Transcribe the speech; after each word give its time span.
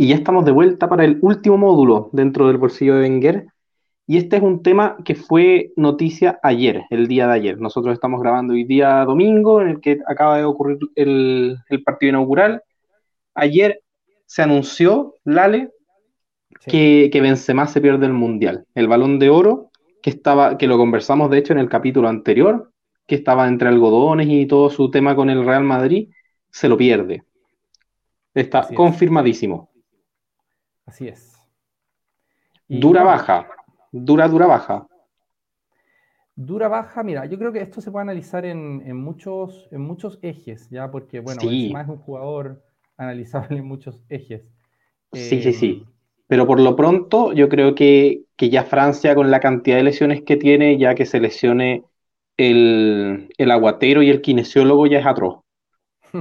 y 0.00 0.06
ya 0.06 0.14
estamos 0.14 0.46
de 0.46 0.50
vuelta 0.50 0.88
para 0.88 1.04
el 1.04 1.18
último 1.20 1.58
módulo 1.58 2.08
dentro 2.14 2.48
del 2.48 2.56
bolsillo 2.56 2.94
de 2.94 3.02
Wenger. 3.02 3.48
Y 4.06 4.16
este 4.16 4.36
es 4.36 4.42
un 4.42 4.62
tema 4.62 4.96
que 5.04 5.14
fue 5.14 5.72
noticia 5.76 6.40
ayer, 6.42 6.84
el 6.88 7.06
día 7.06 7.26
de 7.26 7.34
ayer. 7.34 7.60
Nosotros 7.60 7.92
estamos 7.92 8.22
grabando 8.22 8.54
hoy 8.54 8.64
día 8.64 9.04
domingo, 9.04 9.60
en 9.60 9.68
el 9.68 9.80
que 9.82 9.98
acaba 10.06 10.38
de 10.38 10.44
ocurrir 10.44 10.78
el, 10.94 11.58
partido 11.84 12.08
inaugural. 12.08 12.62
Ayer 13.34 13.82
se 14.24 14.40
anunció, 14.40 15.16
Lale, 15.24 15.70
que, 16.64 17.10
que 17.12 17.20
Benzema 17.20 17.66
se 17.66 17.82
pierde 17.82 18.06
el 18.06 18.14
Mundial. 18.14 18.64
El 18.74 18.88
Balón 18.88 19.18
de 19.18 19.28
Oro, 19.28 19.70
que, 20.02 20.08
estaba, 20.08 20.56
que 20.56 20.66
lo 20.66 20.78
conversamos 20.78 21.30
de 21.30 21.36
hecho 21.36 21.52
en 21.52 21.58
el 21.58 21.68
capítulo 21.68 22.08
anterior, 22.08 22.72
que 23.06 23.16
estaba 23.16 23.46
entre 23.46 23.68
algodones 23.68 24.28
y 24.30 24.46
todo 24.46 24.70
su 24.70 24.90
tema 24.90 25.14
con 25.14 25.28
el 25.28 25.44
Real 25.44 25.64
Madrid, 25.64 26.08
se 26.50 26.70
lo 26.70 26.78
pierde. 26.78 27.22
Está 28.32 28.66
confirmadísimo. 28.74 29.69
Así 30.90 31.06
es. 31.06 31.40
dura 32.68 33.04
baja, 33.04 33.46
dura, 33.92 34.26
dura 34.26 34.46
baja. 34.48 34.86
Dura 36.34 36.66
baja, 36.66 37.04
mira, 37.04 37.26
yo 37.26 37.38
creo 37.38 37.52
que 37.52 37.60
esto 37.60 37.80
se 37.80 37.92
puede 37.92 38.02
analizar 38.02 38.44
en, 38.44 38.96
muchos, 38.96 39.68
en 39.70 39.82
muchos 39.82 40.18
ejes, 40.20 40.68
ya, 40.68 40.90
porque, 40.90 41.20
bueno, 41.20 41.42
es 41.42 41.72
más 41.72 41.88
un 41.88 41.98
jugador 41.98 42.64
analizable 42.96 43.58
en 43.58 43.66
muchos 43.66 44.00
ejes. 44.08 44.42
Sí, 45.12 45.40
sí, 45.40 45.52
sí. 45.52 45.82
Em, 45.82 45.86
Pero 46.26 46.44
por 46.44 46.58
lo 46.58 46.74
pronto, 46.74 47.32
yo 47.34 47.48
creo 47.48 47.76
que, 47.76 48.24
ya 48.36 48.64
Francia, 48.64 49.14
con 49.14 49.30
la 49.30 49.38
cantidad 49.38 49.76
de 49.76 49.84
lesiones 49.84 50.22
que 50.22 50.36
tiene, 50.36 50.76
ya 50.76 50.96
que 50.96 51.06
se 51.06 51.20
lesione 51.20 51.84
el, 52.36 53.32
el 53.38 53.50
aguatero 53.52 54.02
y 54.02 54.10
el 54.10 54.22
kinesiólogo, 54.22 54.88
ya 54.88 54.98
es 54.98 55.06
atroz. 55.06 55.38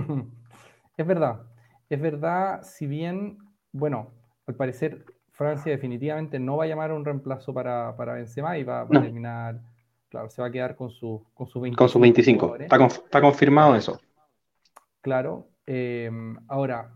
es 0.97 1.07
verdad, 1.07 1.41
es 1.89 1.99
verdad, 1.99 2.61
si 2.61 2.85
bien, 2.85 3.39
bueno, 3.71 4.18
al 4.49 4.55
parecer 4.55 5.05
Francia 5.31 5.71
definitivamente 5.71 6.39
no 6.39 6.57
va 6.57 6.65
a 6.65 6.67
llamar 6.67 6.91
a 6.91 6.95
un 6.95 7.05
reemplazo 7.05 7.53
para, 7.53 7.95
para 7.95 8.13
Benzema 8.13 8.57
y 8.57 8.63
va, 8.63 8.81
a 8.81 8.87
terminar, 8.87 9.61
claro, 10.09 10.29
se 10.29 10.41
va 10.41 10.49
a 10.49 10.51
quedar 10.51 10.75
con 10.75 10.89
su, 10.89 11.23
con 11.33 11.47
su 11.47 11.61
25. 11.61 11.77
Con 11.77 11.89
su 11.89 11.99
25, 11.99 12.55
está, 12.57 13.21
confirmado 13.21 13.75
eso. 13.75 14.01
Claro, 15.01 15.47
eh, 15.65 16.11
ahora, 16.47 16.93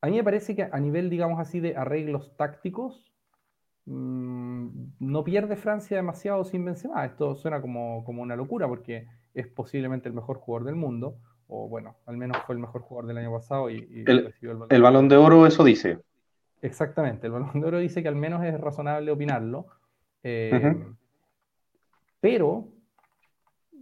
a 0.00 0.06
mí 0.08 0.16
me 0.16 0.24
parece 0.24 0.56
que 0.56 0.64
a 0.64 0.80
nivel, 0.80 1.08
digamos 1.08 1.38
así, 1.38 1.60
de 1.60 1.76
arreglos 1.76 2.34
tácticos, 2.36 3.04
mm, 3.84 4.68
no 4.98 5.22
pierde 5.22 5.54
Francia 5.56 5.96
demasiado 5.98 6.42
sin 6.42 6.64
Benzema. 6.64 7.04
Esto 7.04 7.36
suena 7.36 7.60
como, 7.60 8.02
como 8.04 8.22
una 8.22 8.34
locura 8.34 8.66
porque 8.66 9.06
es 9.34 9.46
posiblemente 9.46 10.08
el 10.08 10.14
mejor 10.14 10.38
jugador 10.38 10.66
del 10.66 10.76
mundo, 10.76 11.18
o 11.46 11.68
bueno, 11.68 11.96
al 12.06 12.16
menos 12.16 12.38
fue 12.38 12.54
el 12.56 12.60
mejor 12.60 12.80
jugador 12.80 13.06
del 13.06 13.18
año 13.18 13.30
pasado 13.30 13.70
y, 13.70 14.04
el, 14.06 14.34
el 14.68 14.82
balón 14.82 15.08
de 15.08 15.16
oro, 15.16 15.46
eso 15.46 15.62
dice. 15.62 16.00
Exactamente, 16.62 17.26
el 17.26 17.32
Balón 17.32 17.60
de 17.60 17.66
Oro 17.66 17.78
dice 17.78 18.02
que 18.02 18.08
al 18.08 18.16
menos 18.16 18.44
es 18.44 18.58
razonable 18.60 19.10
opinarlo. 19.10 19.66
Eh, 20.22 20.74
pero 22.20 22.68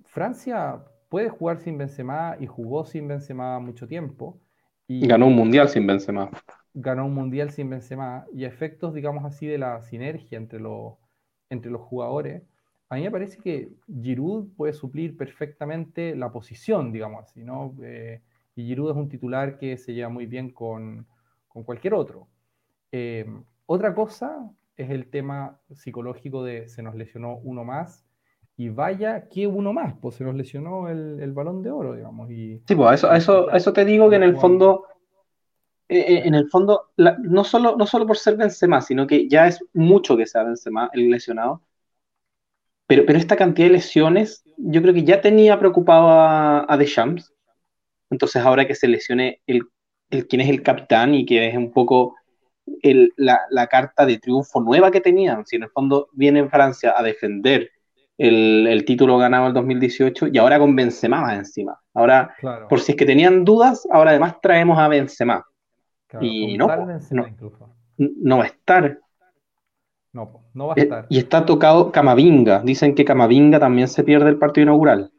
Francia 0.04 0.84
puede 1.08 1.28
jugar 1.28 1.58
sin 1.58 1.78
Benzema 1.78 2.36
y 2.38 2.46
jugó 2.46 2.84
sin 2.84 3.08
Benzema 3.08 3.58
mucho 3.58 3.86
tiempo. 3.86 4.38
Y 4.86 5.06
ganó 5.06 5.26
un 5.28 5.36
mundial 5.36 5.68
sin 5.68 5.86
Benzema. 5.86 6.30
Ganó 6.74 7.06
un 7.06 7.14
mundial 7.14 7.50
sin 7.50 7.70
Benzema 7.70 8.26
y 8.34 8.44
efectos, 8.44 8.92
digamos 8.94 9.24
así, 9.24 9.46
de 9.46 9.58
la 9.58 9.80
sinergia 9.80 10.36
entre 10.36 10.60
los, 10.60 10.94
entre 11.48 11.70
los 11.70 11.80
jugadores. 11.82 12.42
A 12.88 12.96
mí 12.96 13.02
me 13.02 13.10
parece 13.10 13.38
que 13.38 13.70
Giroud 14.02 14.48
puede 14.56 14.72
suplir 14.72 15.16
perfectamente 15.16 16.14
la 16.14 16.30
posición, 16.30 16.92
digamos 16.92 17.22
así, 17.22 17.42
¿no? 17.42 17.74
Eh, 17.82 18.20
y 18.56 18.66
Giroud 18.66 18.90
es 18.90 18.96
un 18.96 19.08
titular 19.08 19.56
que 19.56 19.76
se 19.78 19.94
lleva 19.94 20.10
muy 20.10 20.26
bien 20.26 20.50
con, 20.50 21.06
con 21.48 21.62
cualquier 21.62 21.94
otro. 21.94 22.28
Eh, 22.92 23.26
otra 23.66 23.94
cosa 23.94 24.50
es 24.76 24.90
el 24.90 25.08
tema 25.08 25.60
psicológico 25.72 26.44
de 26.44 26.68
se 26.68 26.82
nos 26.82 26.94
lesionó 26.94 27.36
uno 27.38 27.64
más 27.64 28.04
y 28.56 28.68
vaya 28.68 29.28
que 29.28 29.46
uno 29.46 29.72
más, 29.72 29.94
pues 30.00 30.16
se 30.16 30.24
nos 30.24 30.34
lesionó 30.34 30.88
el, 30.88 31.32
balón 31.32 31.62
de 31.62 31.70
oro, 31.70 31.94
digamos. 31.94 32.30
Y, 32.30 32.62
sí, 32.66 32.74
pues 32.74 33.00
eso, 33.00 33.12
eso, 33.12 33.50
eso 33.50 33.72
te 33.72 33.84
digo 33.84 34.08
que 34.08 34.16
en 34.16 34.22
el 34.22 34.36
fondo, 34.36 34.84
eh, 35.88 35.98
eh, 35.98 36.22
en 36.24 36.34
el 36.34 36.48
fondo, 36.48 36.90
no, 36.96 37.42
solo, 37.42 37.76
no 37.76 37.86
solo 37.86 38.06
por 38.06 38.16
ser 38.16 38.36
Benzema, 38.36 38.80
sino 38.80 39.06
que 39.06 39.28
ya 39.28 39.48
es 39.48 39.64
mucho 39.72 40.16
que 40.16 40.26
sea 40.26 40.44
Benzema 40.44 40.88
el 40.92 41.10
lesionado, 41.10 41.62
pero, 42.86 43.04
pero 43.06 43.18
esta 43.18 43.36
cantidad 43.36 43.68
de 43.68 43.74
lesiones, 43.74 44.44
yo 44.56 44.82
creo 44.82 44.94
que 44.94 45.04
ya 45.04 45.20
tenía 45.20 45.58
preocupado 45.58 46.08
a, 46.08 46.72
a 46.72 46.76
Deschamps, 46.76 47.32
entonces 48.10 48.42
ahora 48.42 48.68
que 48.68 48.76
se 48.76 48.86
lesione 48.86 49.40
el, 49.46 49.62
el 50.10 50.28
quien 50.28 50.42
es 50.42 50.48
el 50.48 50.62
capitán 50.62 51.14
y 51.14 51.26
que 51.26 51.48
es 51.48 51.56
un 51.56 51.72
poco 51.72 52.14
la, 53.16 53.66
carta 53.66 54.06
de 54.06 54.18
triunfo 54.18 54.60
nueva 54.60 54.90
que 54.90 55.00
tenían. 55.00 55.46
Si 55.46 55.56
en 55.56 55.64
el 55.64 55.70
fondo 55.70 56.08
viene 56.12 56.48
Francia 56.48 56.94
a 56.96 57.02
defender 57.02 57.70
el, 58.18 58.84
título 58.86 59.18
ganado 59.18 59.48
en 59.48 59.54
2018 59.54 60.28
y 60.32 60.38
ahora 60.38 60.58
con 60.58 60.74
Benzema 60.76 61.34
encima. 61.34 61.80
Ahora, 61.94 62.34
por 62.68 62.80
si 62.80 62.92
es 62.92 62.96
que 62.96 63.06
tenían 63.06 63.44
dudas, 63.44 63.86
ahora 63.90 64.10
además 64.10 64.40
traemos 64.40 64.78
a 64.78 64.88
Benzema. 64.88 65.44
y 66.20 66.56
no, 66.56 66.66
no, 66.66 68.38
va 68.38 68.44
a 68.44 68.46
estar. 68.46 68.98
No, 70.12 70.44
no 70.54 70.66
va 70.68 70.74
a 70.76 70.80
estar. 70.80 71.06
Y 71.08 71.18
está 71.18 71.44
tocado 71.44 71.90
Camavinga. 71.90 72.60
Dicen 72.60 72.94
que 72.94 73.04
Camavinga 73.04 73.58
también 73.58 73.88
se 73.88 74.04
pierde 74.04 74.30
el 74.30 74.38
partido 74.38 74.64
inaugural. 74.64 75.10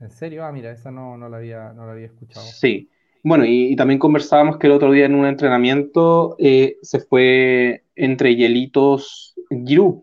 ¿En 0.00 0.10
serio? 0.10 0.44
Ah, 0.44 0.52
mira, 0.52 0.70
esa 0.70 0.90
no, 0.90 1.16
no, 1.16 1.28
la, 1.28 1.38
había, 1.38 1.72
no 1.72 1.86
la 1.86 1.92
había 1.92 2.06
escuchado. 2.06 2.44
Sí. 2.44 2.90
Bueno, 3.24 3.46
y, 3.46 3.74
también 3.74 3.98
conversábamos 3.98 4.58
que 4.58 4.66
el 4.66 4.74
otro 4.74 4.92
día 4.92 5.06
en 5.06 5.14
un 5.14 5.24
entrenamiento 5.24 6.36
eh, 6.38 6.76
se 6.82 7.00
fue 7.00 7.84
entre 7.96 8.36
hielitos 8.36 9.34
Giroud. 9.48 10.02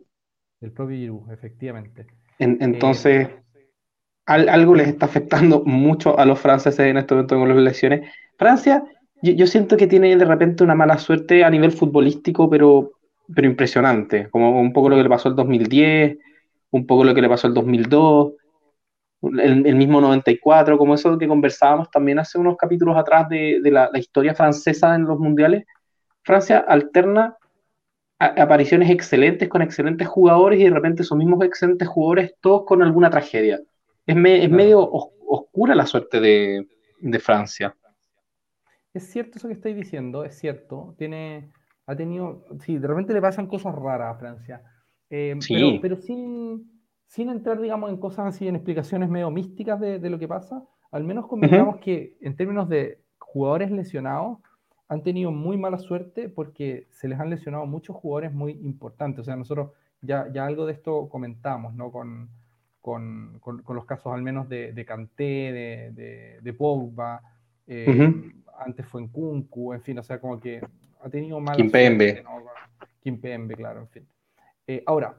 El 0.59 0.71
propio 0.71 0.97
Giroud, 0.97 1.31
efectivamente. 1.31 2.07
entonces, 2.39 3.29
algo 4.25 4.73
les 4.73 4.87
está 4.87 5.05
afectando 5.05 5.61
mucho 5.65 6.17
a 6.17 6.25
los 6.25 6.39
franceses 6.39 6.79
en 6.79 6.97
este 6.97 7.13
momento 7.13 7.37
con 7.37 7.47
las 7.47 7.57
lesiones. 7.57 8.09
Francia, 8.39 8.83
yo, 9.21 9.45
siento 9.45 9.77
que 9.77 9.85
tiene 9.85 10.17
de 10.17 10.25
repente 10.25 10.63
una 10.63 10.73
mala 10.73 10.97
suerte 10.97 11.43
a 11.43 11.49
nivel 11.51 11.71
futbolístico, 11.71 12.49
pero, 12.49 12.93
pero 13.35 13.47
impresionante. 13.47 14.31
Como 14.31 14.59
un 14.59 14.73
poco 14.73 14.89
lo 14.89 14.95
que 14.95 15.03
le 15.03 15.09
pasó 15.09 15.29
el 15.29 15.35
2010, 15.35 16.17
un 16.71 16.87
poco 16.87 17.03
lo 17.03 17.13
que 17.13 17.21
le 17.21 17.29
pasó 17.29 17.45
el 17.45 17.53
2002 17.53 18.33
el, 19.21 19.75
mismo 19.75 20.01
94, 20.01 20.77
como 20.77 20.95
eso 20.95 21.17
que 21.17 21.27
conversábamos 21.27 21.91
también 21.91 22.19
hace 22.19 22.39
unos 22.39 22.57
capítulos 22.57 22.97
atrás 22.97 23.29
de, 23.29 23.59
la, 23.63 23.89
historia 23.93 24.33
francesa 24.33 24.95
en 24.95 25.03
los 25.03 25.19
mundiales. 25.19 25.65
Francia 26.23 26.59
alterna 26.59 27.37
apariciones 28.19 28.89
excelentes 28.91 29.49
con 29.49 29.63
excelentes 29.63 30.07
jugadores 30.07 30.59
y 30.59 30.65
de 30.65 30.69
repente 30.69 31.01
esos 31.01 31.17
mismos 31.17 31.43
excelentes 31.43 31.87
jugadores 31.87 32.35
todos 32.39 32.65
con 32.65 32.83
alguna 32.83 33.09
tragedia. 33.09 33.59
Es, 34.05 34.15
medio 34.15 34.87
oscura 34.91 35.73
la 35.73 35.85
suerte 35.85 36.19
de, 36.19 37.19
Francia. 37.19 37.75
Es 38.93 39.11
cierto 39.11 39.37
eso 39.37 39.47
que 39.47 39.55
estáis 39.55 39.75
diciendo, 39.75 40.23
es 40.23 40.37
cierto. 40.37 40.93
Tiene, 40.97 41.51
ha 41.87 41.95
tenido, 41.95 42.45
sí, 42.63 42.77
de 42.77 42.87
repente 42.87 43.13
le 43.13 43.21
pasan 43.21 43.47
cosas 43.47 43.73
raras 43.73 44.15
a 44.15 44.19
Francia. 44.19 44.61
Eh, 45.09 45.37
pero, 45.47 45.81
pero 45.81 45.97
sin, 45.97 46.70
sin 47.11 47.27
entrar, 47.27 47.59
digamos, 47.59 47.89
en 47.89 47.97
cosas 47.97 48.27
así, 48.33 48.47
en 48.47 48.55
explicaciones 48.55 49.09
medio 49.09 49.29
místicas 49.31 49.81
de, 49.81 50.09
lo 50.09 50.17
que 50.17 50.29
pasa, 50.29 50.63
al 50.91 51.03
menos 51.03 51.27
convengamos 51.27 51.75
que 51.81 52.15
en 52.21 52.37
términos 52.37 52.69
de 52.69 52.99
jugadores 53.19 53.69
lesionados, 53.69 54.37
han 54.87 55.03
tenido 55.03 55.29
muy 55.29 55.57
mala 55.57 55.77
suerte 55.77 56.29
porque 56.29 56.87
se 56.89 57.09
les 57.09 57.19
han 57.19 57.29
lesionado 57.29 57.65
muchos 57.65 57.97
jugadores 57.97 58.33
muy 58.33 58.53
importantes. 58.63 59.19
O 59.19 59.23
sea, 59.25 59.35
nosotros 59.35 59.71
ya, 60.01 60.31
ya 60.31 60.45
algo 60.45 60.65
de 60.65 60.71
esto 60.71 61.09
comentamos, 61.09 61.73
¿no? 61.75 61.91
Con, 61.91 62.29
con, 62.79 63.39
con, 63.41 63.75
los 63.75 63.85
casos 63.85 64.13
al 64.13 64.21
menos 64.21 64.47
de, 64.47 64.71
de 64.71 64.85
Kanté, 64.85 65.91
de, 65.93 66.39
de, 66.41 66.53
Pogba, 66.53 67.21
eh, 67.67 68.13
antes 68.57 68.85
fue 68.85 69.01
en 69.01 69.09
Kunku, 69.09 69.73
en 69.73 69.81
fin, 69.81 69.99
o 69.99 70.03
sea, 70.03 70.17
como 70.21 70.39
que 70.39 70.61
ha 71.01 71.09
tenido 71.09 71.41
mala 71.41 71.57
Kimpembe. 71.57 72.11
suerte. 72.11 72.23
¿no? 72.23 72.85
Kimpembe, 73.01 73.55
claro, 73.55 73.81
en 73.81 73.87
fin. 73.89 74.07
Eh, 74.65 74.81
ahora, 74.85 75.17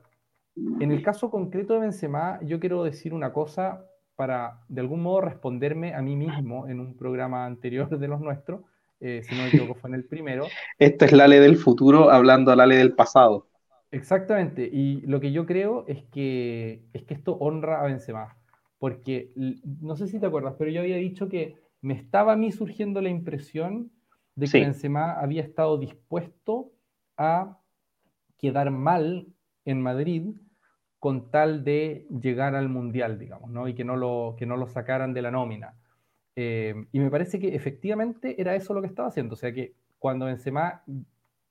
en 0.57 0.93
el 0.93 1.03
caso 1.03 1.31
concreto 1.31 1.75
de 1.75 1.81
Benzema, 1.81 2.41
yo 2.43 2.61
quiero 2.61 2.85
decir 2.85 3.15
una 3.15 3.33
cosa 3.33 3.87
para 4.17 4.61
de 4.69 4.81
algún 4.81 5.03
modo 5.03 5.23
responderme 5.23 5.95
a 5.95 6.03
mí 6.03 6.17
mismo 6.17 6.69
en 6.69 6.81
un 6.81 6.97
programa 6.97 7.47
anterior 7.47 7.99
de 7.99 8.09
los 8.09 8.21
nuestros, 8.21 8.61
eh, 9.01 9.23
si 9.25 9.35
no 9.35 9.43
me 9.43 9.49
equivoco 9.49 9.75
fue 9.75 9.91
en 9.91 9.95
el 9.95 10.05
primero. 10.05 10.47
Esta 10.79 11.07
es 11.07 11.13
la 11.13 11.27
ley 11.27 11.41
del 11.41 11.57
futuro 11.57 12.11
hablando 12.11 12.53
a 12.53 12.57
la 12.57 12.67
ley 12.67 12.79
del 12.79 12.95
pasado. 12.95 13.49
Exactamente, 13.91 14.69
y 14.73 15.01
lo 15.03 15.21
que 15.21 15.33
yo 15.33 15.45
creo 15.45 15.85
es 15.87 16.03
que, 16.05 16.83
es 16.93 17.03
que 17.05 17.15
esto 17.15 17.35
honra 17.35 17.81
a 17.81 17.85
Benzema, 17.85 18.37
porque 18.79 19.33
no 19.81 19.97
sé 19.97 20.07
si 20.07 20.19
te 20.19 20.27
acuerdas, 20.27 20.55
pero 20.59 20.71
yo 20.71 20.81
había 20.81 20.97
dicho 20.97 21.29
que 21.29 21.57
me 21.83 21.95
estaba 21.95 22.33
a 22.33 22.37
mí 22.37 22.53
surgiendo 22.53 23.01
la 23.01 23.11
impresión 23.11 23.91
de 24.35 24.47
que 24.47 24.61
Benzema 24.61 25.13
había 25.13 25.43
estado 25.43 25.77
dispuesto 25.79 26.73
a 27.17 27.59
quedar 28.39 28.71
mal 28.71 29.27
en 29.65 29.81
Madrid 29.81 30.35
con 30.99 31.31
tal 31.31 31.65
de 31.65 32.07
llegar 32.21 32.55
al 32.55 32.69
Mundial, 32.69 33.19
digamos, 33.19 33.51
¿no? 33.51 33.67
y 33.67 33.75
que 33.75 33.85
no 33.85 33.97
lo, 33.97 34.37
que 34.39 34.47
no 34.47 34.57
lo 34.57 34.69
sacaran 34.69 35.13
de 35.13 35.23
la 35.23 35.31
nómina. 35.31 35.75
Eh, 36.37 36.75
y 36.93 37.01
me 37.01 37.11
parece 37.11 37.39
que 37.39 37.55
efectivamente 37.55 38.41
era 38.41 38.55
eso 38.55 38.73
lo 38.73 38.81
que 38.81 38.87
estaba 38.87 39.09
haciendo, 39.09 39.35
o 39.35 39.37
sea 39.37 39.53
que 39.53 39.75
cuando 39.99 40.27
Benzema, 40.27 40.83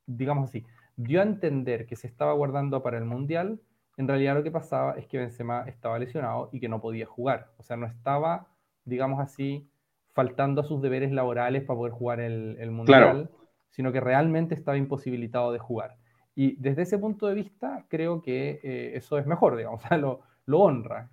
digamos 0.06 0.50
así, 0.50 0.66
dio 0.96 1.20
a 1.20 1.24
entender 1.24 1.86
que 1.86 1.96
se 1.96 2.08
estaba 2.08 2.34
guardando 2.34 2.82
para 2.82 2.98
el 2.98 3.06
Mundial, 3.06 3.60
en 3.98 4.08
realidad 4.08 4.36
lo 4.36 4.44
que 4.44 4.52
pasaba 4.52 4.94
es 4.94 5.08
que 5.08 5.18
Benzema 5.18 5.64
estaba 5.68 6.00
lesionado 6.00 6.50
y 6.52 6.60
que 6.60 6.70
no 6.70 6.82
podía 6.82 7.06
jugar. 7.06 7.52
O 7.58 7.64
sea, 7.64 7.78
no 7.78 7.86
estaba, 7.86 8.48
digamos 8.86 9.20
así, 9.20 9.70
faltando 10.14 10.62
a 10.62 10.64
sus 10.64 10.82
deberes 10.82 11.12
laborales 11.12 11.64
para 11.64 11.78
poder 11.78 11.94
jugar 11.94 12.20
el, 12.20 12.72
Mundial, 12.72 13.30
sino 13.70 13.92
que 13.92 14.00
realmente 14.00 14.56
estaba 14.56 14.78
imposibilitado 14.78 15.52
de 15.52 15.60
jugar. 15.60 15.98
Y 16.36 16.56
desde 16.56 16.84
ese 16.84 16.98
punto 16.98 17.28
de 17.28 17.36
vista, 17.36 17.86
creo 17.90 18.22
que 18.22 18.60
eh, 18.64 18.92
eso 18.96 19.18
es 19.18 19.26
mejor, 19.26 19.58
digamos, 19.58 19.84
o 19.86 19.88
sea, 19.88 19.98
lo, 19.98 20.22
honra. 20.60 21.10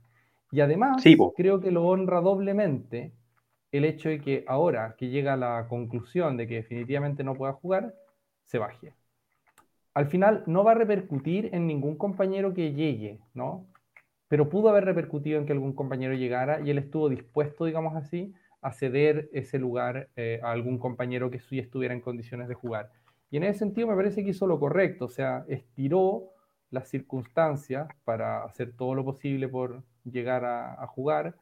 Y 0.50 0.60
además, 0.60 1.02
creo 1.36 1.60
que 1.60 1.70
lo 1.70 1.86
honra 1.86 2.20
doblemente 2.20 3.12
el 3.70 3.84
hecho 3.84 4.08
de 4.08 4.20
que 4.20 4.44
ahora 4.46 4.94
que 4.96 5.08
llega 5.08 5.34
a 5.34 5.36
la 5.36 5.66
conclusión 5.68 6.36
de 6.36 6.46
que 6.46 6.54
definitivamente 6.54 7.22
no 7.22 7.34
pueda 7.34 7.52
jugar, 7.52 7.94
se 8.44 8.58
baje. 8.58 8.94
Al 9.94 10.06
final 10.06 10.42
no 10.46 10.64
va 10.64 10.72
a 10.72 10.74
repercutir 10.74 11.50
en 11.52 11.66
ningún 11.66 11.96
compañero 11.96 12.54
que 12.54 12.72
llegue, 12.72 13.18
¿no? 13.34 13.66
Pero 14.28 14.48
pudo 14.48 14.68
haber 14.68 14.84
repercutido 14.84 15.38
en 15.38 15.46
que 15.46 15.52
algún 15.52 15.74
compañero 15.74 16.14
llegara 16.14 16.60
y 16.60 16.70
él 16.70 16.78
estuvo 16.78 17.08
dispuesto, 17.08 17.64
digamos 17.64 17.96
así, 17.96 18.32
a 18.60 18.72
ceder 18.72 19.28
ese 19.32 19.58
lugar 19.58 20.08
eh, 20.16 20.40
a 20.42 20.50
algún 20.50 20.78
compañero 20.78 21.30
que 21.30 21.40
sí 21.40 21.58
estuviera 21.58 21.94
en 21.94 22.00
condiciones 22.00 22.48
de 22.48 22.54
jugar. 22.54 22.90
Y 23.30 23.36
en 23.36 23.44
ese 23.44 23.60
sentido 23.60 23.88
me 23.88 23.96
parece 23.96 24.24
que 24.24 24.30
hizo 24.30 24.46
lo 24.46 24.58
correcto, 24.58 25.04
o 25.06 25.10
sea, 25.10 25.44
estiró 25.48 26.32
las 26.70 26.88
circunstancias 26.88 27.88
para 28.04 28.44
hacer 28.44 28.72
todo 28.72 28.94
lo 28.94 29.04
posible 29.04 29.48
por 29.48 29.82
llegar 30.04 30.44
a, 30.44 30.86
jugar 30.86 31.36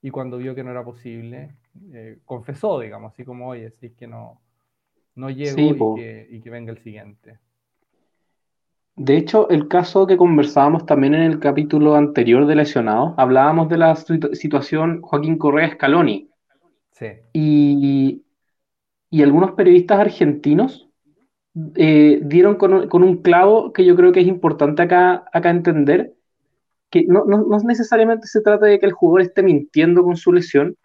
y 0.00 0.10
cuando 0.10 0.38
vio 0.38 0.54
que 0.54 0.64
no 0.64 0.70
era 0.70 0.84
posible, 0.84 1.54
eh, 1.92 2.18
confesó, 2.24 2.80
digamos, 2.80 3.12
así 3.12 3.24
como, 3.24 3.48
oye, 3.48 3.70
si 3.70 3.86
es 3.86 3.92
que 3.94 4.06
no, 4.06 4.40
no 5.14 5.30
llego 5.30 5.96
y, 5.96 6.00
que, 6.00 6.28
y 6.30 6.40
que 6.40 6.50
venga 6.50 6.72
el 6.72 6.78
siguiente. 6.78 7.38
De 8.94 9.16
hecho, 9.16 9.48
el 9.48 9.68
caso 9.68 10.06
que 10.06 10.16
conversábamos 10.16 10.84
también 10.84 11.14
en 11.14 11.22
el 11.22 11.38
capítulo 11.38 11.94
anterior 11.94 12.46
de 12.46 12.56
lesionados, 12.56 13.14
hablábamos 13.16 13.68
de 13.68 13.78
la 13.78 13.96
situación 13.96 15.00
Joaquín 15.00 15.38
Correa 15.38 15.72
Scaloni. 15.72 16.28
Sí. 16.90 17.06
Y, 17.32 18.22
y 19.08 19.22
algunos 19.22 19.52
periodistas 19.52 19.98
argentinos 19.98 20.91
eh, 21.76 22.20
dieron 22.22 22.56
con, 22.56 23.02
un 23.02 23.16
clavo 23.18 23.72
que 23.72 23.84
yo 23.84 23.94
creo 23.94 24.12
que 24.12 24.20
es 24.20 24.26
importante 24.26 24.82
acá, 24.82 25.24
acá 25.32 25.50
entender, 25.50 26.14
que 26.90 27.04
no, 27.06 27.24
no, 27.24 27.58
necesariamente 27.64 28.26
se 28.26 28.40
trata 28.40 28.66
de 28.66 28.78
que 28.78 28.86
el 28.86 28.92
jugador 28.92 29.22
esté 29.22 29.42
mintiendo 29.42 30.02
con 30.02 30.16
su 30.16 30.32
lesión, 30.32 30.76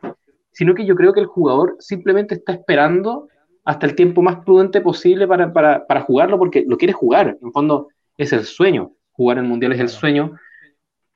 sino 0.51 0.73
que 0.75 0.85
yo 0.85 0.95
creo 0.95 1.13
que 1.13 1.19
el 1.19 1.25
jugador 1.25 1.75
simplemente 1.79 2.35
está 2.35 2.53
esperando 2.53 3.29
hasta 3.63 3.85
el 3.85 3.95
tiempo 3.95 4.21
más 4.21 4.43
prudente 4.45 4.81
posible 4.81 5.27
para, 5.27 5.51
para, 5.53 5.85
para 5.85 6.01
jugarlo 6.01 6.37
porque 6.37 6.65
lo 6.67 6.77
quiere 6.77 6.93
jugar. 6.93 7.37
En 7.41 7.51
fondo 7.51 7.89
es 8.17 8.33
el 8.33 8.43
sueño, 8.43 8.93
jugar 9.11 9.37
en 9.37 9.45
Mundial 9.45 9.73
es 9.73 9.79
el 9.79 9.89
sueño. 9.89 10.33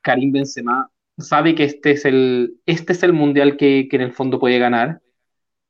Karim 0.02 0.32
Benzema 0.32 0.90
sabe 1.18 1.56
que 1.56 1.64
este 1.64 1.92
es 1.92 2.06
el, 2.06 2.58
este 2.66 2.94
es 2.94 3.04
el 3.04 3.14
Mundial 3.14 3.58
que, 3.58 3.88
que 3.90 3.96
en 3.98 4.02
el 4.04 4.14
fondo 4.14 4.40
puede 4.40 4.60
ganar. 4.60 5.02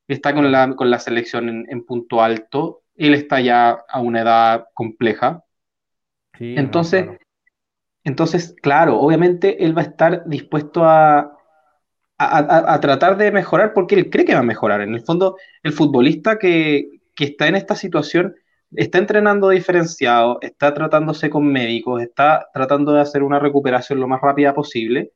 Está 0.08 0.34
con 0.34 0.52
la, 0.52 0.76
con 0.76 0.90
la 0.90 1.00
selección 1.00 1.50
en, 1.50 1.66
en 1.70 1.86
punto 1.86 2.22
alto 2.22 2.81
él 2.96 3.14
está 3.14 3.42
ya 3.42 3.84
a 3.88 4.02
una 4.02 4.22
edad 4.22 4.68
compleja. 4.74 5.44
entonces, 6.40 7.04
claro. 7.04 7.20
entonces, 8.04 8.56
claro, 8.62 9.00
obviamente 9.00 9.64
él 9.64 9.78
va 9.78 9.82
a 9.82 9.86
estar 9.86 10.24
dispuesto 10.28 10.84
a, 10.86 11.38
a, 12.18 12.80
tratar 12.80 13.18
de 13.18 13.32
mejorar 13.32 13.74
porque 13.74 13.96
él 13.96 14.10
cree 14.10 14.26
que 14.26 14.34
va 14.34 14.42
a 14.42 14.44
mejorar. 14.44 14.82
En 14.82 14.94
el 14.94 15.02
fondo, 15.02 15.38
el 15.64 15.74
futbolista 15.74 16.38
que, 16.38 17.02
que 17.16 17.26
está 17.26 17.48
en 17.48 17.56
esta 17.56 17.76
situación 17.76 18.36
está 18.76 19.00
entrenando 19.00 19.50
diferenciado, 19.50 20.40
está 20.42 20.74
tratándose 20.74 21.30
con 21.30 21.46
médicos, 21.48 22.02
está 22.02 22.48
tratando 22.54 22.94
de 22.94 23.02
hacer 23.02 23.24
una 23.24 23.40
recuperación 23.40 24.00
lo 24.00 24.08
más 24.08 24.22
rápida 24.22 24.54
posible 24.54 25.12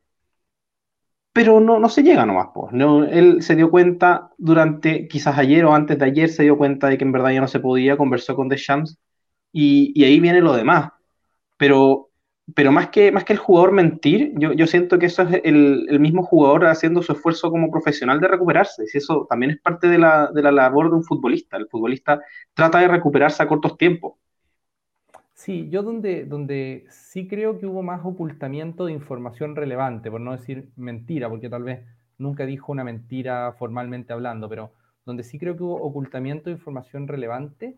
pero 1.36 1.60
no, 1.60 1.78
no 1.78 1.90
se 1.90 2.02
llega 2.02 2.24
nomás. 2.24 2.48
Pues. 2.54 2.72
No, 2.72 3.04
él 3.04 3.42
se 3.42 3.54
dio 3.56 3.70
cuenta 3.70 4.30
durante, 4.38 5.06
quizás 5.06 5.36
ayer 5.36 5.66
o 5.66 5.74
antes 5.74 5.98
de 5.98 6.06
ayer, 6.06 6.30
se 6.30 6.44
dio 6.44 6.56
cuenta 6.56 6.88
de 6.88 6.96
que 6.96 7.04
en 7.04 7.12
verdad 7.12 7.30
ya 7.30 7.42
no 7.42 7.46
se 7.46 7.60
podía, 7.60 7.98
conversó 7.98 8.34
con 8.34 8.48
Deschamps 8.48 8.98
y, 9.52 9.92
y 9.94 10.04
ahí 10.04 10.18
viene 10.18 10.40
lo 10.40 10.54
demás. 10.54 10.92
Pero, 11.58 12.08
pero 12.54 12.72
más, 12.72 12.88
que, 12.88 13.12
más 13.12 13.24
que 13.24 13.34
el 13.34 13.38
jugador 13.38 13.72
mentir, 13.72 14.32
yo, 14.38 14.54
yo 14.54 14.66
siento 14.66 14.98
que 14.98 15.06
eso 15.06 15.24
es 15.24 15.42
el, 15.44 15.86
el, 15.90 16.00
mismo 16.00 16.22
jugador 16.22 16.64
haciendo 16.64 17.02
su 17.02 17.12
esfuerzo 17.12 17.50
como 17.50 17.70
profesional 17.70 18.18
de 18.18 18.28
recuperarse. 18.28 18.84
Y 18.90 18.96
eso 18.96 19.26
también 19.28 19.50
es 19.52 19.60
parte 19.60 19.88
de 19.88 19.98
la, 19.98 20.30
de 20.32 20.40
la 20.40 20.52
labor 20.52 20.88
de 20.88 20.96
un 20.96 21.04
futbolista. 21.04 21.58
El 21.58 21.68
futbolista 21.68 22.18
trata 22.54 22.78
de 22.78 22.88
recuperarse 22.88 23.42
a 23.42 23.48
cortos 23.48 23.76
tiempos. 23.76 24.14
Sí, 25.36 25.68
yo 25.68 25.82
donde, 25.82 26.24
donde 26.24 26.86
sí 26.88 27.28
creo 27.28 27.58
que 27.58 27.66
hubo 27.66 27.82
más 27.82 28.00
ocultamiento 28.04 28.86
de 28.86 28.92
información 28.92 29.54
relevante, 29.54 30.10
por 30.10 30.18
no 30.20 30.32
decir 30.32 30.70
mentira, 30.76 31.28
porque 31.28 31.50
tal 31.50 31.62
vez 31.62 31.84
nunca 32.16 32.46
dijo 32.46 32.72
una 32.72 32.84
mentira 32.84 33.52
formalmente 33.52 34.14
hablando, 34.14 34.48
pero 34.48 34.72
donde 35.04 35.22
sí 35.22 35.38
creo 35.38 35.54
que 35.54 35.62
hubo 35.62 35.76
ocultamiento 35.76 36.48
de 36.48 36.56
información 36.56 37.06
relevante 37.06 37.76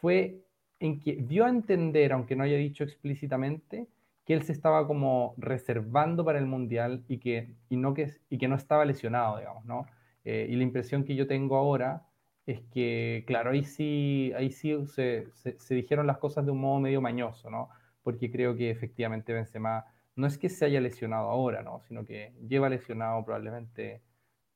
fue 0.00 0.44
en 0.78 1.00
que 1.00 1.16
dio 1.16 1.44
a 1.44 1.48
entender, 1.50 2.12
aunque 2.12 2.36
no 2.36 2.44
haya 2.44 2.56
dicho 2.56 2.84
explícitamente, 2.84 3.88
que 4.24 4.34
él 4.34 4.44
se 4.44 4.52
estaba 4.52 4.86
como 4.86 5.34
reservando 5.38 6.24
para 6.24 6.38
el 6.38 6.46
Mundial 6.46 7.02
y 7.08 7.18
que, 7.18 7.56
y 7.68 7.76
no, 7.78 7.94
que, 7.94 8.12
y 8.30 8.38
que 8.38 8.46
no 8.46 8.54
estaba 8.54 8.84
lesionado, 8.84 9.38
digamos, 9.38 9.64
¿no? 9.64 9.86
Eh, 10.24 10.46
y 10.48 10.54
la 10.54 10.62
impresión 10.62 11.04
que 11.04 11.16
yo 11.16 11.26
tengo 11.26 11.56
ahora 11.56 12.06
es 12.46 12.60
que, 12.72 13.24
claro, 13.26 13.50
ahí 13.50 13.64
sí, 13.64 14.32
ahí 14.36 14.50
sí 14.50 14.74
se, 14.86 15.28
se, 15.34 15.74
dijeron 15.74 16.06
las 16.06 16.18
cosas 16.18 16.44
de 16.44 16.50
un 16.50 16.60
modo 16.60 16.80
medio 16.80 17.00
mañoso, 17.00 17.50
¿no? 17.50 17.68
Porque 18.02 18.30
creo 18.30 18.56
que 18.56 18.70
efectivamente 18.70 19.32
Benzema 19.32 19.84
no 20.16 20.26
es 20.26 20.38
que 20.38 20.48
se 20.48 20.64
haya 20.64 20.80
lesionado 20.80 21.30
ahora, 21.30 21.62
¿no? 21.62 21.80
Sino 21.86 22.04
que 22.04 22.32
lleva 22.48 22.68
lesionado 22.68 23.24
probablemente 23.24 24.02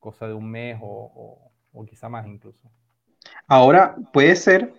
cosa 0.00 0.26
de 0.26 0.34
un 0.34 0.50
mes 0.50 0.78
o, 0.82 1.52
o, 1.72 1.84
quizá 1.86 2.08
más 2.08 2.26
incluso. 2.26 2.70
Ahora, 3.46 3.96
puede 4.12 4.34
ser 4.34 4.72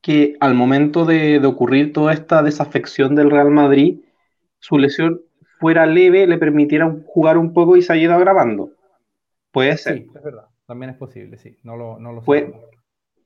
que 0.00 0.36
al 0.40 0.54
momento 0.54 1.04
de, 1.04 1.38
de, 1.40 1.46
ocurrir 1.46 1.92
toda 1.92 2.12
esta 2.12 2.42
desafección 2.42 3.14
del 3.14 3.30
Real 3.30 3.50
Madrid, 3.50 4.00
su 4.58 4.78
lesión 4.78 5.20
fuera 5.60 5.86
leve, 5.86 6.26
le 6.26 6.38
permitiera 6.38 6.92
jugar 7.06 7.38
un 7.38 7.52
poco 7.52 7.76
y 7.76 7.82
se 7.82 7.92
haya 7.92 8.02
ido 8.02 8.18
grabando. 8.18 8.70
Puede 9.52 9.76
ser. 9.76 9.98
Sí, 9.98 10.10
es 10.14 10.22
verdad. 10.22 10.48
También 10.68 10.90
es 10.90 10.96
posible, 10.98 11.38
sí. 11.38 11.56
No 11.62 11.78
lo, 11.78 11.98
no 11.98 12.22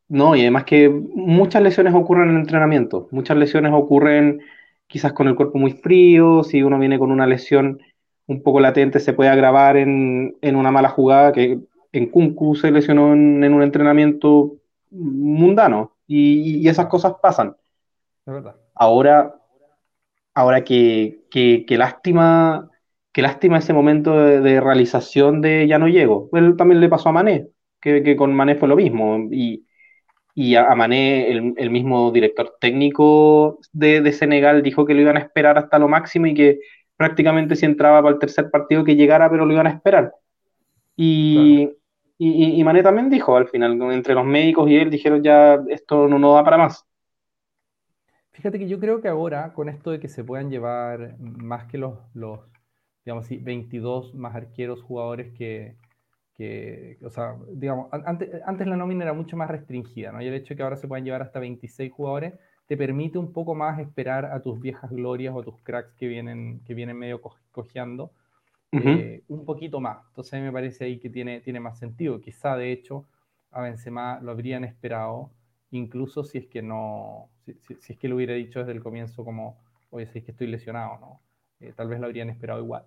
No, 0.09 0.37
y 0.37 0.43
además 0.43 0.63
que 0.63 0.89
muchas 0.89 1.61
lesiones 1.61 1.93
ocurren 1.93 2.29
en 2.29 2.37
el 2.37 2.43
entrenamiento. 2.43 3.09
Muchas 3.11 3.37
lesiones 3.37 3.73
ocurren 3.75 4.41
quizás 4.87 5.13
con 5.13 5.27
el 5.27 5.35
cuerpo 5.35 5.59
muy 5.59 5.73
frío. 5.73 6.45
Si 6.45 6.63
uno 6.63 6.79
viene 6.79 7.01
con 7.01 7.11
una 7.11 7.27
lesión 7.27 7.81
un 8.29 8.45
poco 8.45 8.61
latente, 8.61 9.01
se 9.01 9.13
puede 9.13 9.31
agravar 9.31 9.77
en, 9.77 10.37
una 10.41 10.71
mala 10.71 10.89
jugada. 10.89 11.33
Que 11.33 11.59
en 11.91 12.11
Kunku 12.11 12.55
se 12.55 12.71
lesionó 12.71 13.13
en, 13.13 13.53
un 13.53 13.63
entrenamiento 13.65 14.59
mundano. 14.93 15.97
Y, 16.07 16.69
esas 16.69 16.87
cosas 16.87 17.15
pasan. 17.21 17.57
Es 18.25 18.33
verdad. 18.33 18.55
Ahora, 18.73 19.35
ahora 20.33 20.63
que, 20.63 21.25
que, 21.29 21.65
que 21.67 21.77
lástima 21.77 22.71
qué 23.13 23.23
lástima 23.23 23.59
ese 23.59 23.73
momento 23.73 24.17
de, 24.17 24.61
realización 24.61 25.41
de 25.41 25.67
ya 25.69 25.79
no 25.79 25.89
llego. 25.89 26.29
Él 26.33 26.57
también 26.57 26.81
le 26.81 26.89
pasó 26.89 27.11
a 27.11 27.13
Mané, 27.13 27.49
que, 27.81 28.17
con 28.17 28.35
Mané 28.35 28.57
fue 28.57 28.69
lo 28.69 28.77
mismo. 28.77 29.29
Y, 29.31 29.67
a, 30.57 30.75
Mané, 30.75 31.31
el, 31.31 31.71
mismo 31.71 32.11
director 32.11 32.57
técnico 32.61 33.59
de, 33.73 34.13
Senegal, 34.13 34.63
dijo 34.63 34.87
que 34.87 34.95
lo 34.95 35.03
iban 35.03 35.17
a 35.19 35.21
esperar 35.21 35.59
hasta 35.59 35.79
lo 35.79 35.89
máximo 35.89 36.27
y 36.27 36.35
que 36.35 36.61
prácticamente 36.97 37.57
si 37.57 37.67
entraba 37.67 38.03
para 38.03 38.15
el 38.15 38.21
tercer 38.21 38.51
partido 38.51 38.85
que 38.85 38.97
llegara, 38.97 39.31
pero 39.31 39.45
lo 39.45 39.53
iban 39.53 39.67
a 39.67 39.71
esperar. 39.71 40.13
Y, 40.97 41.71
y, 42.19 42.65
Mané 42.65 42.83
también 42.83 43.11
dijo 43.11 43.37
al 43.37 43.49
final, 43.49 43.81
entre 43.93 44.15
los 44.15 44.25
médicos 44.25 44.71
y 44.71 44.77
él 44.77 44.91
dijeron 44.91 45.23
ya 45.23 45.61
esto 45.69 46.09
no, 46.09 46.19
no 46.19 46.35
da 46.35 46.45
para 46.45 46.59
más. 46.59 46.87
Fíjate 48.31 48.59
que 48.59 48.69
yo 48.69 48.81
creo 48.81 49.03
que 49.03 49.09
ahora, 49.09 49.53
con 49.53 49.69
esto 49.69 49.91
de 49.91 50.01
que 50.01 50.09
se 50.09 50.25
puedan 50.25 50.51
llevar 50.51 51.17
más 51.19 51.67
que 51.67 51.77
los, 51.77 51.99
los 52.15 52.41
digamos 53.05 53.25
así, 53.25 53.37
22 53.39 54.15
más 54.15 54.35
arqueros 54.35 54.83
jugadores 54.83 55.33
que, 55.33 55.77
que 56.35 56.99
o 57.03 57.11
sea, 57.11 57.37
digamos, 57.53 57.89
antes, 57.93 58.31
antes, 58.47 58.67
la 58.67 58.77
nómina 58.77 59.05
era 59.05 59.13
mucho 59.13 59.37
más 59.37 59.51
restringida, 59.51 60.13
¿no? 60.13 60.23
Y 60.23 60.27
el 60.29 60.35
hecho 60.35 60.51
de 60.51 60.57
que 60.57 60.63
ahora 60.63 60.77
se 60.77 60.89
puedan 60.89 61.05
llevar 61.05 61.23
hasta 61.23 61.41
26 61.41 61.93
jugadores 61.93 62.35
te 62.67 62.77
permite 62.77 63.19
un 63.19 63.33
poco 63.33 63.55
más 63.55 63.79
esperar 63.81 64.27
a 64.27 64.41
tus 64.41 64.61
viejas 64.61 64.91
glorias 64.91 65.35
o 65.35 65.41
a 65.41 65.45
tus 65.45 65.59
cracks 65.63 65.93
que 65.95 66.07
vienen, 66.07 66.61
que 66.65 66.75
vienen 66.75 66.97
medio 66.97 67.21
cojeando 67.51 68.13
eh, 68.73 69.23
un 69.29 69.45
poquito 69.45 69.81
más. 69.81 69.99
Entonces 70.09 70.35
a 70.35 70.37
mí 70.39 70.45
me 70.45 70.53
parece 70.53 70.85
ahí 70.85 70.99
que 70.99 71.11
tiene, 71.11 71.41
tiene 71.41 71.61
más 71.61 71.79
sentido. 71.79 72.21
Quizá, 72.21 72.57
de 72.57 72.73
hecho, 72.73 73.07
a 73.51 73.61
Benzema 73.61 74.21
lo 74.21 74.31
habrían 74.31 74.65
esperado, 74.65 75.31
incluso 75.71 76.25
si 76.25 76.39
es 76.39 76.47
que 76.47 76.63
no, 76.63 77.29
si, 77.45 77.55
si, 77.81 77.93
es 77.93 77.99
que 77.99 78.09
lo 78.09 78.17
hubiera 78.17 78.33
dicho 78.35 78.61
desde 78.61 78.73
el 78.73 78.83
comienzo 78.83 79.25
como, 79.25 79.59
oye, 79.91 80.07
si 80.07 80.21
es 80.21 80.25
que 80.25 80.31
estoy 80.31 80.47
lesionado, 80.47 80.99
¿no? 81.01 81.21
Eh, 81.63 81.73
tal 81.77 81.89
vez 81.89 82.01
lo 82.01 82.07
habrían 82.07 82.29
esperado 82.29 82.61
igual. 82.61 82.85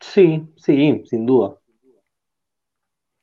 Sí, 0.00 0.52
sí, 0.56 1.02
sin 1.04 1.26
duda. 1.26 1.58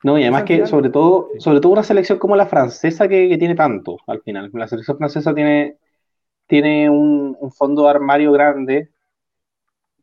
No, 0.04 0.18
y 0.18 0.22
además 0.22 0.44
que 0.44 0.66
sobre 0.66 0.90
todo, 0.90 1.30
sobre 1.40 1.60
todo 1.60 1.74
una 1.74 1.84
selección 1.84 2.20
como 2.20 2.36
la 2.36 2.46
francesa 2.46 3.08
que, 3.08 3.36
tiene 3.38 3.56
tanto 3.56 3.98
al 4.08 4.22
final. 4.22 4.50
La 4.54 4.68
selección 4.68 4.98
francesa 4.98 5.34
tiene, 5.34 5.78
tiene 6.48 6.90
un, 6.90 7.36
fondo 7.52 7.84
de 7.84 7.90
armario 7.90 8.32
grande 8.32 8.92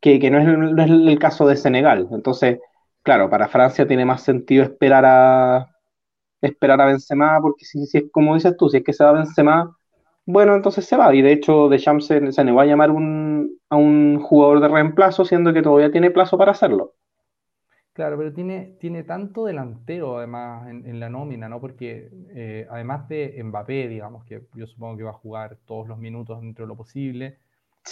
que, 0.01 0.31
no, 0.31 0.39
es, 0.39 0.91
el 0.91 1.19
caso 1.19 1.47
de 1.47 1.57
Senegal. 1.57 2.09
Entonces, 2.11 2.59
claro, 3.03 3.31
para 3.31 3.49
Francia 3.49 3.87
tiene 3.87 4.05
más 4.05 4.23
sentido 4.23 4.65
esperar 4.65 5.05
a 5.07 5.71
esperar 6.43 6.81
a 6.81 6.87
Benzema, 6.87 7.41
porque 7.41 7.65
si, 7.65 7.87
si 7.87 7.99
es 7.99 8.05
como 8.13 8.35
dices 8.35 8.57
tú, 8.57 8.69
si 8.69 8.79
es 8.79 8.85
que 8.85 8.93
se 8.93 9.03
va 9.05 9.11
a 9.11 9.15
Benzema, 9.15 9.77
bueno, 10.27 10.55
entonces 10.55 10.85
se 10.85 10.97
va. 10.97 11.15
Y 11.15 11.23
de 11.23 11.33
hecho, 11.33 11.69
Deschamps 11.69 12.07
se, 12.07 12.33
se 12.33 12.45
negó 12.45 12.61
a 12.61 12.67
llamar 12.67 12.91
a 12.91 13.77
un 13.77 14.21
jugador 14.21 14.61
de 14.61 14.69
reemplazo, 14.69 15.25
siendo 15.25 15.53
que 15.53 15.63
todavía 15.63 15.91
tiene 15.91 16.11
plazo 16.11 16.37
para 16.37 16.53
hacerlo. 16.53 16.95
Claro, 17.97 18.19
pero 18.19 18.31
tiene, 18.31 18.77
tiene 18.79 19.05
tanto 19.05 19.47
delantero 19.47 20.19
además 20.19 20.69
en, 20.69 21.01
la 21.01 21.09
nómina, 21.09 21.49
¿no? 21.49 21.63
Porque 21.63 22.11
eh, 22.29 22.67
además 22.69 23.09
de 23.09 23.43
Mbappé, 23.43 23.89
digamos, 23.89 24.23
que 24.27 24.43
yo 24.55 24.67
supongo 24.67 24.99
que 24.99 25.03
va 25.03 25.13
a 25.13 25.15
jugar 25.15 25.57
todos 25.65 25.89
los 25.89 25.97
minutos 25.97 26.43
dentro 26.43 26.67
de 26.67 26.69
lo 26.69 26.77
posible, 26.77 27.39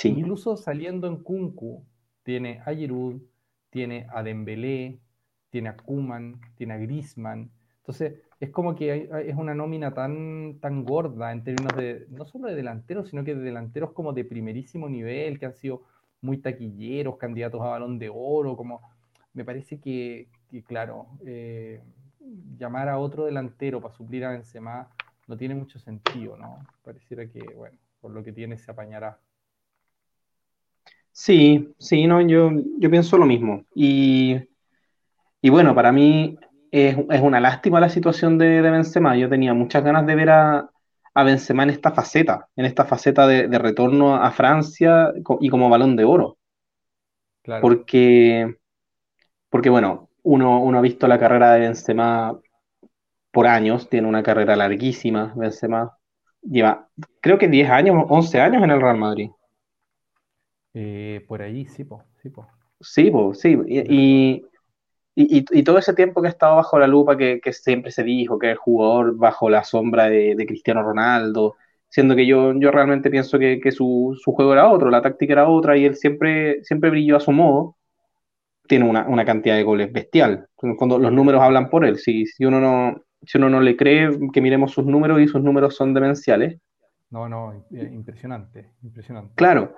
incluso 0.03 0.59
saliendo 0.59 1.07
en 1.07 1.23
Kunku, 1.23 1.87
tiene 2.23 2.61
a 2.67 2.75
Giroud, 2.75 3.23
tiene 3.71 4.07
a 4.13 4.23
Dembélé, 4.23 5.01
tiene 5.49 5.71
a 5.71 5.77
Kuman, 5.79 6.39
tiene 6.57 6.75
a 6.75 6.77
Griezmann. 6.77 7.51
Entonces, 7.85 8.15
es 8.41 8.49
como 8.49 8.75
que 8.75 9.11
es 9.27 9.37
una 9.37 9.55
nómina 9.55 9.93
tan, 9.93 10.59
tan 10.59 10.85
gorda 10.85 11.31
en 11.33 11.45
términos 11.45 11.77
de, 11.77 12.07
no 12.09 12.25
solo 12.25 12.49
de 12.49 12.55
delanteros, 12.55 13.11
sino 13.11 13.25
que 13.25 13.35
de 13.35 13.43
delanteros 13.43 13.93
como 13.93 14.15
de 14.15 14.25
primerísimo 14.25 14.89
nivel, 14.89 15.39
que 15.39 15.45
han 15.45 15.53
sido 15.53 15.83
muy 16.23 16.39
taquilleros, 16.39 17.19
candidatos 17.19 17.61
a 17.61 17.67
balón 17.67 17.99
de 17.99 18.11
oro, 18.11 18.57
como 18.57 18.81
me 19.35 19.45
parece 19.45 19.79
que, 19.81 20.29
claro, 20.67 21.09
eh, 21.27 21.83
llamar 22.57 22.89
a 22.89 22.99
otro 22.99 23.27
delantero 23.27 23.83
para 23.83 23.93
suplir 23.93 24.25
a 24.25 24.31
Benzema 24.31 24.89
no 25.27 25.37
tiene 25.37 25.55
mucho 25.55 25.79
sentido, 25.79 26.39
¿no? 26.39 26.65
Pareciera 26.83 27.27
que, 27.27 27.43
bueno, 27.55 27.77
por 28.01 28.13
lo 28.13 28.25
que 28.25 28.33
tiene 28.33 28.57
se 28.57 28.71
apañará. 28.71 29.19
Sí, 31.13 31.75
sí, 31.79 32.07
no, 32.07 32.23
yo, 32.23 32.51
yo 32.79 32.91
pienso 32.91 33.19
lo 33.19 33.27
mismo. 33.27 33.65
Y, 33.75 34.41
bueno, 35.43 35.75
para 35.75 35.93
mí 35.93 36.39
es, 36.75 37.21
una 37.21 37.41
lástima 37.41 37.81
la 37.81 37.89
situación 37.89 38.37
de, 38.39 38.63
de, 38.63 38.71
Benzema. 38.71 39.17
Yo 39.17 39.29
tenía 39.29 39.55
muchas 39.55 39.85
ganas 39.85 40.07
de 40.07 40.15
ver 40.15 40.31
a, 40.31 40.71
a 41.15 41.25
Benzema 41.25 41.63
en 41.63 41.71
esta 41.71 41.93
faceta, 41.93 42.49
en 42.57 42.65
esta 42.65 42.85
faceta 42.85 43.27
de, 43.27 43.59
retorno 43.59 44.17
a 44.17 44.31
Francia 44.33 45.13
y 45.41 45.49
como 45.49 45.71
balón 45.71 45.95
de 45.97 46.05
oro. 46.05 46.39
Claro. 47.43 47.63
Porque 47.63 48.57
porque 49.55 49.71
bueno, 49.71 50.09
uno, 50.25 50.61
uno 50.61 50.79
ha 50.79 50.81
visto 50.81 51.07
la 51.07 51.21
carrera 51.21 51.53
de 51.53 51.61
Benzema 51.61 52.37
por 53.31 53.47
años, 53.47 53.89
tiene 53.89 54.09
una 54.09 54.25
carrera 54.25 54.57
larguísima, 54.57 55.33
Benzema. 55.37 55.97
Lleva, 56.43 56.89
creo 57.21 57.39
que 57.39 57.47
10 57.47 57.71
años, 57.71 58.05
11 58.09 58.41
años 58.41 58.65
en 58.65 58.71
el 58.73 58.81
Real 58.81 58.97
Madrid. 58.97 59.31
Eh, 60.75 61.25
por 61.29 61.41
ahí, 61.41 61.67
sí, 61.67 61.85
po, 61.85 62.03
sí, 62.21 62.31
po. 62.31 62.49
Sí, 62.81 63.13
po, 63.13 63.33
sí. 63.33 63.57
Y, 63.69 63.79
y, 63.89 64.47
todo 65.65 65.79
ese 65.79 65.95
tiempo 65.95 66.21
que 66.21 66.29
ha 66.29 66.31
estado 66.31 66.57
bajo 66.57 66.79
la 66.79 66.87
lupa, 66.87 67.17
que, 67.17 67.41
siempre 67.53 67.91
se 67.91 68.03
dijo 68.03 68.39
que 68.39 68.51
el 68.51 68.57
jugador 68.57 69.17
bajo 69.17 69.49
la 69.49 69.65
sombra 69.65 70.09
de, 70.09 70.45
Cristiano 70.47 70.83
Ronaldo, 70.83 71.57
siendo 71.89 72.17
que 72.17 72.27
yo, 72.27 72.53
yo 72.55 72.71
realmente 72.71 73.11
pienso 73.11 73.39
que, 73.39 73.61
su, 73.73 74.19
su, 74.21 74.33
juego 74.33 74.53
era 74.53 74.69
otro, 74.69 74.91
la 74.91 75.03
táctica 75.03 75.35
era 75.35 75.49
otra, 75.49 75.77
y 75.77 75.85
él 75.85 75.97
siempre, 75.97 76.65
siempre 76.65 76.91
brilló 76.91 77.17
a 77.17 77.21
su 77.21 77.33
modo 77.33 77.77
tiene 78.67 78.89
una, 78.89 79.25
cantidad 79.25 79.57
de 79.57 79.63
goles 79.63 79.93
bestial. 79.93 80.49
Cuando 80.55 80.99
los 80.99 81.13
números 81.13 81.43
hablan 81.43 81.69
por 81.69 81.85
él. 81.85 81.99
Si, 81.99 82.27
si, 82.27 82.45
uno 82.45 82.61
no, 82.61 83.03
si 83.23 83.39
uno 83.39 83.51
no 83.51 83.61
le 83.61 83.77
cree, 83.77 84.11
que 84.33 84.41
miremos 84.41 84.73
sus 84.73 84.87
números 84.87 85.21
y 85.21 85.29
sus 85.29 85.43
números 85.43 85.75
son 85.75 85.93
demenciales. 85.95 86.59
No, 87.11 87.29
no, 87.29 87.53
eh, 87.53 87.91
impresionante, 87.93 88.73
impresionante. 88.83 89.35
Claro, 89.37 89.75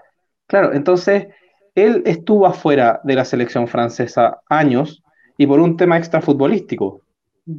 claro. 0.46 0.72
Entonces, 0.72 1.28
él 1.74 2.02
estuvo 2.06 2.46
afuera 2.46 3.00
de 3.04 3.14
la 3.14 3.24
selección 3.24 3.68
francesa 3.68 4.40
años 4.48 5.02
y 5.36 5.46
por 5.46 5.60
un 5.60 5.76
tema 5.76 5.98
extrafutbolístico. 5.98 7.02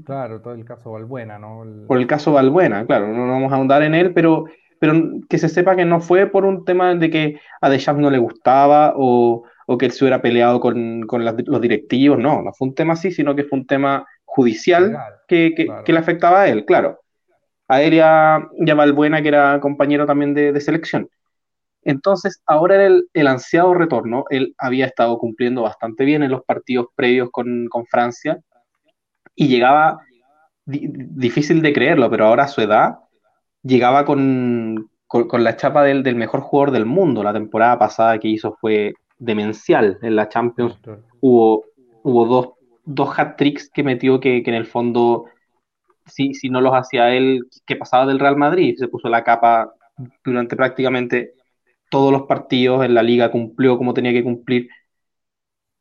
Claro, 0.05 0.41
todo 0.41 0.53
el 0.53 0.65
caso 0.65 0.91
Valbuena, 0.91 1.39
¿no? 1.39 1.63
Por 1.88 1.98
el 1.98 2.07
caso 2.07 2.34
Valbuena, 2.34 2.86
claro, 2.86 3.07
no 3.07 3.27
vamos 3.27 3.51
a 3.51 3.55
ahondar 3.55 3.84
en 3.84 3.96
él, 3.96 4.13
pero, 4.13 4.46
pero 4.79 4.93
que 5.29 5.38
se 5.38 5.48
sepa 5.48 5.75
que 5.75 5.86
no 5.86 6.01
fue 6.01 6.27
por 6.27 6.43
un 6.43 6.65
tema 6.65 6.93
de 6.96 7.10
que 7.10 7.39
a 7.62 7.69
Deschamps 7.69 8.01
no 8.01 8.10
le 8.10 8.17
gustaba 8.17 8.93
o, 8.98 9.43
o 9.67 9.77
que 9.77 9.86
él 9.86 9.91
se 9.91 10.03
hubiera 10.03 10.22
peleado 10.22 10.60
con, 10.60 11.01
los 11.01 11.62
directivos, 11.62 12.17
no, 12.17 12.41
no 12.41 12.53
fue 12.53 12.69
un 12.69 12.74
tema 12.74 12.93
así, 12.93 13.12
sino 13.12 13.36
que 13.36 13.43
fue 13.43 13.60
un 13.60 13.67
tema 13.67 14.05
judicial 14.24 14.98
que, 15.27 15.67
le 15.86 15.98
afectaba 15.98 16.41
a 16.41 16.48
él, 16.48 16.65
claro. 16.65 17.01
A 17.67 17.81
él 17.81 17.96
y 17.96 18.00
a, 18.00 18.48
Valbuena, 18.75 19.22
que 19.22 19.27
era 19.27 19.60
compañero 19.60 20.05
también 20.05 20.34
de, 20.34 20.60
selección. 20.62 21.10
Entonces, 21.88 22.41
ahora 22.46 22.75
era 22.75 23.00
el, 23.13 23.27
ansiado 23.27 23.74
retorno. 23.74 24.25
Él 24.29 24.53
había 24.58 24.86
estado 24.86 25.17
cumpliendo 25.17 25.62
bastante 25.62 26.03
bien 26.03 26.22
en 26.22 26.32
los 26.32 26.44
partidos 26.44 26.88
previos 26.96 27.29
con, 27.32 27.70
Francia 27.89 28.41
y 29.34 29.48
llegaba, 29.48 30.01
difícil 30.65 31.62
de 31.62 31.72
creerlo, 31.72 32.10
pero 32.10 32.25
ahora 32.25 32.44
a 32.44 32.50
su 32.50 32.60
edad, 32.60 32.98
llegaba 33.63 34.03
con, 34.03 34.89
la 35.39 35.56
chapa 35.56 35.84
del, 35.84 36.03
del, 36.03 36.15
mejor 36.15 36.41
jugador 36.41 36.72
del 36.72 36.86
mundo. 36.86 37.24
La 37.24 37.32
temporada 37.32 37.79
pasada 37.79 38.20
que 38.20 38.27
hizo 38.27 38.58
fue 38.60 38.94
demencial 39.17 39.98
en 40.01 40.17
la 40.17 40.27
Champions. 40.27 40.77
Hubo, 41.22 41.63
hubo 42.03 42.25
dos, 42.25 42.50
dos 42.84 43.17
hat-tricks 43.17 43.70
que 43.74 43.84
metió 43.84 44.20
que, 44.20 44.44
en 44.46 44.56
el 44.56 44.65
fondo, 44.65 45.24
si, 46.06 46.34
si 46.34 46.50
no 46.50 46.60
los 46.60 46.74
hacía 46.74 47.15
él, 47.15 47.48
que 47.65 47.77
pasaba 47.77 48.08
del 48.08 48.20
Real 48.20 48.36
Madrid, 48.36 48.75
se 48.77 48.89
puso 48.89 49.08
la 49.08 49.24
capa 49.24 49.72
durante 50.25 50.58
prácticamente 50.58 51.37
todos 51.89 52.12
los 52.12 52.24
partidos 52.24 52.86
en 52.86 52.94
la 52.94 53.03
liga, 53.03 53.32
cumplió 53.32 53.77
como 53.77 53.94
tenía 53.94 54.12
que 54.13 54.24
cumplir. 54.24 54.70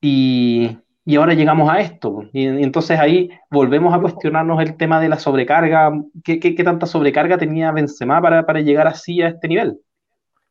Y, 0.01 0.79
ahora 1.17 1.35
llegamos 1.35 1.71
a 1.71 1.81
esto. 1.81 2.29
Y, 2.33 2.47
entonces 2.47 2.99
ahí 2.99 3.31
volvemos 3.51 3.95
a 3.95 4.01
cuestionarnos 4.01 4.61
el 4.63 4.77
tema 4.77 5.01
de 5.01 5.09
la 5.09 5.19
sobrecarga. 5.19 5.93
¿Qué, 6.25 6.41
qué, 6.41 6.65
tanta 6.65 6.87
sobrecarga 6.87 7.39
tenía 7.39 7.73
Benzema 7.73 8.21
para, 8.21 8.45
para 8.47 8.61
llegar 8.61 8.87
así 8.87 9.23
a 9.23 9.29
este 9.29 9.49
nivel? 9.49 9.79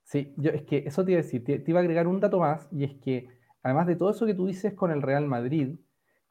Sí, 0.05 0.33
yo 0.37 0.51
es 0.51 0.61
que 0.63 0.83
eso 0.85 1.03
te 1.03 1.11
iba 1.11 1.19
a 1.19 1.23
decir, 1.23 1.43
te, 1.43 1.63
iba 1.65 1.79
a 1.79 1.81
agregar 1.81 2.07
un 2.07 2.19
dato 2.19 2.39
más, 2.39 2.69
y 2.71 2.83
es 2.83 2.93
que 2.95 3.27
además 3.63 3.87
de 3.87 3.95
todo 3.95 4.11
eso 4.11 4.27
que 4.27 4.35
tú 4.35 4.45
dices 4.45 4.73
con 4.73 4.91
el 4.91 5.01
Real 5.01 5.25
Madrid, 5.25 5.75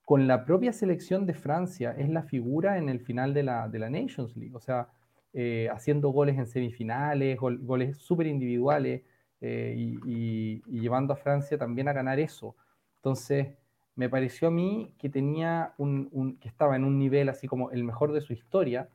con 0.04 0.28
la 0.28 0.44
propia 0.44 0.72
selección 0.72 1.26
de 1.26 1.34
Francia 1.34 1.94
es 1.98 2.08
la 2.08 2.22
figura 2.22 2.78
en 2.78 2.88
el 2.88 3.00
final 3.00 3.34
de 3.34 3.42
la, 3.42 3.68
de 3.68 3.78
la 3.80 3.90
Nations 3.90 4.36
League, 4.36 4.54
o 4.54 4.60
sea, 4.60 4.88
eh, 5.32 5.68
haciendo 5.72 6.10
goles 6.10 6.38
en 6.38 6.46
semifinales, 6.46 7.36
goles 7.38 7.98
súper 7.98 8.28
individuales 8.28 9.02
eh, 9.40 9.74
y, 9.76 10.62
llevando 10.70 11.12
a 11.12 11.16
Francia 11.16 11.58
también 11.58 11.88
a 11.88 11.92
ganar 11.92 12.18
eso. 12.20 12.56
Entonces, 12.96 13.48
me 13.96 14.08
pareció 14.08 14.48
a 14.48 14.50
mí 14.50 14.92
que 14.98 15.08
tenía 15.08 15.74
un, 15.78 16.38
que 16.40 16.48
estaba 16.48 16.76
en 16.76 16.84
un 16.84 16.98
nivel 16.98 17.28
así 17.28 17.46
como 17.46 17.70
el 17.70 17.84
mejor 17.84 18.12
de 18.12 18.20
su 18.20 18.32
historia, 18.32 18.88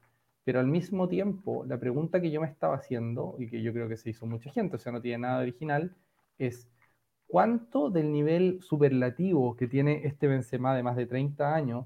pero 0.43 0.60
al 0.60 0.67
mismo 0.67 1.08
tiempo, 1.08 1.65
la 1.67 1.79
pregunta 1.79 2.22
que 2.22 2.31
yo 2.31 2.41
me 2.41 2.48
estaba 2.48 2.75
haciendo, 2.75 3.36
y 3.39 3.48
que 3.48 3.62
yo 3.62 3.74
creo 3.74 3.88
que 3.88 3.98
se 3.98 4.10
hizo 4.10 4.25
mucha 4.25 4.51
gente, 4.51 4.77
o 4.77 4.79
sea, 4.79 4.91
no 4.91 5.01
tiene 5.01 5.19
nada 5.19 5.41
original, 5.41 5.96
es 6.38 6.67
cuánto 7.27 7.89
del 7.89 8.12
nivel 8.12 8.60
superlativo 8.62 9.55
que 9.55 9.67
tiene 9.67 10.01
este 10.05 10.27
Benzema 10.27 10.75
de 10.75 10.84
más 10.84 10.96
de 10.96 11.05
30 11.05 11.53
años 11.53 11.86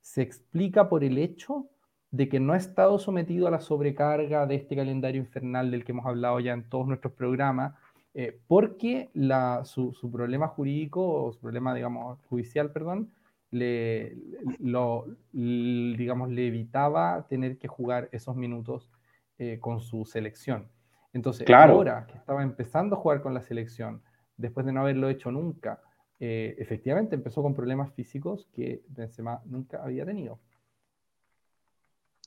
se 0.00 0.22
explica 0.22 0.88
por 0.88 1.04
el 1.04 1.18
hecho 1.18 1.68
de 2.10 2.28
que 2.28 2.40
no 2.40 2.52
ha 2.52 2.56
estado 2.56 2.98
sometido 2.98 3.46
a 3.46 3.50
la 3.50 3.60
sobrecarga 3.60 4.46
de 4.46 4.56
este 4.56 4.74
calendario 4.74 5.20
infernal 5.20 5.70
del 5.70 5.84
que 5.84 5.92
hemos 5.92 6.06
hablado 6.06 6.40
ya 6.40 6.52
en 6.52 6.68
todos 6.68 6.88
nuestros 6.88 7.12
programas, 7.12 7.74
eh, 8.14 8.38
porque 8.46 9.10
la, 9.14 9.64
su, 9.64 9.92
su, 9.92 10.10
problema 10.10 10.48
jurídico, 10.48 11.24
o 11.24 11.32
su 11.32 11.40
problema, 11.40 11.74
digamos, 11.74 12.18
judicial, 12.26 12.72
perdón, 12.72 13.12
le, 13.50 14.16
lo, 14.58 15.06
digamos, 15.32 16.30
le 16.30 16.46
evitaba 16.48 17.26
tener 17.28 17.58
que 17.58 17.68
jugar 17.68 18.08
esos 18.12 18.36
minutos 18.36 18.90
eh, 19.38 19.58
con 19.60 19.80
su 19.80 20.04
selección. 20.04 20.68
Entonces, 21.12 21.48
ahora 21.50 22.06
que 22.06 22.16
estaba 22.16 22.42
empezando 22.42 22.96
a 22.96 22.98
jugar 22.98 23.20
con 23.20 23.34
la 23.34 23.42
selección, 23.42 24.02
después 24.36 24.64
de 24.66 24.72
no 24.72 24.82
haberlo 24.82 25.08
hecho 25.08 25.32
nunca, 25.32 25.80
eh, 26.20 26.54
efectivamente 26.58 27.16
empezó 27.16 27.42
con 27.42 27.54
problemas 27.54 27.92
físicos 27.94 28.46
que 28.52 28.82
Benzema 28.88 29.40
nunca 29.46 29.82
había 29.82 30.04
tenido. 30.04 30.38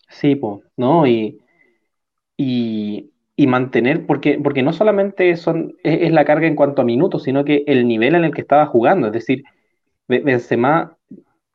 Sí, 0.10 0.36
pues, 0.36 0.62
¿no? 0.76 1.08
Y, 1.08 1.42
y, 2.36 3.13
mantener, 3.38 4.06
porque, 4.06 4.40
porque 4.42 4.62
no 4.62 4.74
solamente 4.74 5.36
son, 5.38 5.76
es, 5.84 6.12
la 6.12 6.26
carga 6.26 6.48
en 6.48 6.56
cuanto 6.56 6.82
a 6.82 6.86
minutos, 6.86 7.24
sino 7.24 7.44
que 7.44 7.64
el 7.68 7.88
nivel 7.88 8.16
en 8.16 8.26
el 8.26 8.34
que 8.34 8.42
estaba 8.42 8.66
jugando. 8.68 9.08
Es 9.08 9.14
decir, 9.14 9.44
Benzema 10.08 10.98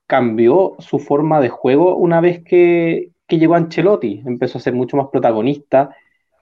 cambió 0.06 0.74
su 0.80 0.98
forma 0.98 1.40
de 1.40 1.50
juego 1.50 1.96
una 1.96 2.20
vez 2.20 2.42
que, 2.42 3.10
llegó 3.28 3.54
Ancelotti, 3.54 4.22
empezó 4.26 4.58
a 4.58 4.62
ser 4.62 4.72
mucho 4.74 4.96
más 4.96 5.08
protagonista, 5.12 5.90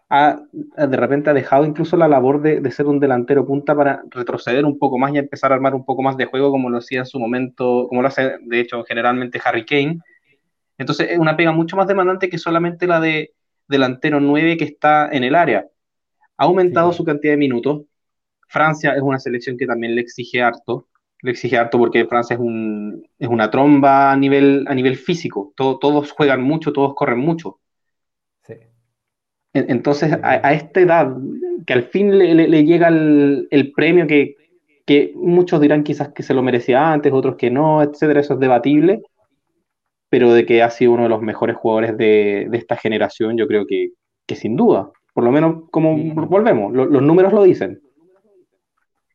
de 0.09 0.97
repente 0.97 1.31
ha 1.31 1.35
dejado 1.35 1.65
incluso 1.65 1.97
la 1.97 2.07
labor 2.07 2.41
de, 2.41 2.71
ser 2.71 2.87
un 2.87 3.01
delantero 3.01 3.45
punta 3.45 3.75
para 3.75 4.03
retroceder 4.09 4.65
un 4.65 4.79
poco 4.79 4.99
más 4.99 5.13
y 5.13 5.19
empezar 5.19 5.51
a 5.51 5.57
armar 5.57 5.75
un 5.75 5.85
poco 5.85 6.03
más 6.03 6.17
de 6.17 6.27
juego 6.27 6.53
como 6.53 6.71
lo 6.71 6.79
hacía 6.79 7.01
en 7.01 7.07
su 7.07 7.19
momento, 7.19 7.87
como 7.89 8.03
lo 8.03 8.09
hace 8.09 8.37
de 8.41 8.61
hecho 8.61 8.85
generalmente 8.85 9.41
Harry 9.45 9.67
Kane, 9.67 9.99
Entonces 10.79 11.11
es 11.11 11.19
una 11.19 11.37
pega 11.37 11.51
mucho 11.53 11.77
más 11.77 11.89
demandante 11.89 12.29
que 12.31 12.39
solamente 12.39 12.87
la 12.87 13.01
de 13.01 13.33
delantero 13.69 14.21
9 14.21 14.57
que 14.57 14.65
está 14.65 15.09
en 15.11 15.25
el 15.25 15.35
área. 15.35 15.67
Ha 16.37 16.45
aumentado 16.45 16.93
su 16.93 17.05
cantidad 17.05 17.33
de 17.33 17.39
minutos. 17.39 17.83
Francia 18.49 18.93
es 18.95 19.03
una 19.03 19.19
selección 19.19 19.57
que 19.57 19.67
también 19.67 19.95
le 19.95 20.03
exige 20.03 20.43
harto. 20.43 20.89
Le 21.23 21.31
exige 21.31 21.57
harto 21.57 21.79
porque 21.79 22.07
Francia 22.07 22.35
es, 22.35 22.41
un, 22.41 23.07
es 23.19 23.29
una 23.29 23.51
tromba 23.51 24.13
a 24.13 24.17
nivel, 24.17 24.65
a 24.69 24.75
nivel 24.75 24.97
físico. 24.97 25.53
todos 25.57 26.13
juegan 26.13 26.43
mucho, 26.43 26.73
todos 26.73 26.95
corren 26.95 27.19
mucho. 27.19 27.59
Sí. 28.43 28.55
Entonces, 29.55 30.13
a, 30.23 30.53
esta 30.53 30.81
edad, 30.81 31.17
que 31.67 31.73
al 31.73 31.85
fin 31.85 32.17
le, 32.19 32.65
llega 32.65 32.89
el, 32.89 33.73
premio 33.75 34.07
que, 34.07 34.37
que, 34.85 35.13
muchos 35.17 35.61
dirán 35.61 35.83
quizás 35.83 36.11
que 36.11 36.23
se 36.23 36.35
lo 36.35 36.43
merecía 36.43 36.93
antes, 36.93 37.13
otros 37.13 37.37
que 37.37 37.51
no, 37.51 37.83
etcétera, 37.83 38.21
eso 38.21 38.35
es 38.35 38.41
debatible, 38.41 39.03
pero 40.09 40.33
de 40.33 40.47
que 40.47 40.63
ha 40.63 40.71
sido 40.71 40.93
uno 40.93 41.05
de 41.05 41.09
los 41.09 41.23
mejores 41.23 41.57
jugadores 41.57 41.97
de, 41.97 42.47
de 42.51 42.59
esta 42.59 42.77
generación, 42.77 43.37
yo 43.37 43.47
creo 43.47 43.67
que, 43.67 43.91
que, 44.27 44.37
sin 44.37 44.57
duda. 44.57 44.91
Por 45.13 45.25
lo 45.25 45.33
menos, 45.33 45.65
como 45.71 45.97
volvemos, 46.27 46.73
los 46.73 47.03
números 47.03 47.33
lo 47.33 47.43
dicen. 47.43 47.81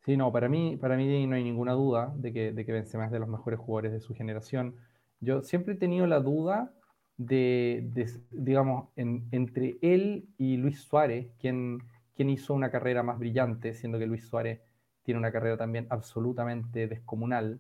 Sí, 0.03 0.17
no, 0.17 0.31
para 0.31 0.49
mí, 0.49 0.77
para 0.77 0.97
mí 0.97 1.27
no 1.27 1.35
hay 1.35 1.43
ninguna 1.43 1.73
duda 1.73 2.11
de 2.15 2.33
que, 2.33 2.51
de 2.51 2.65
que 2.65 2.71
Benzema 2.71 3.05
es 3.05 3.11
de 3.11 3.19
los 3.19 3.29
mejores 3.29 3.59
jugadores 3.59 3.91
de 3.91 3.99
su 3.99 4.15
generación. 4.15 4.75
Yo 5.19 5.43
siempre 5.43 5.75
he 5.75 5.77
tenido 5.77 6.07
la 6.07 6.19
duda 6.19 6.73
de, 7.17 7.87
digamos, 8.31 8.89
entre 8.95 9.77
él 9.81 10.25
y 10.39 10.57
Luis 10.57 10.81
Suárez, 10.81 11.27
quien, 11.39 11.83
quien 12.15 12.31
hizo 12.31 12.55
una 12.55 12.71
carrera 12.71 13.03
más 13.03 13.19
brillante, 13.19 13.75
siendo 13.75 13.99
que 13.99 14.07
Luis 14.07 14.25
Suárez 14.25 14.59
tiene 15.03 15.19
una 15.19 15.31
carrera 15.31 15.57
también 15.57 15.85
absolutamente 15.89 16.87
descomunal. 16.87 17.59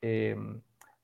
Eh, 0.00 0.36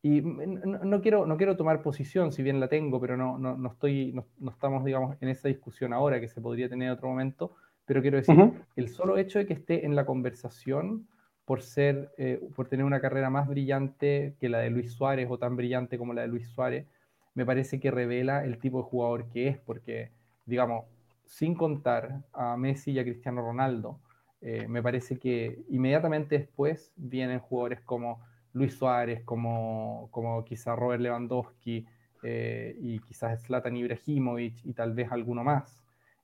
y 0.07 0.23
no, 0.23 1.01
quiero, 1.01 1.27
no 1.27 1.37
quiero 1.37 1.57
tomar 1.57 1.83
posición, 1.83 2.31
si 2.31 2.45
bien 2.45 2.61
la 2.61 2.69
tengo, 2.69 3.01
pero 3.01 3.17
no, 3.17 3.39
no, 3.39 3.57
no 3.57 3.71
estoy, 3.71 4.13
no, 4.13 4.25
estamos, 4.49 4.85
digamos, 4.85 5.17
en 5.21 5.29
esa 5.29 5.49
discusión 5.49 5.93
ahora 5.93 6.21
que 6.21 6.29
se 6.29 6.41
podría 6.41 6.69
tener 6.69 6.87
en 6.87 6.95
otro 6.95 7.09
momento. 7.09 7.57
Pero 7.87 8.03
quiero 8.03 8.17
decir, 8.17 8.37
el 8.77 8.89
solo 8.89 9.19
hecho 9.19 9.41
de 9.41 9.47
que 9.47 9.55
esté 9.55 9.85
en 9.85 9.97
la 9.97 10.07
conversación 10.07 11.09
por 11.45 11.61
ser, 11.61 12.13
eh, 12.19 12.41
por 12.55 12.69
tener 12.69 12.87
una 12.87 13.01
carrera 13.01 13.31
más 13.31 13.49
brillante 13.49 14.37
que 14.39 14.49
la 14.49 14.59
de 14.59 14.71
Luis 14.71 14.93
Suárez 14.93 15.27
o 15.29 15.39
tan 15.39 15.57
brillante 15.57 15.99
como 15.99 16.15
la 16.15 16.23
de 16.23 16.29
Luis 16.29 16.49
Suárez, 16.51 16.87
me 17.35 17.45
parece 17.45 17.81
que 17.81 17.91
revela 17.91 18.45
el 18.45 18.59
tipo 18.59 18.79
de 18.79 18.85
jugador 18.85 19.29
que 19.31 19.49
es, 19.49 19.59
porque, 19.59 20.13
digamos, 20.45 20.85
sin 21.25 21.57
contar 21.57 22.23
a 22.33 22.57
Messi 22.57 22.93
y 22.93 23.01
a 23.01 23.03
Cristiano 23.03 23.43
Ronaldo, 23.43 23.99
eh, 24.41 24.69
me 24.69 24.85
parece 24.85 25.19
que 25.19 25.65
inmediatamente 25.69 26.39
después 26.39 26.93
vienen 26.95 27.41
jugadores 27.41 27.81
como 27.81 28.21
Luis 28.57 28.75
Suárez, 28.75 29.23
como, 29.25 30.09
como 30.11 30.43
quizás 30.45 30.79
Robert 30.79 31.03
Lewandowski 31.03 31.87
eh, 32.23 32.75
y 32.81 32.99
quizás 33.01 33.43
Zlatan 33.45 33.77
Ibrahimovic 33.77 34.65
y 34.65 34.73
tal 34.73 34.95
vez 34.95 35.13
alguno 35.13 35.45
más. 35.45 35.83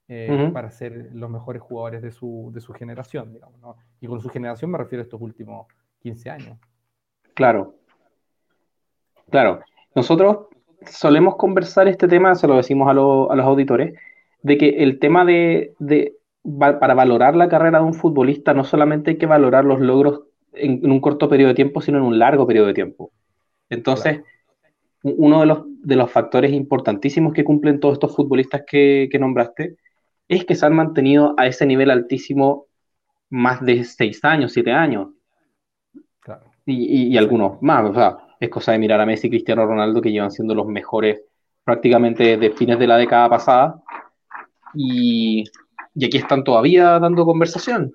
Eh, 0.08 0.50
para 0.52 0.70
ser 0.70 1.10
los 1.14 1.30
mejores 1.30 1.62
jugadores 1.62 2.02
de 2.02 2.10
su, 2.10 2.50
de 2.52 2.60
su 2.60 2.74
generación, 2.74 3.32
digamos, 3.32 3.58
¿no? 3.60 3.76
Y 3.98 4.06
con 4.06 4.20
su 4.20 4.28
generación 4.28 4.70
me 4.70 4.76
refiero 4.76 5.00
a 5.00 5.04
estos 5.04 5.20
últimos 5.20 5.68
15 6.00 6.28
años. 6.28 6.58
Claro. 7.34 7.76
Claro. 9.30 9.60
Nosotros 9.94 10.48
solemos 10.84 11.36
conversar 11.36 11.88
este 11.88 12.08
tema, 12.08 12.34
se 12.34 12.46
lo 12.46 12.56
decimos 12.56 12.88
a, 12.88 12.90
a 12.90 12.94
los 12.94 13.46
auditores, 13.46 13.98
de 14.42 14.58
que 14.58 14.82
el 14.82 14.98
tema 14.98 15.24
de, 15.24 15.74
de, 15.78 16.16
para 16.58 16.94
valorar 16.94 17.34
la 17.34 17.48
carrera 17.48 17.78
de 17.78 17.84
un 17.84 17.94
futbolista 17.94 18.52
no 18.52 18.64
solamente 18.64 19.12
hay 19.12 19.18
que 19.18 19.26
valorar 19.26 19.64
los 19.64 19.80
logros 19.80 20.24
en, 20.52 20.90
un 20.90 21.00
corto 21.00 21.28
periodo 21.28 21.48
de 21.48 21.54
tiempo, 21.54 21.80
sino 21.80 21.98
en 21.98 22.04
un 22.04 22.18
largo 22.18 22.46
periodo 22.46 22.66
de 22.68 22.74
tiempo. 22.74 23.12
Entonces, 23.68 24.20
uno 25.02 25.40
de 25.40 25.46
los, 25.46 25.64
de 25.66 25.96
los 25.96 26.10
factores 26.10 26.52
importantísimos 26.52 27.32
que 27.32 27.44
cumplen 27.44 27.80
todos 27.80 27.94
estos 27.94 28.14
futbolistas 28.14 28.62
que, 28.66 29.08
nombraste 29.18 29.76
es 30.28 30.44
que 30.44 30.54
se 30.54 30.64
han 30.64 30.74
mantenido 30.74 31.34
a 31.36 31.46
ese 31.46 31.66
nivel 31.66 31.90
altísimo 31.90 32.66
más 33.30 33.64
de 33.64 33.84
seis 33.84 34.24
años, 34.24 34.52
siete 34.52 34.72
años. 34.72 35.08
Y, 36.64 37.16
algunos 37.16 37.60
más. 37.60 37.90
O 37.90 37.94
sea, 37.94 38.18
es 38.38 38.48
cosa 38.48 38.72
de 38.72 38.78
mirar 38.78 39.00
a 39.00 39.06
Messi 39.06 39.26
y 39.26 39.30
Cristiano 39.30 39.66
Ronaldo 39.66 40.00
que 40.00 40.12
llevan 40.12 40.30
siendo 40.30 40.54
los 40.54 40.66
mejores 40.66 41.22
prácticamente 41.64 42.36
desde 42.36 42.56
fines 42.56 42.78
de 42.78 42.86
la 42.86 42.96
década 42.96 43.28
pasada. 43.28 43.82
Y, 44.74 45.44
y 45.94 46.04
aquí 46.04 46.18
están 46.18 46.44
todavía 46.44 46.98
dando 47.00 47.24
conversación. 47.24 47.92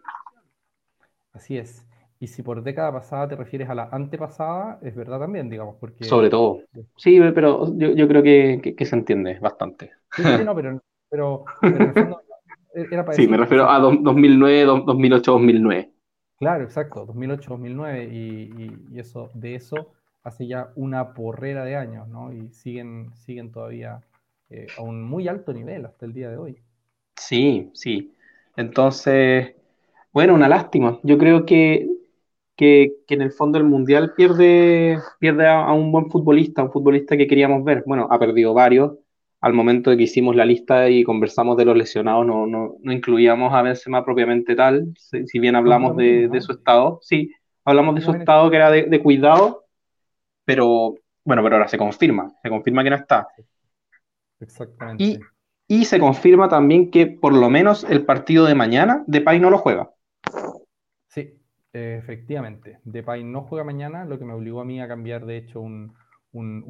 Así 1.34 1.58
es. 1.58 1.87
Y 2.20 2.28
si 2.28 2.42
por 2.42 2.64
década 2.64 2.92
pasada 2.92 3.28
te 3.28 3.36
refieres 3.36 3.70
a 3.70 3.76
la 3.76 3.90
antepasada, 3.92 4.80
es 4.82 4.96
verdad 4.96 5.20
también, 5.20 5.50
digamos, 5.50 5.76
porque... 5.80 6.04
Sobre 6.04 6.30
todo. 6.30 6.62
Sí, 6.96 7.20
pero 7.34 7.72
yo, 7.78 7.92
yo 7.92 8.08
creo 8.08 8.24
que, 8.24 8.76
que, 8.76 8.86
se 8.86 8.96
entiende 8.96 9.38
bastante. 9.40 9.92
Sí, 10.16 10.24
sí 10.24 10.44
no, 10.44 10.56
pero, 10.56 10.82
pero, 11.10 11.46
en 11.62 11.82
el 11.82 11.94
fondo 11.94 12.22
era 12.74 13.06
para 13.06 13.16
Sí, 13.16 13.28
me 13.28 13.38
refiero 13.38 13.70
a 13.70 13.80
2009, 13.80 14.66
2008, 14.86 15.32
2009. 15.32 15.92
Claro, 16.40 16.64
exacto, 16.64 17.06
2008, 17.06 17.50
2009, 17.52 18.10
y, 18.12 18.72
y, 18.94 19.00
eso, 19.00 19.30
de 19.34 19.56
eso 19.56 19.94
hace 20.24 20.48
ya 20.48 20.72
una 20.76 21.14
porrera 21.14 21.64
de 21.66 21.76
años, 21.76 22.08
¿no? 22.08 22.34
Y 22.34 22.50
siguen, 22.50 23.12
siguen 23.16 23.52
todavía 23.52 24.02
eh, 24.50 24.68
a 24.78 24.82
un 24.82 25.04
muy 25.04 25.28
alto 25.28 25.54
nivel 25.54 25.86
hasta 25.86 26.06
el 26.06 26.14
día 26.14 26.30
de 26.30 26.38
hoy. 26.38 26.58
Sí, 27.16 27.72
sí. 27.74 28.14
Entonces, 28.56 29.56
bueno, 30.12 30.34
una 30.34 30.50
lástima. 30.50 31.00
Yo 31.04 31.18
creo 31.18 31.46
que 31.46 31.88
que, 32.58 32.96
en 33.08 33.22
el 33.22 33.32
fondo 33.32 33.58
el 33.58 33.64
Mundial 33.64 34.14
pierde, 34.16 35.00
pierde 35.20 35.48
a, 35.48 35.72
un 35.72 35.92
buen 35.92 36.10
futbolista, 36.10 36.64
un 36.64 36.72
futbolista 36.72 37.16
que 37.16 37.28
queríamos 37.28 37.64
ver. 37.64 37.84
Bueno, 37.86 38.08
ha 38.12 38.20
perdido 38.20 38.54
varios. 38.54 38.98
Al 39.40 39.54
momento 39.54 39.92
de 39.92 39.98
que 39.98 40.04
hicimos 40.04 40.36
la 40.36 40.46
lista 40.46 40.90
y 40.90 41.04
conversamos 41.04 41.56
de 41.56 41.66
los 41.66 41.78
lesionados, 41.78 42.26
no, 42.26 42.48
no, 42.48 42.76
no 42.82 42.92
incluíamos 42.92 43.54
a 43.54 43.62
Benzema 43.62 44.04
propiamente 44.04 44.56
tal, 44.56 44.92
si, 44.98 45.40
bien 45.40 45.56
hablamos 45.56 45.96
de, 45.96 46.28
de, 46.28 46.42
su 46.42 46.54
estado. 46.54 47.00
Sí, 47.04 47.32
hablamos 47.64 47.94
de 47.94 48.02
su 48.02 48.12
estado 48.12 48.50
que 48.50 48.56
era 48.56 48.72
de, 48.72 48.84
de, 48.84 49.00
cuidado, 49.00 49.66
pero 50.44 50.96
bueno, 51.24 51.44
pero 51.44 51.58
ahora 51.58 51.68
se 51.68 51.78
confirma, 51.78 52.34
se 52.42 52.50
confirma 52.50 52.84
que 52.84 52.90
no 52.90 52.96
está. 52.96 53.28
Exactamente. 54.40 55.04
Y, 55.04 55.20
y 55.68 55.86
se 55.86 56.00
confirma 56.00 56.50
también 56.50 56.90
que 56.90 57.06
por 57.06 57.34
lo 57.34 57.52
menos 57.52 57.84
el 57.84 58.06
partido 58.06 58.46
de 58.46 58.56
mañana, 58.56 59.04
Depay 59.06 59.40
no 59.40 59.52
lo 59.52 59.60
juega. 59.60 59.92
Efectivamente, 61.74 62.80
Depay 62.86 63.24
no 63.24 63.44
juega 63.44 63.64
mañana, 63.64 64.06
lo 64.06 64.18
que 64.18 64.26
me 64.26 64.34
obligó 64.34 64.62
a 64.62 64.66
mí 64.66 64.82
a 64.82 64.88
cambiar, 64.88 65.26
de 65.26 65.38
hecho, 65.38 65.62
un, 65.62 65.94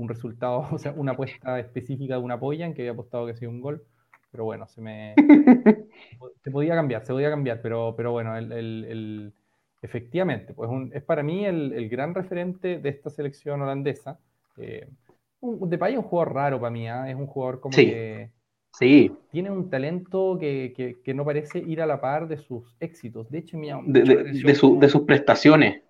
resultado, 0.07 0.67
o 0.71 0.77
sea, 0.77 0.93
una 0.95 1.13
apuesta 1.13 1.59
específica 1.59 2.15
de 2.15 2.21
una 2.21 2.39
polla 2.39 2.65
en 2.65 2.73
que 2.73 2.81
había 2.81 2.91
apostado 2.91 3.27
que 3.27 3.35
sea 3.35 3.49
un 3.49 3.61
gol, 3.61 3.83
pero 4.31 4.43
bueno, 4.43 4.67
se 4.67 4.81
me... 4.81 5.15
se 6.43 6.51
podía 6.51 6.75
cambiar, 6.75 7.05
se 7.05 7.13
podía 7.13 7.29
cambiar, 7.29 7.61
pero, 7.61 7.93
pero 7.95 8.11
bueno, 8.11 8.35
el, 8.35 9.33
efectivamente, 9.81 10.53
pues 10.53 10.69
es 10.93 11.03
para 11.03 11.23
mí 11.23 11.45
el, 11.45 11.89
gran 11.89 12.13
referente 12.13 12.79
de 12.79 12.89
esta 12.89 13.09
selección 13.09 13.61
holandesa. 13.61 14.19
Eh, 14.57 14.89
Depay 15.41 15.93
es 15.93 15.99
un 15.99 16.05
jugador 16.05 16.33
raro 16.33 16.59
para 16.59 16.71
mí, 16.71 16.87
¿ah? 16.87 17.09
es 17.09 17.15
un 17.15 17.27
jugador 17.27 17.59
como 17.59 17.75
que 17.75 18.31
Sí. 18.77 19.11
Tiene 19.31 19.49
un 19.49 19.71
talento 19.71 20.37
que, 20.39 21.01
no 21.15 21.25
parece 21.25 21.59
ir 21.59 21.81
a 21.81 21.87
la 21.87 21.99
par 21.99 22.27
de 22.27 22.37
sus 22.37 22.75
éxitos. 22.79 23.29
De 23.31 23.39
hecho, 23.39 23.57
de, 23.57 24.03
de, 24.43 24.55
sus 24.89 25.01
prestaciones. 25.01 25.81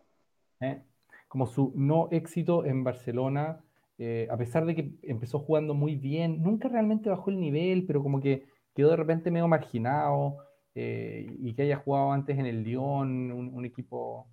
¿eh? 0.61 0.81
Como 1.27 1.47
su 1.47 1.73
no 1.75 2.07
éxito 2.11 2.63
en 2.63 2.85
Barcelona, 2.85 3.59
eh, 3.97 4.27
a 4.31 4.37
pesar 4.37 4.65
de 4.65 4.73
que 4.73 4.91
empezó 5.01 5.39
jugando 5.39 5.73
muy 5.73 5.95
bien, 5.95 6.41
nunca 6.41 6.69
realmente 6.69 7.09
bajó 7.09 7.29
el 7.29 7.41
nivel, 7.41 7.85
pero 7.85 8.01
como 8.01 8.21
que 8.21 8.45
quedó 8.73 8.91
de 8.91 8.95
repente 8.95 9.31
medio 9.31 9.49
marginado 9.49 10.37
eh, 10.73 11.27
y 11.39 11.53
que 11.55 11.63
haya 11.63 11.77
jugado 11.77 12.13
antes 12.13 12.39
en 12.39 12.45
el 12.45 12.63
Lyon, 12.63 13.31
un, 13.33 13.65
equipo, 13.65 14.27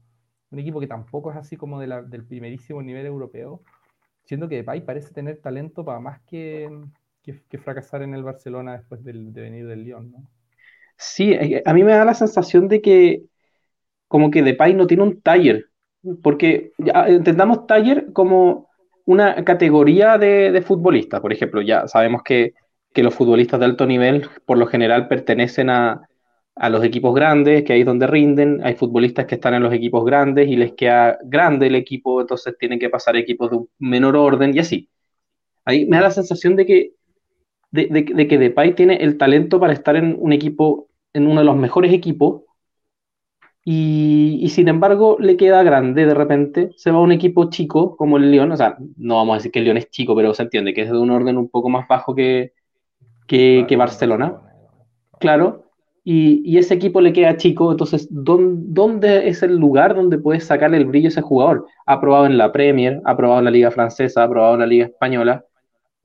un 0.53 0.61
equipo 0.61 0.79
que 0.79 0.87
tampoco 0.87 1.33
es 1.33 1.37
así 1.37 1.57
como 1.57 1.81
del 1.81 2.25
primerísimo 2.25 2.83
nivel 2.83 3.07
europeo, 3.07 3.63
siendo 4.23 4.49
que 4.49 4.57
Depay 4.57 4.85
parece 4.85 5.13
tener 5.13 5.41
talento 5.41 5.85
para 5.85 5.99
más 5.99 6.21
que 6.21 6.71
que, 7.25 7.59
fracasar 7.59 8.03
en 8.03 8.15
el 8.15 8.23
Barcelona 8.23 8.77
después 8.77 9.03
de 9.03 9.13
venir 9.13 9.67
del 9.67 9.85
Lyon, 9.85 10.13
¿no? 10.13 10.29
Sí, 10.97 11.33
eh, 11.33 11.63
a 11.65 11.75
mí 11.75 11.83
me 11.83 11.93
da 11.93 12.05
la 12.05 12.15
sensación 12.15 12.69
de 12.69 12.81
que 12.81 13.23
como 14.09 14.31
que 14.31 14.43
Depay 14.43 14.75
no 14.75 14.87
tiene 14.87 15.03
un 15.03 15.21
taller, 15.21 15.71
porque 16.23 16.73
ya, 16.79 17.09
entendamos 17.09 17.67
taller 17.67 18.13
como 18.13 18.69
una 19.07 19.45
categoría 19.45 20.19
de, 20.19 20.53
de 20.53 20.63
futbolista, 20.63 21.21
por 21.21 21.33
ejemplo, 21.33 21.63
ya 21.63 21.89
sabemos 21.89 22.23
que, 22.23 22.55
que, 22.93 23.03
los 23.03 23.15
futbolistas 23.15 23.59
de 23.59 23.67
alto 23.67 23.87
nivel 23.87 24.29
por 24.47 24.59
lo 24.59 24.67
general 24.67 25.09
pertenecen 25.09 25.71
a, 25.71 26.09
a 26.55 26.71
los 26.71 26.85
equipos 26.85 27.15
grandes, 27.15 27.65
que 27.65 27.73
ahí 27.73 27.81
es 27.81 27.87
donde 27.87 28.07
rinden, 28.07 28.61
hay 28.65 28.75
futbolistas 28.75 29.27
que 29.27 29.35
están 29.37 29.55
en 29.55 29.63
los 29.63 29.73
equipos 29.73 30.05
grandes 30.05 30.49
y 30.49 30.57
les 30.57 30.73
queda 30.75 31.19
grande 31.25 31.67
el 31.67 31.75
equipo, 31.75 32.21
entonces 32.21 32.57
tienen 32.59 32.79
que 32.79 32.91
pasar 32.91 33.17
equipos 33.17 33.51
de 33.51 33.57
un 33.57 33.69
menor 33.79 34.17
orden 34.17 34.55
y 34.55 34.61
así. 34.61 34.89
Ahí 35.65 35.87
me 35.87 35.97
da 35.97 36.05
la 36.05 36.11
sensación 36.11 36.57
de 36.57 36.67
que 36.67 36.93
de, 37.75 38.29
que 38.29 38.39
Depay 38.39 38.75
tiene 38.75 38.97
el 38.97 39.19
talento 39.19 39.59
para 39.59 39.73
estar 39.73 39.97
en 39.97 40.17
un 40.19 40.33
equipo, 40.33 40.89
en 41.13 41.27
uno 41.27 41.41
de 41.41 41.47
los 41.47 41.57
mejores 41.57 41.93
equipos, 41.93 42.43
y, 43.65 44.47
sin 44.51 44.69
embargo 44.69 45.17
le 45.19 45.37
queda 45.37 45.63
grande 45.63 46.05
de 46.07 46.15
repente, 46.15 46.71
se 46.77 46.91
va 46.91 46.99
a 46.99 47.01
un 47.01 47.13
equipo 47.13 47.49
chico 47.51 47.97
como 47.97 48.19
el 48.19 48.31
León, 48.31 48.53
o 48.53 48.57
sea, 48.57 48.77
no 48.97 49.17
vamos 49.17 49.35
a 49.35 49.37
decir 49.39 49.51
que 49.51 49.59
el 49.59 49.65
León 49.65 49.79
es 49.79 49.91
chico, 49.91 50.15
pero 50.15 50.35
se 50.35 50.43
entiende 50.43 50.75
que 50.75 50.83
es 50.83 50.91
de 50.91 50.99
un 50.99 51.11
orden 51.11 51.39
un 51.39 51.49
poco 51.49 51.69
más 51.69 51.89
bajo 51.89 52.15
que, 52.15 52.53
que, 53.27 53.77
Barcelona, 53.77 54.41
claro, 55.19 55.65
y, 56.05 56.57
ese 56.59 56.75
equipo 56.75 57.01
le 57.01 57.13
queda 57.13 57.37
chico, 57.39 57.73
entonces, 57.73 58.07
¿dónde, 58.11 59.29
es 59.29 59.43
el 59.43 59.57
lugar 59.57 59.97
donde 59.97 60.19
puedes 60.19 60.45
sacarle 60.45 60.77
el 60.77 60.87
brillo 60.87 61.09
a 61.09 61.09
ese 61.09 61.23
jugador? 61.23 61.67
Ha 61.87 62.01
probado 62.01 62.27
en 62.27 62.39
la 62.39 62.53
Premier, 62.53 63.01
ha 63.05 63.17
probado 63.17 63.41
en 63.41 63.47
la 63.47 63.51
Liga 63.51 63.71
Francesa, 63.73 64.23
ha 64.23 64.29
probado 64.29 64.55
en 64.55 64.61
la 64.61 64.67
Liga 64.67 64.87
Española, 64.87 65.45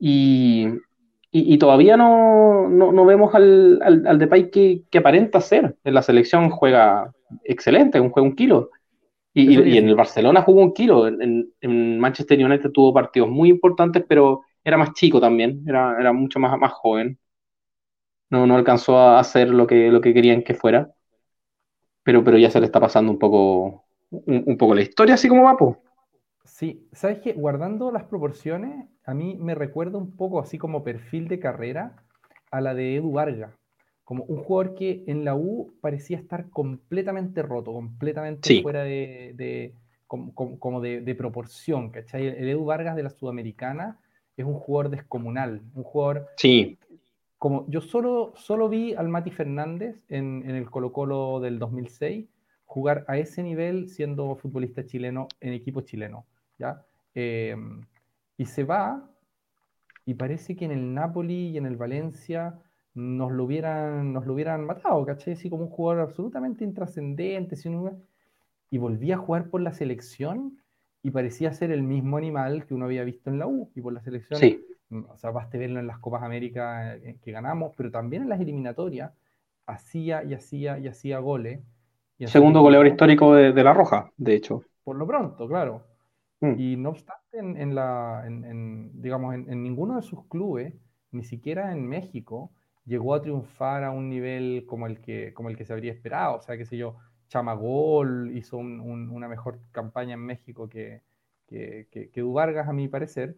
y, 0.00 0.66
todavía 1.58 1.96
no, 1.96 3.04
vemos 3.06 3.34
al, 3.34 3.80
al, 3.82 4.18
Depay 4.18 4.50
que, 4.50 4.82
que, 4.90 4.98
aparenta 4.98 5.40
ser. 5.40 5.76
En 5.84 5.94
la 5.94 6.02
selección 6.02 6.50
juega 6.50 7.12
excelente, 7.44 8.00
un 8.00 8.10
juega 8.10 8.28
un 8.28 8.34
kilo. 8.34 8.70
Y, 9.32 9.78
en 9.78 9.88
el 9.88 9.94
Barcelona 9.94 10.42
jugó 10.42 10.60
un 10.62 10.72
kilo. 10.72 11.06
En, 11.06 11.98
Manchester 11.98 12.44
United 12.44 12.70
tuvo 12.70 12.92
partidos 12.92 13.28
muy 13.28 13.48
importantes, 13.48 14.04
pero 14.08 14.42
era 14.64 14.76
más 14.76 14.92
chico 14.92 15.20
también, 15.20 15.62
era, 15.66 15.96
era 15.98 16.12
mucho 16.12 16.38
más, 16.38 16.58
más 16.58 16.72
joven 16.72 17.18
no, 18.30 18.46
no 18.46 18.56
alcanzó 18.56 18.96
a 18.98 19.20
hacer 19.20 19.50
lo 19.50 19.66
que, 19.66 19.90
lo 19.90 20.00
que 20.00 20.14
querían 20.14 20.42
que 20.42 20.54
fuera, 20.54 20.94
pero, 22.02 22.24
pero 22.24 22.38
ya 22.38 22.50
se 22.50 22.60
le 22.60 22.66
está 22.66 22.80
pasando 22.80 23.12
un 23.12 23.18
poco, 23.18 23.84
un, 24.10 24.56
poco 24.56 24.74
la 24.74 24.82
historia, 24.82 25.14
así 25.14 25.28
como 25.28 25.44
va, 25.44 25.56
Sí, 26.44 26.88
sabes 26.92 27.20
que 27.20 27.32
guardando 27.32 27.90
las 27.90 28.04
proporciones, 28.04 28.86
a 29.04 29.14
mí 29.14 29.36
me 29.38 29.54
recuerda 29.54 29.98
un 29.98 30.16
poco 30.16 30.40
así 30.40 30.58
como 30.58 30.82
perfil 30.82 31.28
de 31.28 31.38
carrera 31.38 31.96
a 32.50 32.60
la 32.60 32.74
de 32.74 32.96
Edu 32.96 33.12
Vargas, 33.12 33.52
como 34.04 34.24
un 34.24 34.42
jugador 34.42 34.74
que 34.74 35.04
en 35.06 35.24
la 35.24 35.36
U 35.36 35.74
parecía 35.80 36.18
estar 36.18 36.50
completamente 36.50 37.42
roto, 37.42 37.72
completamente 37.72 38.62
fuera 38.62 38.82
de, 38.82 39.74
como, 40.06 40.80
de, 40.80 41.14
proporción, 41.14 41.90
¿cachai? 41.90 42.26
El 42.26 42.48
Edu 42.48 42.64
Vargas 42.64 42.96
de 42.96 43.04
la 43.04 43.10
Sudamericana 43.10 44.00
es 44.36 44.44
un 44.44 44.54
jugador 44.54 44.90
descomunal, 44.90 45.62
un 45.74 45.84
jugador 45.84 46.28
sí. 46.36 46.78
como 47.38 47.66
yo 47.68 47.80
solo, 47.80 48.32
solo 48.36 48.68
vi 48.68 48.94
al 48.94 49.08
Mati 49.08 49.30
Fernández 49.30 49.96
en, 50.08 50.48
el 50.48 50.70
Colo 50.70 50.92
Colo 50.92 51.40
del 51.40 51.58
2006 51.58 52.26
jugar 52.70 53.04
a 53.08 53.18
ese 53.18 53.42
nivel 53.42 53.88
siendo 53.88 54.36
futbolista 54.36 54.84
chileno 54.86 55.26
en 55.40 55.52
equipo 55.52 55.80
chileno, 55.80 56.26
¿ya? 56.58 56.84
Em, 57.14 57.82
y 58.36 58.46
se 58.46 58.64
va 58.64 59.10
y 60.06 60.14
parece 60.14 60.54
que 60.54 60.64
en 60.64 60.70
el 60.70 60.94
Napoli 60.94 61.48
y 61.48 61.58
en 61.58 61.66
el 61.66 61.76
Valencia 61.76 62.58
nos 62.94 63.32
lo 63.32 63.44
hubieran, 63.44 64.12
nos 64.12 64.24
lo 64.26 64.34
hubieran 64.34 64.64
matado, 64.64 65.04
¿cachai? 65.04 65.34
Así 65.34 65.50
como 65.50 65.64
un 65.64 65.70
jugador 65.70 66.02
absolutamente 66.02 66.64
intrascendente, 66.64 67.56
y 68.70 68.78
volvía 68.78 69.16
a 69.16 69.18
jugar 69.18 69.48
por 69.48 69.60
la 69.60 69.72
selección 69.72 70.58
y 71.02 71.10
parecía 71.10 71.52
ser 71.52 71.72
el 71.72 71.82
mismo 71.82 72.18
animal 72.18 72.66
que 72.66 72.74
uno 72.74 72.84
había 72.84 73.02
visto 73.04 73.30
en 73.30 73.38
la 73.38 73.46
U 73.48 73.70
y 73.74 73.80
por 73.80 73.92
la 73.92 74.00
selección. 74.00 74.38
Sí 74.38 74.64
o 75.08 75.16
sea, 75.16 75.30
baste 75.30 75.58
verlo 75.58 75.80
en 75.80 75.86
las 75.86 75.98
Copas 75.98 76.22
América 76.22 76.96
eh, 76.96 77.16
que 77.22 77.32
ganamos, 77.32 77.72
pero 77.76 77.90
también 77.90 78.24
en 78.24 78.28
las 78.28 78.40
eliminatorias, 78.40 79.12
hacía 79.66 80.24
y 80.24 80.34
hacía 80.34 80.78
y 80.78 80.88
hacía 80.88 81.18
goles. 81.18 81.60
Segundo 82.26 82.60
goleador 82.60 82.86
histórico 82.86 83.34
de, 83.34 83.64
La 83.64 83.72
Roja, 83.72 84.10
de 84.16 84.34
hecho. 84.34 84.62
Por 84.84 84.96
lo 84.96 85.06
pronto, 85.06 85.48
claro. 85.48 85.82
Mm. 86.40 86.54
Y 86.58 86.76
no 86.76 86.90
obstante, 86.90 87.38
en, 87.38 87.74
la, 87.74 88.24
digamos, 88.92 89.34
en, 89.34 89.62
ninguno 89.62 89.96
de 89.96 90.02
sus 90.02 90.26
clubes, 90.26 90.74
ni 91.12 91.24
siquiera 91.24 91.72
en 91.72 91.86
México, 91.86 92.50
llegó 92.84 93.14
a 93.14 93.22
triunfar 93.22 93.84
a 93.84 93.90
un 93.90 94.08
nivel 94.08 94.64
como 94.66 94.86
el 94.86 95.00
que, 95.00 95.32
como 95.34 95.48
el 95.48 95.56
que 95.56 95.64
se 95.64 95.72
habría 95.72 95.92
esperado. 95.92 96.36
O 96.36 96.42
sea, 96.42 96.56
qué 96.56 96.64
sé 96.64 96.76
yo, 96.76 96.96
Chamagol 97.28 98.30
hizo 98.34 98.58
una 98.58 99.28
mejor 99.28 99.60
campaña 99.72 100.14
en 100.14 100.20
México 100.20 100.68
que, 100.68 101.02
que, 101.46 101.88
que, 101.90 102.10
que 102.10 102.20
a 102.20 102.72
mi 102.72 102.88
parecer 102.88 103.36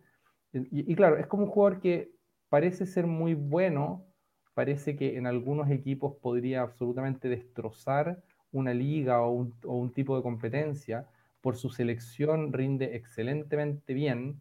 y, 0.53 0.95
claro, 0.95 1.17
es 1.17 1.27
como 1.27 1.45
un 1.45 1.51
jugador 1.51 1.81
que 1.81 2.13
parece 2.51 2.85
ser 2.85 3.07
muy 3.07 3.35
bueno, 3.35 4.05
parece 4.53 4.97
que 4.97 5.17
en 5.17 5.27
algunos 5.27 5.71
equipos 5.71 6.17
podría 6.21 6.61
absolutamente 6.61 7.29
destrozar 7.29 8.23
una 8.53 8.75
liga 8.75 9.23
o 9.23 9.49
un, 9.65 9.93
tipo 9.93 10.17
de 10.17 10.23
competencia, 10.23 11.07
por 11.41 11.57
su 11.57 11.71
selección 11.71 12.53
rinde 12.53 12.97
excelentemente 12.97 13.95
bien, 13.95 14.41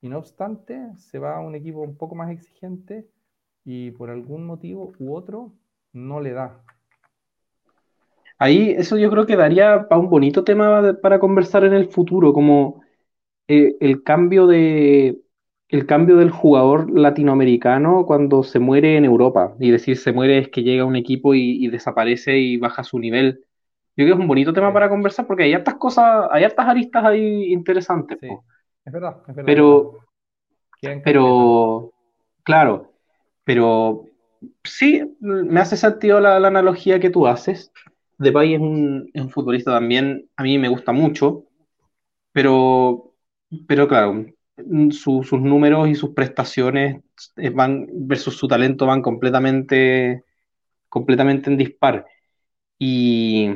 y 0.00 0.08
no 0.08 0.18
obstante 0.18 0.96
se 0.96 1.18
va 1.18 1.36
a 1.36 1.40
un 1.40 1.54
equipo 1.54 1.80
un 1.80 1.96
poco 1.96 2.14
más 2.14 2.30
exigente 2.30 3.06
y 3.64 3.90
por 3.90 4.08
algún 4.10 4.46
motivo 4.46 4.92
u 4.98 5.14
otro 5.14 5.52
no 5.92 6.20
le 6.20 6.32
da. 6.32 6.64
Ahí 8.38 8.70
eso 8.70 8.96
yo 8.96 9.10
creo 9.10 9.26
que 9.26 9.36
daría 9.36 9.86
para 9.86 10.00
un 10.00 10.08
bonito 10.08 10.44
tema 10.44 10.98
para 11.02 11.18
conversar 11.18 11.64
en 11.64 11.74
el 11.74 11.88
futuro, 11.88 12.32
como 12.32 12.80
eh, 13.48 13.76
el 13.80 14.02
cambio 14.02 14.46
de, 14.46 15.20
el 15.70 15.86
cambio 15.86 16.16
del 16.16 16.30
jugador 16.30 16.90
latinoamericano 16.90 18.04
cuando 18.04 18.42
se 18.42 18.58
muere 18.58 18.96
en 18.96 19.04
Europa. 19.04 19.54
Y 19.60 19.70
decir 19.70 19.96
se 19.96 20.12
muere 20.12 20.38
es 20.38 20.48
que 20.48 20.62
llega 20.62 20.84
un 20.84 20.96
equipo 20.96 21.34
y, 21.34 21.68
desaparece 21.68 22.38
y 22.38 22.56
baja 22.56 22.82
su 22.82 22.98
nivel. 22.98 23.44
Yo 23.96 24.04
creo 24.04 24.08
que 24.08 24.12
es 24.14 24.20
un 24.20 24.28
bonito 24.28 24.52
tema 24.52 24.72
para 24.72 24.88
conversar 24.88 25.26
porque 25.26 25.44
hay 25.44 25.52
hartas 25.52 25.74
cosas, 25.74 26.28
hay 26.32 26.42
hartas 26.42 26.66
aristas 26.66 27.04
ahí 27.04 27.52
interesantes. 27.52 28.18
Es 28.84 28.92
verdad, 28.92 29.18
es 29.28 29.34
verdad. 29.34 29.46
Pero, 29.46 29.98
pero, 31.04 31.92
claro, 32.42 32.92
pero 33.44 34.06
sí, 34.64 35.16
me 35.20 35.60
hace 35.60 35.76
sentido 35.76 36.18
la, 36.20 36.36
analogía 36.36 36.98
que 36.98 37.10
tú 37.10 37.28
haces. 37.28 37.72
Depay 38.18 38.54
es 38.54 38.60
un, 38.60 39.08
es 39.14 39.22
un 39.22 39.30
futbolista 39.30 39.70
también, 39.72 40.28
a 40.36 40.42
mí 40.42 40.58
me 40.58 40.68
gusta 40.68 40.92
mucho, 40.92 41.44
pero, 42.32 43.14
pero 43.66 43.88
claro, 43.88 44.26
sus 44.90 45.32
números 45.32 45.88
y 45.88 45.94
sus 45.94 46.10
prestaciones 46.10 47.02
eh, 47.36 47.50
van 47.50 47.88
versus 47.92 48.36
su 48.36 48.48
talento 48.48 48.86
van 48.86 49.02
completamente, 49.02 50.24
completamente 50.88 51.50
en 51.50 51.56
dispar. 51.56 52.06
Y, 52.78 53.50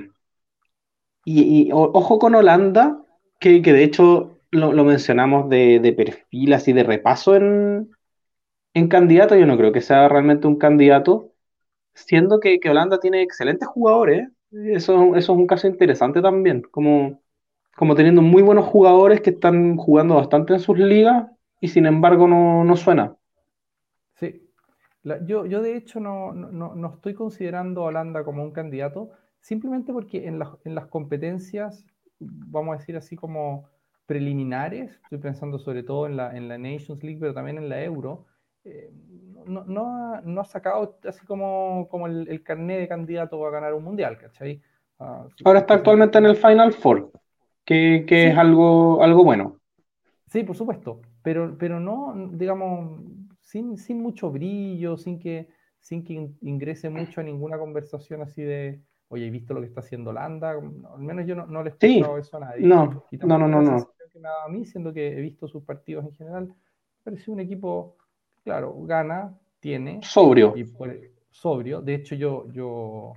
y, 1.24 1.70
ojo 1.72 2.18
con 2.18 2.34
Holanda, 2.34 3.02
que, 3.40 3.60
de 3.60 3.84
hecho 3.84 4.40
lo, 4.50 4.84
mencionamos 4.84 5.48
de, 5.50 5.94
perfil, 5.96 6.52
así 6.52 6.72
de 6.72 6.84
repaso 6.84 7.36
en, 7.36 7.90
en 8.74 8.88
candidato. 8.88 9.36
Yo 9.36 9.46
no 9.46 9.56
creo 9.56 9.72
que 9.72 9.80
sea 9.80 10.08
realmente 10.08 10.46
un 10.46 10.56
candidato, 10.56 11.32
siendo 11.94 12.40
que, 12.40 12.60
Holanda 12.68 13.00
tiene 13.00 13.22
excelentes 13.22 13.68
jugadores. 13.68 14.28
Eso, 14.52 15.16
eso 15.16 15.32
es 15.32 15.38
un 15.38 15.46
caso 15.46 15.66
interesante 15.66 16.22
también, 16.22 16.62
como 16.62 17.23
como 17.76 17.94
teniendo 17.94 18.22
muy 18.22 18.42
buenos 18.42 18.66
jugadores 18.66 19.20
que 19.20 19.30
están 19.30 19.76
jugando 19.76 20.16
bastante 20.16 20.54
en 20.54 20.60
sus 20.60 20.78
ligas 20.78 21.26
y 21.60 21.68
sin 21.68 21.86
embargo 21.86 22.28
no, 22.28 22.76
suena. 22.76 23.16
Sí, 24.14 24.48
yo, 25.26 25.46
yo 25.46 25.62
de 25.62 25.76
hecho 25.76 26.00
no, 26.00 26.32
no, 26.32 26.94
estoy 26.94 27.14
considerando 27.14 27.82
a 27.82 27.86
Holanda 27.86 28.24
como 28.24 28.42
un 28.42 28.52
candidato, 28.52 29.10
simplemente 29.40 29.92
porque 29.92 30.26
en, 30.26 30.40
en 30.64 30.74
las 30.74 30.86
competencias, 30.86 31.84
vamos 32.18 32.74
a 32.74 32.78
decir 32.78 32.96
así 32.96 33.16
como 33.16 33.68
preliminares, 34.06 35.00
estoy 35.04 35.18
pensando 35.18 35.58
sobre 35.58 35.82
todo 35.82 36.06
en 36.06 36.16
la, 36.16 36.36
en 36.36 36.48
la 36.48 36.58
Nations 36.58 37.02
League, 37.02 37.18
pero 37.18 37.34
también 37.34 37.58
en 37.58 37.68
la 37.68 37.82
Euro, 37.82 38.26
eh, 38.64 38.90
no, 39.46 39.64
no, 39.64 39.86
ha, 39.86 40.20
no, 40.22 40.40
ha, 40.40 40.44
sacado 40.44 40.98
así 41.06 41.24
como, 41.26 41.88
como 41.90 42.06
el, 42.06 42.28
el, 42.28 42.42
carnet 42.42 42.80
de 42.80 42.88
candidato 42.88 43.44
a 43.46 43.50
ganar 43.50 43.74
un 43.74 43.84
mundial, 43.84 44.16
¿cachai? 44.18 44.62
Ah, 44.98 45.26
Ahora 45.44 45.60
está 45.60 45.74
actualmente 45.74 46.18
en 46.18 46.26
el 46.26 46.36
Final 46.36 46.72
Four 46.72 47.10
que, 47.64 48.04
es 48.08 48.36
algo, 48.36 49.02
algo 49.02 49.24
bueno. 49.24 49.60
Sí, 50.28 50.42
por 50.42 50.56
supuesto, 50.56 51.00
pero, 51.22 51.56
pero 51.58 51.80
no, 51.80 52.30
digamos, 52.32 53.00
sin, 53.40 53.78
sin 53.78 54.02
mucho 54.02 54.30
brillo, 54.30 54.96
sin 54.96 55.18
que, 55.18 55.48
sin 55.78 56.04
que 56.04 56.30
ingrese 56.42 56.90
mucho 56.90 57.20
a 57.20 57.24
ninguna 57.24 57.58
conversación 57.58 58.22
así 58.22 58.42
de, 58.42 58.80
oye, 59.08 59.26
¿he 59.26 59.30
visto 59.30 59.54
lo 59.54 59.60
que 59.60 59.66
está 59.66 59.80
haciendo 59.80 60.10
Holanda? 60.10 60.50
Al 60.50 61.00
menos 61.00 61.26
yo 61.26 61.34
no, 61.36 61.46
no 61.46 61.62
le 61.62 61.70
he 61.70 61.72
escuchado 61.72 62.18
eso 62.18 62.36
a 62.36 62.40
nadie. 62.40 62.66
No, 62.66 63.04
no, 63.12 63.38
no, 63.38 63.48
no. 63.48 63.62
no. 63.62 63.88
a 64.44 64.48
mí, 64.48 64.64
siendo 64.64 64.92
que 64.92 65.16
he 65.16 65.20
visto 65.20 65.46
sus 65.46 65.62
partidos 65.62 66.04
en 66.04 66.12
general, 66.12 66.54
parece 67.02 67.30
un 67.30 67.40
equipo, 67.40 67.96
claro, 68.42 68.74
gana, 68.82 69.38
tiene. 69.60 70.00
Sobrio. 70.02 70.54
Y 70.56 70.66
sobrio. 71.30 71.80
De 71.80 71.94
hecho, 71.94 72.14
yo, 72.14 72.50
yo 72.52 73.12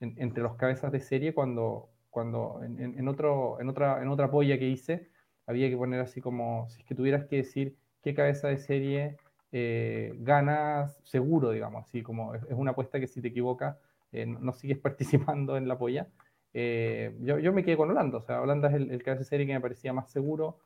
entre 0.00 0.42
los 0.42 0.54
cabezas 0.54 0.90
de 0.92 1.00
serie, 1.00 1.34
cuando, 1.34 1.89
cuando 2.10 2.60
en, 2.62 3.08
otro, 3.08 3.60
en, 3.60 3.68
otra, 3.68 4.02
en 4.02 4.08
otra 4.08 4.30
polla 4.30 4.58
que 4.58 4.68
hice, 4.68 5.08
había 5.46 5.68
que 5.68 5.76
poner 5.76 6.00
así 6.00 6.20
como, 6.20 6.68
si 6.68 6.80
es 6.80 6.86
que 6.86 6.94
tuvieras 6.94 7.24
que 7.26 7.36
decir 7.36 7.76
qué 8.02 8.14
cabeza 8.14 8.48
de 8.48 8.58
serie 8.58 9.16
eh, 9.52 10.12
ganas 10.18 11.00
seguro, 11.02 11.50
digamos, 11.50 11.84
así 11.84 12.02
como 12.02 12.34
es, 12.34 12.42
una 12.50 12.70
apuesta 12.70 13.00
que 13.00 13.08
si 13.08 13.20
te 13.20 13.28
equivocas 13.28 13.76
eh, 14.12 14.26
no 14.26 14.52
sigues 14.52 14.78
participando 14.78 15.56
en 15.56 15.68
la 15.68 15.78
polla. 15.78 16.08
Eh, 16.52 17.16
yo, 17.20 17.38
yo, 17.38 17.52
me 17.52 17.64
quedé 17.64 17.76
con 17.76 17.90
Holanda, 17.90 18.18
o 18.18 18.22
sea, 18.22 18.40
Holanda 18.40 18.68
es 18.68 18.74
el, 18.74 19.02
cabeza 19.02 19.20
de 19.20 19.24
serie 19.24 19.46
que 19.46 19.52
me 19.52 19.60
parecía 19.60 19.92
más 19.92 20.10
seguro 20.10 20.58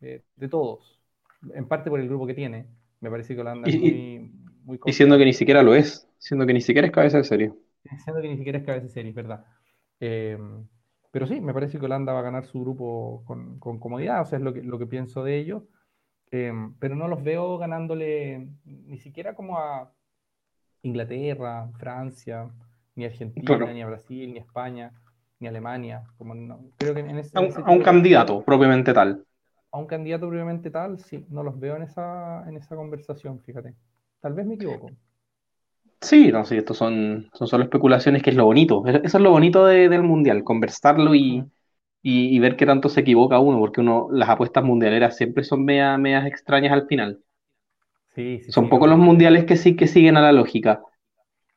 de 0.00 0.48
todos, 0.48 0.98
en 1.52 1.68
parte 1.68 1.90
por 1.90 2.00
el 2.00 2.08
grupo 2.08 2.26
que 2.26 2.32
tiene. 2.32 2.64
Me 3.00 3.10
parece 3.10 3.34
que 3.34 3.42
Holanda 3.42 3.68
es 3.68 3.78
muy, 3.78 4.32
muy 4.64 4.80
Y 4.86 4.92
siendo 4.94 5.18
que 5.18 5.26
ni 5.26 5.34
siquiera 5.34 5.62
lo 5.62 5.74
es, 5.74 6.08
siendo 6.16 6.46
que 6.46 6.54
ni 6.54 6.62
siquiera 6.62 6.86
es 6.86 6.92
cabeza 6.92 7.18
de 7.18 7.24
serie. 7.24 7.52
Siendo 8.02 8.22
que 8.22 8.28
ni 8.28 8.38
siquiera 8.38 8.58
es 8.58 8.64
cabeza 8.64 8.86
de 8.86 8.92
serie, 8.92 9.10
es 9.10 9.14
verdad. 9.14 9.44
Pero 11.10 11.26
sí, 11.26 11.40
me 11.40 11.52
parece 11.52 11.78
que 11.78 11.84
Holanda 11.84 12.12
va 12.12 12.20
a 12.20 12.22
ganar 12.22 12.44
su 12.44 12.60
grupo 12.60 13.24
con, 13.26 13.58
comodidad, 13.58 14.22
o 14.22 14.24
sea, 14.24 14.38
es 14.38 14.44
lo 14.44 14.52
que, 14.52 14.62
lo 14.62 14.78
que 14.78 14.86
pienso 14.86 15.24
de 15.24 15.38
ellos. 15.38 15.64
Em, 16.30 16.74
pero 16.78 16.94
no 16.94 17.08
los 17.08 17.24
veo 17.24 17.58
ganándole 17.58 18.50
ni 18.64 18.98
siquiera 18.98 19.34
como 19.34 19.58
a 19.58 19.92
Inglaterra, 20.82 21.68
Francia, 21.76 22.48
ni 22.94 23.04
Argentina, 23.04 23.72
ni 23.72 23.82
a 23.82 23.86
Brasil, 23.86 24.32
ni 24.32 24.38
a 24.38 24.42
España, 24.42 24.92
ni 25.40 25.48
a 25.48 25.50
Alemania. 25.50 26.04
Como 26.16 26.34
creo 26.78 26.94
que 26.94 27.00
en 27.00 27.18
ese, 27.18 27.36
a 27.36 27.40
un, 27.40 27.82
candidato 27.82 28.42
propiamente 28.44 28.92
tal. 28.92 29.24
A 29.72 29.78
un 29.78 29.86
candidato 29.86 30.28
propiamente 30.28 30.70
tal, 30.70 31.00
sí, 31.00 31.26
no 31.30 31.42
los 31.42 31.58
veo 31.58 31.76
en 31.76 31.82
esa, 31.82 32.48
en 32.48 32.56
esa 32.56 32.76
conversación, 32.76 33.40
fíjate. 33.40 33.74
Tal 34.20 34.34
vez 34.34 34.46
me 34.46 34.54
equivoco. 34.54 34.90
Sí, 36.00 36.32
no, 36.32 36.44
sí, 36.46 36.56
esto 36.56 36.72
son, 36.72 37.28
son 37.34 37.46
solo 37.46 37.64
especulaciones, 37.64 38.22
que 38.22 38.30
es 38.30 38.36
lo 38.36 38.46
bonito. 38.46 38.82
Eso 38.86 39.18
es 39.18 39.22
lo 39.22 39.30
bonito 39.30 39.66
del 39.66 40.02
mundial, 40.02 40.44
conversarlo 40.44 41.14
y, 41.14 41.44
y, 42.02 42.38
ver 42.38 42.56
qué 42.56 42.64
tanto 42.64 42.88
se 42.88 43.00
equivoca 43.00 43.38
uno, 43.38 43.58
porque 43.58 43.80
uno, 43.82 44.08
las 44.10 44.30
apuestas 44.30 44.64
mundialeras 44.64 45.16
siempre 45.16 45.44
son 45.44 45.64
medias, 45.64 46.26
extrañas 46.26 46.72
al 46.72 46.86
final. 46.86 47.20
Sí, 48.14 48.40
sí, 48.40 48.50
son 48.52 48.68
pocos 48.70 48.88
los 48.88 48.98
mundiales 48.98 49.44
que 49.44 49.56
sí 49.56 49.76
que 49.76 49.86
siguen 49.86 50.16
a 50.16 50.22
la 50.22 50.32
lógica. 50.32 50.80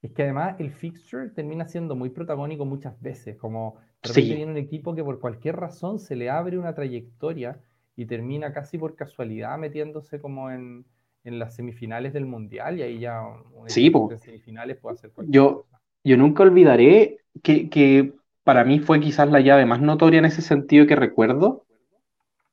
Es 0.01 0.11
que 0.11 0.23
además 0.23 0.59
el 0.59 0.71
fixture 0.71 1.29
termina 1.29 1.65
siendo 1.65 1.95
muy 1.95 2.09
protagónico 2.09 2.65
muchas 2.65 2.99
veces, 3.01 3.37
como 3.37 3.77
de 4.03 4.21
viene 4.21 4.51
un 4.51 4.57
equipo 4.57 4.93
que 4.93 5.03
por 5.03 5.21
cualquier 5.21 5.55
razón 5.55 5.99
se 5.99 6.17
le 6.17 6.29
abre 6.29 6.57
una 6.57 6.75
trayectoria 6.75 7.61
y 7.95 8.05
termina 8.05 8.51
casi 8.51 8.77
por 8.77 8.95
casualidad 8.97 9.57
metiéndose 9.57 10.19
como 10.19 10.51
en, 10.51 10.85
en 11.23 11.39
las 11.39 11.55
semifinales 11.55 12.13
del 12.13 12.25
mundial 12.25 12.77
y 12.77 12.81
ahí 12.81 12.99
ya 12.99 13.23
sí, 13.67 13.87
en 13.87 14.19
semifinales 14.19 14.77
puede 14.77 14.95
hacer 14.95 15.11
yo, 15.27 15.65
yo 16.03 16.17
nunca 16.17 16.43
olvidaré 16.43 17.19
que, 17.41 17.69
que 17.69 18.13
para 18.43 18.63
mí 18.63 18.79
fue 18.79 18.99
quizás 18.99 19.29
la 19.29 19.39
llave 19.39 19.65
más 19.65 19.81
notoria 19.81 20.19
en 20.19 20.25
ese 20.25 20.41
sentido 20.41 20.85
que 20.85 20.95
recuerdo, 20.95 21.65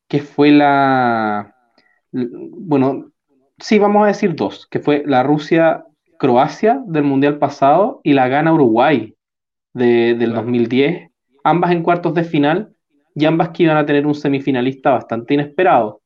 que 0.08 0.20
fue 0.20 0.50
la, 0.50 1.54
bueno, 2.12 3.10
sí, 3.58 3.78
vamos 3.78 4.04
a 4.04 4.08
decir 4.08 4.34
dos, 4.34 4.66
que 4.66 4.80
fue 4.80 5.02
la 5.06 5.22
Rusia-Croacia 5.22 6.82
del 6.86 7.04
Mundial 7.04 7.38
pasado 7.38 8.00
y 8.02 8.12
la 8.12 8.28
gana 8.28 8.52
Uruguay 8.52 9.14
de, 9.72 10.14
del 10.14 10.32
2010, 10.32 11.10
ambas 11.44 11.72
en 11.72 11.82
cuartos 11.82 12.14
de 12.14 12.24
final 12.24 12.74
y 13.14 13.24
ambas 13.24 13.50
que 13.50 13.64
iban 13.64 13.76
a 13.76 13.86
tener 13.86 14.06
un 14.06 14.14
semifinalista 14.14 14.90
bastante 14.90 15.34
inesperado. 15.34 16.00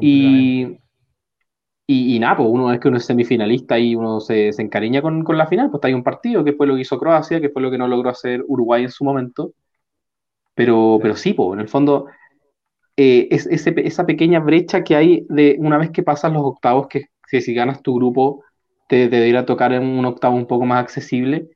Y, 0.00 0.78
y, 1.92 2.18
nada, 2.20 2.36
pues 2.36 2.48
uno 2.48 2.66
vez 2.66 2.78
que 2.78 2.86
uno 2.86 2.98
es 2.98 3.04
semifinalista 3.04 3.76
y 3.76 3.96
uno 3.96 4.20
se, 4.20 4.50
encariña 4.50 5.02
con, 5.02 5.24
la 5.36 5.48
final, 5.48 5.70
pues 5.70 5.82
hay 5.84 5.92
un 5.92 6.04
partido 6.04 6.44
que 6.44 6.52
fue 6.52 6.68
lo 6.68 6.76
que 6.76 6.82
hizo 6.82 6.98
Croacia, 6.98 7.40
que 7.40 7.48
fue 7.48 7.62
lo 7.62 7.70
que 7.70 7.78
no 7.78 7.88
logró 7.88 8.10
hacer 8.10 8.44
Uruguay 8.46 8.84
en 8.84 8.90
su 8.90 9.04
momento. 9.04 9.54
Pero 10.54 10.96
sí, 10.96 11.02
pero 11.02 11.16
sí 11.16 11.32
pues, 11.34 11.54
en 11.54 11.60
el 11.60 11.68
fondo, 11.68 12.06
eh, 12.96 13.26
es, 13.32 13.46
esa 13.46 14.06
pequeña 14.06 14.38
brecha 14.38 14.84
que 14.84 14.94
hay 14.94 15.26
de 15.28 15.56
una 15.58 15.78
vez 15.78 15.90
que 15.90 16.04
pasas 16.04 16.32
los 16.32 16.42
octavos, 16.44 16.86
que, 16.86 17.06
si 17.40 17.54
ganas 17.54 17.82
tu 17.82 17.96
grupo, 17.96 18.44
te, 18.88 19.08
te 19.08 19.16
debería 19.16 19.44
tocar 19.44 19.72
en 19.72 19.84
un 19.84 20.04
octavo 20.04 20.36
un 20.36 20.46
poco 20.46 20.66
más 20.66 20.80
accesible. 20.82 21.48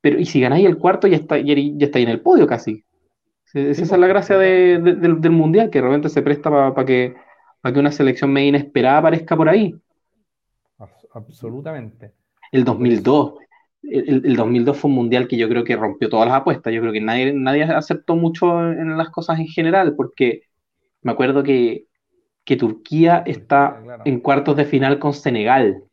Pero, 0.00 0.20
y 0.20 0.26
si 0.26 0.40
ganáis 0.40 0.66
el 0.66 0.78
cuarto, 0.78 1.08
ya 1.08 1.16
está, 1.16 1.38
ya, 1.38 1.54
está 1.54 1.98
ahí 1.98 2.04
en 2.04 2.10
el 2.10 2.20
podio 2.20 2.46
casi. 2.46 2.84
Esa 3.52 3.82
es 3.82 3.90
la 3.90 3.96
pues, 3.96 4.08
gracia 4.08 4.38
del, 4.38 5.30
mundial, 5.30 5.70
que 5.70 5.80
realmente 5.80 6.08
se 6.08 6.22
presta 6.22 6.50
para 6.50 6.86
que 6.86 7.16
para 7.60 7.72
que 7.72 7.80
una 7.80 7.92
selección 7.92 8.32
media 8.32 8.48
inesperada 8.48 8.98
aparezca 8.98 9.36
por 9.36 9.48
ahí. 9.48 9.74
Absolutamente. 11.12 12.12
El 12.52 12.64
2002. 12.64 13.34
El, 13.82 14.26
el, 14.26 14.36
2002 14.36 14.76
fue 14.76 14.90
un 14.90 14.94
mundial 14.94 15.26
que 15.26 15.36
yo 15.36 15.48
creo 15.48 15.64
que 15.64 15.76
rompió 15.76 16.08
todas 16.08 16.28
las 16.28 16.36
apuestas. 16.36 16.72
Yo 16.72 16.80
creo 16.80 16.92
que 16.92 17.00
nadie, 17.00 17.32
nadie 17.32 17.64
aceptó 17.64 18.14
mucho 18.14 18.70
en 18.70 18.96
las 18.96 19.10
cosas 19.10 19.38
en 19.38 19.46
general, 19.46 19.94
porque 19.96 20.42
me 21.02 21.12
acuerdo 21.12 21.42
que, 21.42 21.86
Turquía 22.58 23.22
está 23.26 23.80
en 24.04 24.18
cuartos 24.18 24.56
de 24.56 24.64
final 24.64 24.98
con 24.98 25.14
Senegal. 25.14 25.84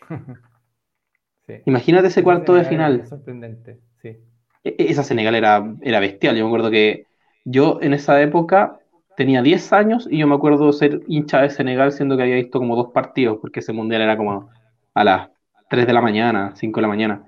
Imagínate 1.66 2.06
ese 2.06 2.22
cuarto 2.22 2.54
de 2.54 2.64
final. 2.64 3.06
sorprendente, 3.06 3.80
sí. 4.00 4.16
E, 4.64 4.76
esa 4.78 5.02
Senegal 5.02 5.34
era, 5.34 5.74
era 5.82 6.00
bestial. 6.00 6.36
Yo 6.36 6.44
me 6.44 6.48
acuerdo 6.48 6.70
que 6.70 7.04
yo 7.44 7.80
en 7.82 7.92
esa 7.92 8.22
época 8.22 8.79
tenía 9.16 9.42
10 9.42 9.72
años 9.72 10.08
y 10.10 10.18
yo 10.18 10.26
me 10.26 10.34
acuerdo 10.34 10.72
ser 10.72 11.02
hincha 11.06 11.42
de 11.42 11.50
Senegal 11.50 11.92
siendo 11.92 12.16
que 12.16 12.22
había 12.22 12.36
visto 12.36 12.58
como 12.58 12.76
dos 12.76 12.92
partidos, 12.92 13.38
porque 13.40 13.60
ese 13.60 13.72
mundial 13.72 14.02
era 14.02 14.16
como 14.16 14.50
a 14.94 15.04
las 15.04 15.30
3 15.68 15.86
de 15.86 15.92
la 15.92 16.00
mañana, 16.00 16.52
5 16.54 16.78
de 16.78 16.82
la 16.82 16.88
mañana. 16.88 17.26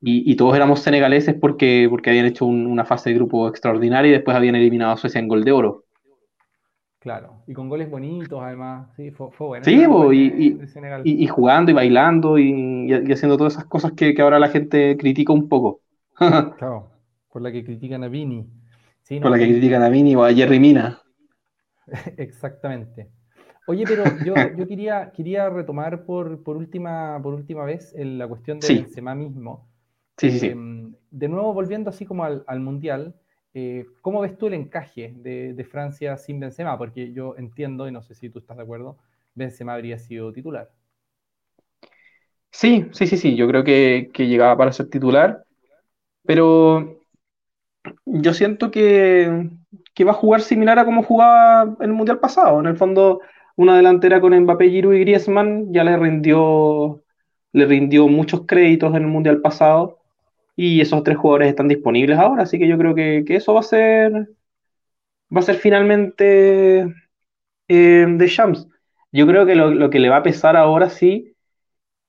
Y, 0.00 0.36
todos 0.36 0.54
éramos 0.54 0.78
senegaleses 0.78 1.34
porque, 1.34 1.88
porque 1.90 2.10
habían 2.10 2.26
hecho 2.26 2.46
una 2.46 2.84
fase 2.84 3.10
de 3.10 3.16
grupo 3.16 3.48
extraordinaria 3.48 4.10
y 4.10 4.12
después 4.12 4.36
habían 4.36 4.54
eliminado 4.54 4.92
a 4.92 4.96
Suecia 4.96 5.18
en 5.18 5.26
gol 5.26 5.42
de 5.42 5.50
oro. 5.50 5.84
Claro, 7.00 7.42
y 7.48 7.52
con 7.52 7.68
goles 7.68 7.90
bonitos 7.90 8.40
además, 8.40 8.88
sí, 8.96 9.10
fue, 9.10 9.30
bueno. 9.38 9.64
Sí, 9.64 9.84
y, 11.04 11.26
jugando 11.26 11.70
y 11.70 11.74
bailando 11.74 12.38
y, 12.38 12.92
haciendo 13.12 13.36
todas 13.36 13.54
esas 13.54 13.64
cosas 13.66 13.92
que, 13.92 14.14
ahora 14.20 14.38
la 14.38 14.48
gente 14.48 14.96
critica 14.96 15.32
un 15.32 15.48
poco. 15.48 15.80
claro, 16.16 16.90
por 17.32 17.42
la 17.42 17.50
que 17.50 17.64
critican 17.64 18.04
a 18.04 18.08
Vini. 18.08 18.46
Por 19.16 19.30
la 19.30 19.38
que 19.38 19.48
critican 19.48 19.82
a 19.82 19.88
Vini 19.88 20.14
o 20.14 20.24
a 20.24 20.32
Jerry 20.32 20.60
Mina. 20.60 21.00
Exactamente. 22.16 23.08
Oye, 23.66 23.84
pero 23.86 24.04
yo, 24.24 24.34
quería, 24.66 25.12
quería 25.14 25.48
retomar 25.48 26.04
por, 26.04 26.40
última, 26.46 27.20
por 27.22 27.34
última 27.34 27.64
vez 27.64 27.94
la 27.96 28.28
cuestión 28.28 28.60
de 28.60 28.68
Benzema 28.68 29.14
mismo. 29.14 29.68
Sí, 30.16 30.30
sí, 30.30 30.38
sí. 30.40 30.46
Em, 30.48 30.94
de 31.10 31.28
nuevo, 31.28 31.54
volviendo 31.54 31.90
así 31.90 32.04
como 32.04 32.24
al, 32.24 32.60
Mundial, 32.60 33.14
eh, 33.54 33.86
¿cómo 34.02 34.20
ves 34.20 34.36
tú 34.36 34.46
el 34.46 34.54
encaje 34.54 35.14
de, 35.16 35.66
Francia 35.70 36.16
sin 36.16 36.40
Benzema? 36.40 36.76
Porque 36.76 37.12
yo 37.12 37.34
entiendo, 37.36 37.88
y 37.88 37.92
no 37.92 38.02
sé 38.02 38.14
si 38.14 38.28
tú 38.28 38.38
estás 38.38 38.56
de 38.56 38.62
acuerdo, 38.62 38.98
Benzema 39.34 39.74
habría 39.74 39.98
sido 39.98 40.32
titular. 40.32 40.70
Sí, 42.50 42.86
sí, 42.92 43.06
sí, 43.06 43.16
sí, 43.16 43.36
yo 43.36 43.46
creo 43.46 43.62
que, 43.62 44.10
que 44.12 44.26
llegaba 44.26 44.56
para 44.56 44.72
ser 44.72 44.88
titular, 44.88 45.44
pero 46.24 46.97
yo 48.06 48.34
siento 48.34 48.70
que, 48.70 49.50
que 49.94 50.04
va 50.04 50.12
a 50.12 50.14
jugar 50.14 50.40
similar 50.40 50.78
a 50.78 50.84
como 50.84 51.02
jugaba 51.02 51.76
el 51.80 51.92
Mundial 51.92 52.18
pasado. 52.18 52.60
En 52.60 52.66
el 52.66 52.76
fondo, 52.76 53.20
una 53.56 53.76
delantera 53.76 54.20
con 54.20 54.38
Mbappé, 54.38 54.70
Giroud 54.70 54.94
y 54.94 55.00
Griezmann 55.00 55.72
ya 55.72 55.84
le 55.84 55.96
rindió, 55.96 57.02
le 57.52 57.66
rindió 57.66 58.08
muchos 58.08 58.46
créditos 58.46 58.90
en 58.90 59.02
el 59.02 59.08
Mundial 59.08 59.40
pasado 59.40 59.98
y 60.56 60.80
esos 60.80 61.02
tres 61.04 61.16
jugadores 61.18 61.48
están 61.48 61.68
disponibles 61.68 62.18
ahora, 62.18 62.42
así 62.42 62.58
que 62.58 62.68
yo 62.68 62.76
creo 62.78 62.94
que, 62.94 63.24
eso 63.28 63.54
va 63.54 63.60
a 63.60 63.62
ser 63.62 64.28
va 65.34 65.40
a 65.40 65.42
ser 65.42 65.56
finalmente 65.56 66.80
eh, 67.68 68.06
de 68.08 68.26
Shams. 68.26 68.66
Yo 69.12 69.26
creo 69.26 69.46
que 69.46 69.54
lo, 69.54 69.90
que 69.90 70.00
le 70.00 70.08
va 70.08 70.18
a 70.18 70.22
pesar 70.22 70.56
ahora 70.56 70.90
sí 70.90 71.34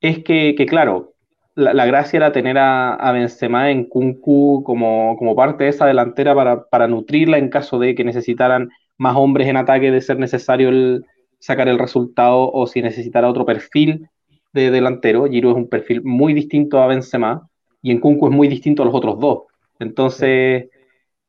es 0.02 0.24
que, 0.24 0.56
que 0.58 0.66
claro, 0.66 1.14
la, 1.60 1.86
gracia 1.86 2.18
era 2.18 2.32
tener 2.32 2.58
a, 2.58 2.94
a, 2.94 3.12
Benzema 3.12 3.70
en 3.70 3.86
Kunku 3.86 4.64
como, 4.66 5.16
como 5.18 5.36
parte 5.36 5.66
de 5.66 5.70
esa 5.70 5.86
delantera 5.86 6.34
para, 6.70 6.88
nutrirla 6.88 7.38
en 7.38 7.50
caso 7.50 7.80
de 7.80 7.96
que 7.96 8.04
necesitaran 8.04 8.70
más 8.98 9.16
hombres 9.16 9.48
en 9.48 9.58
ataque 9.58 9.92
de 9.92 10.02
ser 10.02 10.20
necesario 10.20 10.70
el, 10.70 11.06
sacar 11.40 11.68
el 11.68 11.78
resultado 11.78 12.52
o 12.52 12.66
si 12.68 12.82
necesitara 12.82 13.30
otro 13.30 13.46
perfil 13.46 14.10
de 14.54 14.72
delantero. 14.72 15.28
Giroud 15.28 15.52
es 15.52 15.58
un 15.58 15.70
perfil 15.70 16.02
muy 16.04 16.34
distinto 16.34 16.82
a 16.82 16.88
Benzema 16.88 17.50
y 17.82 17.92
en 17.92 18.00
Kunku 18.00 18.28
es 18.28 18.34
muy 18.34 18.48
distinto 18.48 18.84
a 18.84 18.86
los 18.86 18.96
otros 18.96 19.20
dos. 19.20 19.44
Entonces, 19.80 20.70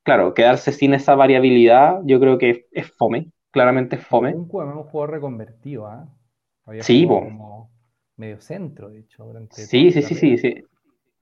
claro, 0.04 0.34
quedarse 0.34 0.72
sin 0.72 0.94
esa 0.94 1.14
variabilidad 1.14 2.00
yo 2.04 2.20
creo 2.20 2.38
que 2.38 2.66
es, 2.70 2.92
fome, 2.92 3.30
claramente 3.50 3.96
es 3.96 4.06
fome. 4.06 4.32
Kunku 4.32 4.62
es 4.62 4.68
un 4.68 4.84
jugador 4.84 5.10
reconvertido, 5.10 5.86
¿ah? 5.86 6.08
Sí, 6.80 7.06
medio 8.20 8.40
centro, 8.40 8.90
de 8.90 9.00
hecho. 9.00 9.26
sí, 9.50 9.90
sí, 9.90 10.02
sí, 10.02 10.14
sí, 10.14 10.38
sí. 10.38 10.64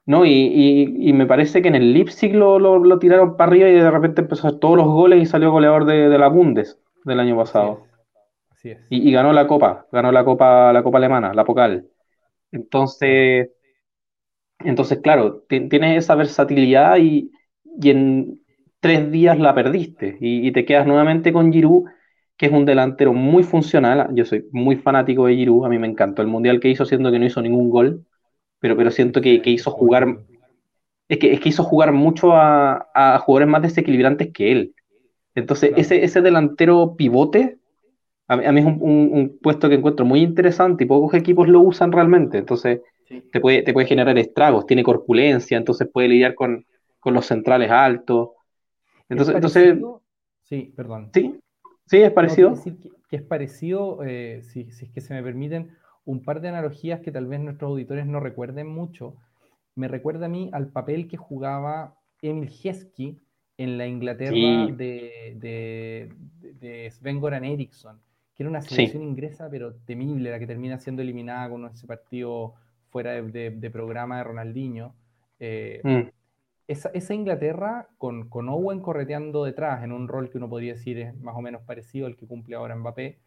No, 0.05 0.25
y, 0.25 1.13
me 1.13 1.27
parece 1.27 1.63
que 1.63 1.69
en 1.69 1.75
el 1.75 1.93
Leipzig 1.93 2.35
lo, 2.35 2.59
lo, 2.59 2.99
tiraron 2.99 3.37
para 3.37 3.51
arriba 3.51 3.69
y 3.69 3.75
de 3.75 3.91
repente 3.91 4.23
empezó 4.23 4.47
a 4.47 4.49
hacer 4.49 4.61
todos 4.61 4.77
los 4.77 4.87
goles 4.87 5.23
y 5.23 5.27
salió 5.27 5.51
goleador 5.51 5.85
de, 5.85 6.19
la 6.19 6.29
Bundes 6.29 6.79
del 7.05 7.21
año 7.21 7.37
pasado. 7.37 7.87
Así 8.51 8.71
es. 8.71 8.79
Y, 8.89 9.13
ganó 9.13 9.33
la 9.33 9.47
Copa, 9.47 9.87
ganó 9.93 10.11
la 10.11 10.25
Copa, 10.25 10.73
la 10.73 10.83
Copa 10.83 10.99
Alemana, 10.99 11.35
la 11.35 11.45
Pokal. 11.45 11.89
Entonces, 12.53 13.51
entonces 14.61 14.99
claro, 15.01 15.45
tienes 15.47 15.99
esa 15.99 16.15
versatilidad 16.15 16.97
y, 16.99 17.31
en 17.83 18.41
tres 18.81 19.11
días 19.11 19.39
la 19.39 19.55
perdiste 19.55 20.17
y, 20.21 20.49
y, 20.49 20.53
te 20.53 20.65
quedas 20.65 20.87
nuevamente 20.87 21.33
con 21.35 21.53
Giroud 21.53 21.85
que 22.39 22.47
es 22.47 22.53
un 22.53 22.65
delantero 22.65 23.13
muy 23.13 23.43
funcional. 23.43 24.09
Yo 24.15 24.25
soy 24.25 24.47
muy 24.53 24.77
fanático 24.77 25.27
de 25.27 25.35
Giroud, 25.35 25.67
a 25.67 25.69
mí 25.69 25.79
me 25.79 25.89
encantó 25.89 26.23
el 26.23 26.29
mundial 26.29 26.61
que 26.61 26.69
hizo, 26.69 26.87
siendo 26.87 27.11
que 27.11 27.19
no 27.19 27.27
hizo 27.27 27.43
ningún 27.43 27.69
gol, 27.69 28.07
pero, 28.61 28.77
pero 28.77 28.93
siento 28.93 29.21
que, 29.21 29.43
hizo 29.45 29.73
jugar. 29.73 30.21
Es 31.09 31.19
que, 31.19 31.33
es 31.33 31.41
que 31.41 31.49
hizo 31.49 31.65
jugar 31.65 31.93
mucho 31.93 32.33
a, 32.33 33.21
jugadores 33.25 33.49
más 33.49 33.63
desequilibrantes 33.63 34.33
que 34.33 34.53
él. 34.53 34.75
Entonces, 35.35 35.73
ese, 35.77 36.05
ese 36.05 36.23
delantero 36.23 36.95
pivote, 36.97 37.59
a 38.29 38.37
mí, 38.37 38.61
es 38.61 38.67
un, 38.67 39.39
puesto 39.43 39.69
que 39.69 39.75
encuentro 39.75 40.07
muy 40.07 40.21
interesante 40.21 40.85
y 40.85 40.87
pocos 40.87 41.15
equipos 41.15 41.49
lo 41.49 41.61
usan 41.61 41.91
realmente. 41.91 42.39
Entonces, 42.39 42.83
te, 43.33 43.41
puede, 43.41 43.63
te 43.63 43.73
puede 43.73 43.89
generar 43.89 44.17
estragos, 44.17 44.65
tiene 44.65 44.85
corpulencia, 44.85 45.57
entonces 45.57 45.89
puede 45.93 46.09
lidiar 46.09 46.37
con, 46.37 46.65
con 47.01 47.15
los 47.15 47.27
centrales 47.27 47.71
altos. 47.71 48.31
Entonces, 49.09 49.35
entonces 49.35 49.79
sí, 50.43 50.73
perdón. 50.77 51.11
Sí, 51.13 51.35
sí, 51.89 51.99
es 51.99 52.13
parecido. 52.13 52.55
que, 53.09 53.17
es 53.17 53.23
parecido, 53.23 54.05
eh, 54.05 54.43
si, 54.43 54.71
si 54.71 54.87
es 54.87 54.91
que 54.93 55.01
se 55.01 55.15
me 55.15 55.23
permiten, 55.23 55.77
un 56.05 56.23
par 56.23 56.41
de 56.41 56.49
analogías 56.49 57.01
que 57.01 57.13
tal 57.13 57.27
vez 57.27 57.41
nuestros 57.41 57.71
auditores 57.71 58.07
no 58.07 58.21
recuerden 58.21 58.67
mucho. 58.67 59.17
Me 59.75 59.89
recuerda 59.89 60.27
a 60.27 60.29
mí 60.29 60.51
al 60.53 60.69
papel 60.69 61.07
que 61.07 61.17
jugaba 61.17 61.97
Emil 62.23 62.51
Heskey 62.51 63.19
en 63.59 63.77
la 63.77 63.87
Inglaterra 63.87 64.33
de, 64.75 65.35
de, 65.37 66.13
de, 66.61 66.91
Sven 66.91 67.21
Goran 67.21 67.45
Eriksson, 67.45 68.01
que 68.35 68.45
era 68.45 68.51
una 68.51 68.63
selección 68.63 69.03
inglesa, 69.03 69.49
pero 69.51 69.75
temible, 69.75 70.31
la 70.31 70.39
que 70.39 70.47
termina 70.47 70.79
siendo 70.79 71.03
eliminada 71.03 71.51
con 71.51 71.67
ese 71.67 71.87
partido 71.87 72.55
fuera 72.91 73.21
de, 73.21 73.71
programa 73.71 74.19
de 74.19 74.25
Ronaldinho. 74.25 74.95
Eh, 75.41 75.81
mm. 75.83 76.18
Esa, 76.69 76.91
esa, 76.95 77.15
Inglaterra 77.15 77.89
con, 77.99 78.29
con, 78.29 78.49
Owen 78.49 78.81
correteando 78.81 79.45
detrás, 79.45 79.83
en 79.83 79.93
un 79.93 80.07
rol 80.07 80.31
que 80.31 80.39
uno 80.39 80.49
podría 80.49 80.75
decir 80.75 80.99
es 80.99 81.19
más 81.21 81.35
o 81.37 81.41
menos 81.41 81.63
parecido 81.63 82.07
al 82.07 82.17
que 82.17 82.27
cumple 82.27 82.55
ahora 82.57 82.77
Mbappé, 82.77 83.19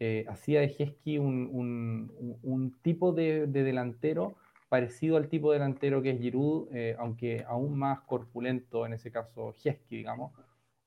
eh, 0.00 0.24
hacía 0.28 0.60
de 0.60 0.66
Hesky 0.78 1.18
un, 1.18 2.76
tipo 2.82 3.12
de, 3.12 3.48
delantero 3.48 4.36
parecido 4.68 5.16
al 5.16 5.28
tipo 5.28 5.50
de 5.50 5.58
delantero 5.58 6.02
que 6.02 6.10
es 6.10 6.20
Giroud, 6.20 6.68
eh, 6.72 6.94
aunque 6.98 7.44
aún 7.48 7.76
más 7.76 8.00
corpulento 8.00 8.86
en 8.86 8.92
ese 8.92 9.10
caso 9.10 9.54
Hesky, 9.64 9.96
digamos. 9.96 10.32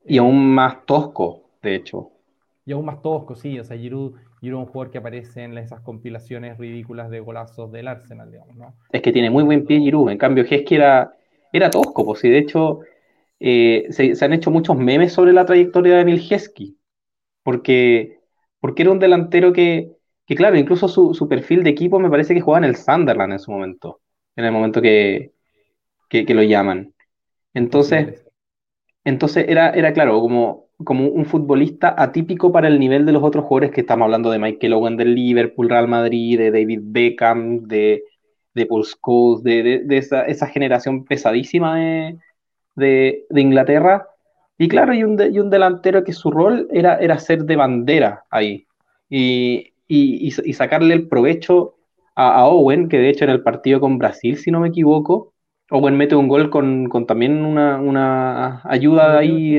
Y 0.06 0.18
aún 0.18 0.36
eh, 0.36 0.54
más 0.54 0.86
tosco, 0.86 1.50
de 1.62 1.76
hecho. 1.76 2.12
Y 2.66 2.72
aún 2.72 2.86
más 2.86 3.02
tosco, 3.02 3.36
sí. 3.36 3.60
O 3.60 3.64
sea, 3.64 3.76
Giroud, 3.76 4.16
Giroud 4.40 4.62
es 4.62 4.68
un 4.68 4.72
jugador 4.72 4.92
que 4.92 5.00
aparece 5.00 5.44
en 5.44 5.58
esas 5.58 5.82
compilaciones 5.82 6.58
ridículas 6.58 7.10
de 7.10 7.20
golazos 7.20 7.72
del 7.72 7.88
Arsenal, 7.88 8.32
digamos, 8.32 8.56
¿no? 8.56 8.76
Es 8.92 9.02
que 9.02 9.12
tiene 9.12 9.30
muy 9.30 9.44
buen 9.44 9.66
pie 9.66 9.80
Giroud. 9.80 10.10
En 10.10 10.18
cambio, 10.18 10.46
Hesky 10.48 10.76
era, 10.76 11.12
era 11.52 11.70
tosco, 11.70 12.06
pues, 12.06 12.24
y 12.24 12.30
de 12.30 12.38
hecho 12.40 12.80
se, 13.40 14.16
se, 14.16 14.26
han 14.26 14.34
hecho 14.34 14.52
muchos 14.52 14.78
memes 14.78 15.14
sobre 15.14 15.34
la 15.34 15.46
trayectoria 15.46 15.96
de 15.96 16.02
Emil. 16.02 16.30
Porque 17.44 18.22
porque 18.62 18.84
era 18.84 18.92
un 18.92 19.00
delantero 19.00 19.52
que, 19.52 19.98
claro, 20.28 20.58
incluso 20.58 20.88
su, 20.88 21.28
perfil 21.28 21.64
de 21.64 21.72
equipo 21.72 22.00
me 22.00 22.10
parece 22.10 22.34
que 22.34 22.42
jugaba 22.42 22.66
en 22.66 22.70
el 22.70 22.78
Sunderland 22.78 23.34
en 23.34 23.40
su 23.40 23.52
momento, 23.52 24.02
en 24.38 24.46
el 24.46 24.52
momento 24.54 24.82
que, 24.82 25.34
lo 26.12 26.44
llaman. 26.44 26.94
Entonces, 27.54 28.24
entonces 29.04 29.46
era, 29.50 29.72
era 29.72 29.94
claro, 29.94 30.22
como, 30.22 30.68
como 30.84 31.08
un 31.08 31.26
futbolista 31.26 31.96
atípico 31.98 32.52
para 32.52 32.68
el 32.68 32.80
nivel 32.80 33.06
de 33.06 33.14
los 33.14 33.24
otros 33.24 33.46
jugadores 33.46 33.72
que 33.72 33.82
estamos 33.82 34.06
hablando 34.06 34.30
de 34.30 34.40
Michael 34.40 34.74
Owen 34.74 34.96
del 34.96 35.16
Liverpool, 35.16 35.70
Real 35.70 35.88
Madrid, 35.88 36.38
de 36.38 36.52
David 36.52 36.82
Beckham, 36.84 37.64
de, 37.68 38.04
de 38.54 38.66
Paul 38.66 38.86
Scholes, 38.86 39.44
de, 39.44 39.98
esa, 39.98 40.48
generación 40.48 41.06
pesadísima 41.06 41.78
de, 42.76 43.26
de 43.30 43.42
Inglaterra 43.42 44.08
y 44.62 44.68
claro, 44.68 44.94
y 44.94 45.04
un, 45.04 45.20
y 45.20 45.40
un 45.40 45.50
delantero 45.50 46.04
que 46.04 46.14
su 46.14 46.30
rol 46.30 46.68
era, 46.72 46.98
era 46.98 47.18
ser 47.18 47.46
de 47.46 47.56
bandera 47.56 48.26
ahí 48.30 48.68
y, 49.10 49.74
y, 49.88 50.28
y 50.28 50.54
sacarle 50.54 50.94
el 50.94 51.08
provecho 51.08 51.78
a, 52.14 52.46
Owen, 52.46 52.88
que 52.88 53.00
de 53.00 53.10
hecho 53.10 53.24
en 53.24 53.32
el 53.32 53.42
partido 53.42 53.80
con 53.80 53.98
Brasil, 53.98 54.38
si 54.38 54.52
no 54.52 54.60
me 54.60 54.68
equivoco, 54.68 55.34
Owen 55.72 55.98
mete 55.98 56.16
un 56.16 56.28
gol 56.28 56.52
con, 56.52 56.90
con 56.90 57.08
también 57.08 57.44
una, 57.44 57.82
una 57.82 58.62
ayuda 58.66 59.18
ahí 59.18 59.58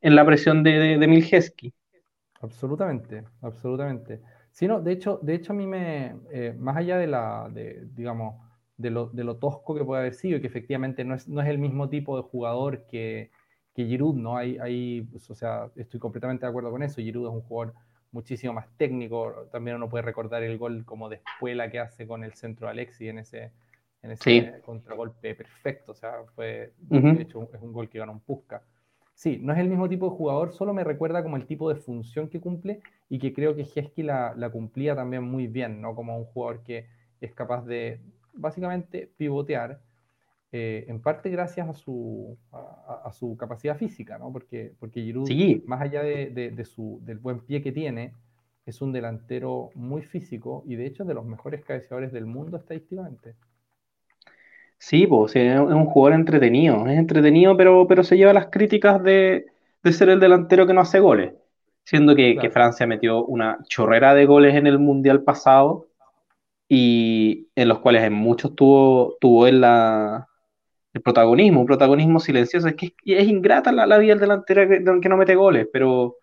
en, 0.00 0.14
la 0.14 0.24
presión 0.24 0.62
de, 0.62 0.70
de, 0.70 0.98
de 0.98 1.08
Miljeski. 1.08 1.74
Absolutamente, 2.40 3.24
absolutamente. 3.42 4.20
Sí, 4.52 4.66
no, 4.66 4.80
de 4.80 4.92
hecho, 4.92 5.18
de 5.22 5.34
hecho 5.34 5.52
a 5.52 5.56
mí 5.56 5.66
me, 5.66 6.16
eh, 6.32 6.54
más 6.58 6.76
allá 6.76 6.98
de 6.98 7.06
la, 7.06 7.48
de, 7.52 7.86
digamos, 7.94 8.34
de 8.76 8.90
lo, 8.90 9.06
de 9.06 9.24
lo, 9.24 9.36
tosco 9.36 9.74
que 9.74 9.84
puede 9.84 10.00
haber 10.00 10.14
sido 10.14 10.38
y 10.38 10.40
que 10.40 10.46
efectivamente 10.46 11.04
no 11.04 11.14
es, 11.14 11.28
no 11.28 11.40
es 11.40 11.48
el 11.48 11.58
mismo 11.58 11.88
tipo 11.88 12.16
de 12.16 12.22
jugador 12.22 12.86
que, 12.86 13.30
que 13.74 13.86
Giroud, 13.86 14.14
¿no? 14.16 14.36
Hay, 14.36 14.58
hay, 14.58 15.02
pues, 15.02 15.30
o 15.30 15.34
sea, 15.34 15.70
estoy 15.76 16.00
completamente 16.00 16.46
de 16.46 16.50
acuerdo 16.50 16.70
con 16.70 16.82
eso. 16.82 17.00
Giroud 17.00 17.28
es 17.28 17.34
un 17.34 17.42
jugador 17.42 17.74
muchísimo 18.12 18.52
más 18.52 18.66
técnico. 18.76 19.48
También 19.52 19.76
uno 19.76 19.88
puede 19.88 20.02
recordar 20.02 20.42
el 20.42 20.58
gol 20.58 20.84
como 20.84 21.08
de 21.08 21.16
espuela 21.16 21.70
que 21.70 21.78
hace 21.78 22.06
con 22.06 22.24
el 22.24 22.34
centro 22.34 22.66
de 22.66 22.72
Alexi 22.72 23.08
en 23.08 23.18
ese, 23.18 23.52
en 24.02 24.12
ese 24.12 24.60
contragolpe 24.64 25.34
perfecto. 25.34 25.92
O 25.92 25.94
sea, 25.94 26.24
fue, 26.34 26.72
de 26.78 27.22
hecho, 27.22 27.48
es 27.52 27.60
un 27.60 27.72
gol 27.72 27.88
que 27.88 27.98
gana 27.98 28.12
un 28.12 28.20
Pusca. 28.20 28.62
Sí, 29.18 29.36
no 29.42 29.52
es 29.52 29.58
el 29.58 29.68
mismo 29.68 29.88
tipo 29.88 30.08
de 30.08 30.16
jugador, 30.16 30.52
solo 30.52 30.72
me 30.72 30.84
recuerda 30.84 31.24
como 31.24 31.36
el 31.36 31.44
tipo 31.44 31.68
de 31.68 31.74
función 31.74 32.28
que 32.28 32.40
cumple 32.40 32.82
y 33.08 33.18
que 33.18 33.32
creo 33.32 33.56
que 33.56 33.62
Hesky 33.62 34.04
la, 34.04 34.32
la 34.36 34.48
cumplía 34.48 34.94
también 34.94 35.24
muy 35.24 35.48
bien, 35.48 35.80
¿no? 35.80 35.96
Como 35.96 36.16
un 36.16 36.24
jugador 36.26 36.62
que 36.62 36.86
es 37.20 37.34
capaz 37.34 37.64
de, 37.66 37.98
básicamente, 38.32 39.10
pivotear 39.16 39.80
eh, 40.52 40.84
en 40.86 41.02
parte 41.02 41.30
gracias 41.30 41.68
a 41.68 41.74
su, 41.74 42.38
a, 42.52 43.10
su 43.10 43.36
capacidad 43.36 43.76
física, 43.76 44.18
¿no? 44.18 44.32
Porque, 44.32 44.74
porque 44.78 45.02
Giroud, 45.02 45.28
más 45.66 45.80
allá 45.80 46.04
de, 46.04 46.52
de, 46.54 46.64
su, 46.64 47.00
del 47.02 47.18
buen 47.18 47.40
pie 47.40 47.60
que 47.60 47.72
tiene, 47.72 48.14
es 48.66 48.80
un 48.80 48.92
delantero 48.92 49.70
muy 49.74 50.02
físico 50.02 50.62
y 50.64 50.76
de 50.76 50.86
hecho 50.86 51.04
de 51.04 51.14
los 51.14 51.26
mejores 51.26 51.64
cabeceadores 51.64 52.12
del 52.12 52.26
mundo 52.26 52.56
estadísticamente. 52.56 53.34
Sí, 54.78 55.06
pues 55.06 55.34
es 55.36 55.58
un 55.58 55.86
jugador 55.86 56.18
entretenido, 56.18 56.86
es 56.86 56.98
entretenido, 56.98 57.56
pero, 57.56 57.86
pero 57.86 58.04
se 58.04 58.16
lleva 58.16 58.32
las 58.32 58.46
críticas 58.46 59.02
de, 59.02 59.46
de 59.82 59.92
ser 59.92 60.08
el 60.08 60.20
delantero 60.20 60.66
que 60.66 60.74
no 60.74 60.82
hace 60.82 61.00
goles, 61.00 61.34
siendo 61.84 62.14
que, 62.14 62.36
que, 62.36 62.50
Francia 62.50 62.86
metió 62.86 63.24
una 63.24 63.58
chorrera 63.68 64.14
de 64.14 64.24
goles 64.26 64.54
en 64.54 64.66
el 64.66 64.78
Mundial 64.78 65.24
pasado 65.24 65.88
y 66.68 67.48
en 67.56 67.68
los 67.68 67.80
cuales 67.80 68.04
en 68.04 68.12
muchos 68.12 68.54
tuvo, 68.54 69.16
tuvo 69.20 69.46
en 69.48 69.60
la, 69.62 70.28
el 70.92 71.02
protagonismo, 71.02 71.60
un 71.60 71.66
protagonismo 71.66 72.20
silencioso. 72.20 72.68
Es 72.68 72.74
que 72.74 72.94
es, 73.04 73.28
ingrata 73.28 73.72
la, 73.72 73.98
vida 73.98 74.12
del 74.12 74.20
delantero 74.20 74.68
que, 75.00 75.08
no 75.08 75.16
mete 75.16 75.34
goles, 75.34 75.66
pero, 75.72 76.16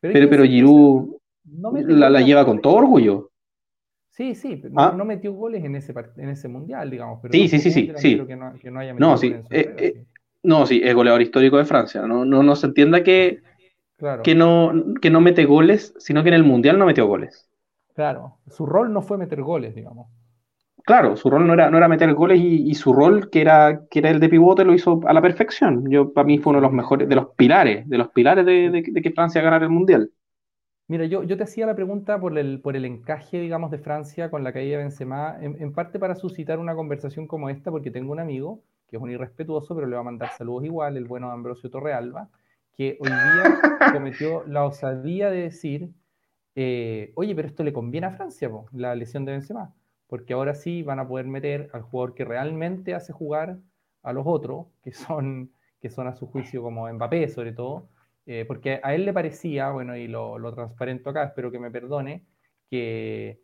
pero, 0.00 0.28
pero, 0.28 0.44
Giroud 0.44 1.16
la, 1.44 2.20
lleva 2.20 2.44
con 2.44 2.60
todo 2.60 2.74
orgullo. 2.74 3.30
Sí, 4.12 4.34
sí, 4.34 4.62
¿Ah? 4.76 4.94
no, 4.96 5.04
metió 5.04 5.32
goles 5.32 5.64
en 5.64 5.74
ese, 5.74 5.92
en 6.16 6.28
ese 6.28 6.46
mundial, 6.46 6.90
digamos. 6.90 7.18
Pero 7.22 7.32
sí, 7.32 7.48
sí, 7.48 7.58
sí, 7.58 7.70
sí. 7.70 7.92
sí. 7.96 8.20
no, 8.98 9.16
sí, 9.16 9.34
eh, 9.50 9.74
eh, 9.78 10.04
no, 10.42 10.66
sí, 10.66 10.80
es 10.84 10.94
goleador 10.94 11.22
histórico 11.22 11.56
de 11.56 11.64
Francia. 11.64 12.02
No, 12.02 12.24
no, 12.24 12.42
no 12.42 12.54
se 12.54 12.66
entienda 12.66 13.02
que, 13.02 13.40
que, 14.22 14.34
no, 14.34 14.72
que 15.00 15.10
no 15.10 15.20
mete 15.20 15.46
goles, 15.46 15.94
sino 15.98 16.22
que 16.22 16.28
en 16.28 16.34
el 16.34 16.44
mundial 16.44 16.78
no 16.78 16.86
metió 16.86 17.06
goles. 17.06 17.48
Claro, 17.94 18.38
su 18.48 18.66
rol 18.66 18.92
no 18.92 19.02
fue 19.02 19.18
meter 19.18 19.42
goles, 19.42 19.74
digamos 19.74 20.08
claro, 20.84 21.16
su 21.16 21.30
rol 21.30 21.46
no 21.46 21.54
era, 21.54 21.70
no 21.70 21.78
era 21.78 21.88
meter 21.88 22.12
goles 22.14 22.40
y, 22.40 22.74
su 22.74 22.92
rol, 22.92 23.30
que 23.30 23.40
era, 23.40 23.82
que 23.90 24.00
era 24.00 24.10
el 24.10 24.20
de 24.20 24.28
pivote, 24.28 24.64
lo 24.64 24.74
hizo 24.74 25.00
a 25.06 25.12
la 25.12 25.22
perfección. 25.22 25.88
Yo, 25.90 26.12
para 26.12 26.26
mí 26.26 26.38
fue 26.38 26.50
uno 26.50 26.60
de 26.60 26.66
los 26.66 26.72
mejores, 26.72 27.08
de 27.08 27.14
los 27.14 27.28
pilares, 27.36 27.88
de 27.88 27.98
los 27.98 28.08
pilares 28.08 28.44
de, 28.44 28.82
que 28.82 29.12
Francia 29.12 29.42
ganara 29.42 29.64
el 29.64 29.70
Mundial. 29.70 30.10
Mira, 30.92 31.06
yo, 31.06 31.22
yo 31.22 31.38
te 31.38 31.44
hacía 31.44 31.64
la 31.64 31.74
pregunta 31.74 32.20
por 32.20 32.36
el, 32.36 32.60
por 32.60 32.76
el 32.76 32.84
encaje, 32.84 33.40
digamos, 33.40 33.70
de 33.70 33.78
Francia 33.78 34.30
con 34.30 34.44
la 34.44 34.52
caída 34.52 34.76
de 34.76 34.82
Benzema, 34.82 35.38
en, 35.40 35.72
parte 35.72 35.98
para 35.98 36.14
suscitar 36.14 36.58
una 36.58 36.74
conversación 36.74 37.26
como 37.26 37.48
esta, 37.48 37.70
porque 37.70 37.90
tengo 37.90 38.12
un 38.12 38.20
amigo 38.20 38.60
que 38.88 38.96
es 38.96 39.02
un 39.02 39.10
irrespetuoso, 39.10 39.74
pero 39.74 39.86
le 39.86 39.94
va 39.94 40.00
a 40.02 40.04
mandar 40.04 40.32
saludos 40.36 40.66
igual, 40.66 40.98
el 40.98 41.06
bueno 41.06 41.30
Ambrosio 41.30 41.70
Torrealba, 41.70 42.28
que 42.76 42.98
hoy 43.00 43.08
día 43.08 43.58
cometió 43.94 44.44
la 44.46 44.66
osadía 44.66 45.30
de 45.30 45.44
decir, 45.44 45.88
eh, 46.56 47.10
oye, 47.14 47.34
pero 47.34 47.48
esto 47.48 47.64
le 47.64 47.72
conviene 47.72 48.08
a 48.08 48.10
Francia, 48.10 48.50
la 48.72 48.94
lesión 48.94 49.24
de 49.24 49.32
Benzema 49.32 49.72
porque 50.08 50.34
ahora 50.34 50.54
sí 50.54 50.82
van 50.82 50.98
a 50.98 51.08
poder 51.08 51.26
meter 51.26 51.70
al 51.72 51.80
jugador 51.80 52.12
que 52.12 52.26
realmente 52.26 52.92
hace 52.92 53.14
jugar 53.14 53.56
a 54.02 54.12
los 54.12 54.26
otros, 54.26 54.66
que 54.84 54.92
son, 54.92 55.52
que 55.80 55.88
son 55.88 56.06
a 56.06 56.14
su 56.14 56.26
juicio 56.26 56.62
como 56.62 56.86
Mbappé 56.92 57.30
sobre 57.30 57.54
todo, 57.54 57.88
eh, 58.26 58.44
porque 58.46 58.80
a 58.82 58.94
él 58.94 59.04
le 59.04 59.12
parecía, 59.12 59.70
bueno, 59.70 59.96
y 59.96 60.06
lo, 60.06 60.38
lo, 60.38 60.54
transparento 60.54 61.10
acá, 61.10 61.24
espero 61.24 61.50
que 61.50 61.58
me 61.58 61.70
perdone, 61.70 62.24
que, 62.70 63.40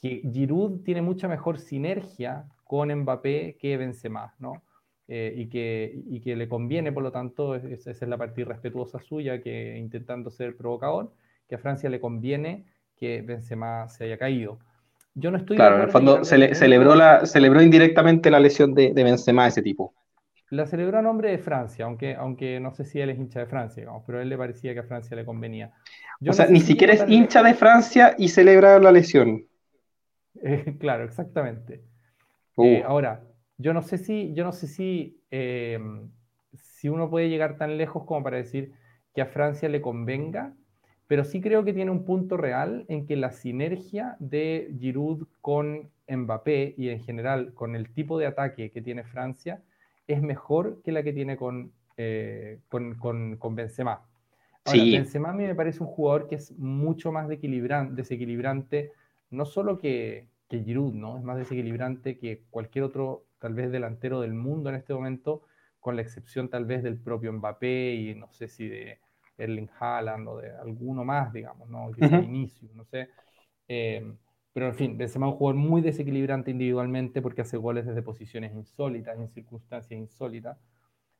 que 0.00 0.22
Giroud 0.32 0.82
tiene 0.82 1.02
mucha 1.02 1.28
mejor 1.28 1.58
sinergia 1.58 2.44
con 2.64 2.94
Mbappé 2.94 3.56
que 3.58 3.76
Benzema, 3.76 4.34
¿no? 4.38 4.62
Eh, 5.10 5.32
y, 5.34 5.48
que, 5.48 6.02
y 6.06 6.20
que 6.20 6.36
le 6.36 6.48
conviene, 6.48 6.92
por 6.92 7.02
lo 7.02 7.10
tanto, 7.10 7.54
esa 7.54 7.90
es 7.90 8.02
la 8.02 8.18
parte 8.18 8.42
irrespetuosa 8.42 9.00
suya, 9.00 9.40
que 9.40 9.78
intentando 9.78 10.30
ser 10.30 10.54
provocador, 10.54 11.14
que 11.48 11.54
a 11.54 11.58
Francia 11.58 11.88
le 11.88 11.98
conviene 11.98 12.66
que 12.94 13.22
Benzema 13.22 13.88
se 13.88 14.04
haya 14.04 14.18
caído. 14.18 14.58
Yo 15.14 15.30
no 15.30 15.38
estoy. 15.38 15.56
Claro, 15.56 15.76
en 15.76 15.82
el 15.82 15.88
fondo 15.88 16.24
se 16.24 16.54
celebró, 16.54 16.94
la, 16.94 17.24
celebró 17.24 17.62
indirectamente 17.62 18.30
la 18.30 18.38
lesión 18.38 18.74
de, 18.74 18.92
de 18.92 19.02
Benzema 19.02 19.44
de 19.44 19.48
ese 19.48 19.62
tipo. 19.62 19.94
La 20.50 20.66
celebró 20.66 20.98
a 20.98 21.02
nombre 21.02 21.30
de 21.30 21.38
Francia, 21.38 21.84
aunque, 21.84 22.14
aunque 22.14 22.58
no 22.60 22.72
sé 22.72 22.84
si 22.84 23.00
él 23.00 23.10
es 23.10 23.18
hincha 23.18 23.40
de 23.40 23.46
Francia, 23.46 23.86
pero 24.06 24.18
a 24.18 24.22
él 24.22 24.28
le 24.28 24.38
parecía 24.38 24.72
que 24.72 24.80
a 24.80 24.84
Francia 24.84 25.16
le 25.16 25.24
convenía. 25.24 25.72
o 26.26 26.32
sea, 26.32 26.46
ni 26.46 26.60
siquiera 26.60 26.94
es 26.94 27.04
hincha 27.08 27.42
de 27.42 27.54
Francia 27.54 28.14
y 28.16 28.28
celebra 28.28 28.78
la 28.78 28.92
lesión. 28.92 29.44
Eh, 30.42 30.76
claro, 30.80 31.04
exactamente. 31.04 31.82
Uh. 32.56 32.64
Eh, 32.64 32.82
ahora, 32.86 33.22
yo 33.58 33.74
no 33.74 33.82
sé 33.82 33.98
si, 33.98 34.32
yo 34.34 34.44
no 34.44 34.52
sé 34.52 34.66
si, 34.68 35.20
eh, 35.30 35.78
si 36.54 36.88
uno 36.88 37.10
puede 37.10 37.28
llegar 37.28 37.58
tan 37.58 37.76
lejos 37.76 38.04
como 38.04 38.22
para 38.22 38.38
decir 38.38 38.72
que 39.14 39.20
a 39.20 39.26
Francia 39.26 39.68
le 39.68 39.80
convenga 39.80 40.54
pero 41.08 41.24
sí 41.24 41.40
creo 41.40 41.64
que 41.64 41.72
tiene 41.72 41.90
un 41.90 42.04
punto 42.04 42.36
real 42.36 42.84
en 42.88 43.06
que 43.06 43.16
la 43.16 43.32
sinergia 43.32 44.14
de 44.20 44.70
Giroud 44.78 45.26
con 45.40 45.90
Mbappé 46.06 46.74
y 46.76 46.90
en 46.90 47.00
general 47.02 47.54
con 47.54 47.74
el 47.74 47.92
tipo 47.92 48.18
de 48.18 48.26
ataque 48.26 48.70
que 48.70 48.82
tiene 48.82 49.04
Francia 49.04 49.62
es 50.08 50.22
mejor 50.22 50.80
que 50.82 50.90
la 50.90 51.04
que 51.04 51.12
tiene 51.12 51.36
con, 51.36 51.70
eh, 51.96 52.58
con, 52.68 52.96
con, 52.96 53.54
Benzema. 53.54 54.02
Ahora, 54.64 54.82
Benzema 54.82 55.30
a 55.30 55.32
mí 55.34 55.44
me 55.44 55.54
parece 55.54 55.82
un 55.82 55.88
jugador 55.88 56.26
que 56.26 56.36
es 56.36 56.58
mucho 56.58 57.12
más 57.12 57.28
desequilibrante, 57.28 58.92
no 59.30 59.44
solo 59.44 59.78
que, 59.78 60.26
que 60.48 60.64
Giroud, 60.64 60.94
¿no? 60.94 61.18
Es 61.18 61.22
más 61.22 61.36
desequilibrante 61.36 62.18
que 62.18 62.42
cualquier 62.50 62.84
otro, 62.84 63.26
tal 63.38 63.54
vez, 63.54 63.70
delantero 63.70 64.20
del 64.20 64.32
mundo 64.32 64.70
en 64.70 64.76
este 64.76 64.94
momento, 64.94 65.42
con 65.78 65.94
la 65.94 66.02
excepción 66.02 66.48
tal 66.48 66.64
vez 66.64 66.82
del 66.82 66.98
propio 66.98 67.32
Mbappé 67.32 67.94
y 67.94 68.14
no 68.14 68.32
sé 68.32 68.48
si 68.48 68.66
de 68.66 68.98
Erling 69.36 69.70
Haaland 69.78 70.26
o 70.28 70.38
de 70.38 70.50
alguno 70.56 71.04
más, 71.04 71.32
digamos, 71.32 71.68
¿no? 71.68 71.90
Que 71.92 72.08
sea 72.08 72.20
inicio, 72.20 72.70
no 72.74 72.84
sé. 72.84 73.10
Eh, 73.68 74.10
pero 74.58 74.70
en 74.70 74.74
fin, 74.74 74.98
Benzema 74.98 75.28
es 75.28 75.32
un 75.34 75.38
jugador 75.38 75.60
muy 75.60 75.80
desequilibrante 75.80 76.50
individualmente 76.50 77.22
porque 77.22 77.42
hace 77.42 77.56
goles 77.56 77.86
desde 77.86 78.02
posiciones 78.02 78.52
insólitas, 78.52 79.16
en 79.16 79.28
circunstancias 79.28 79.96
insólitas. 79.96 80.58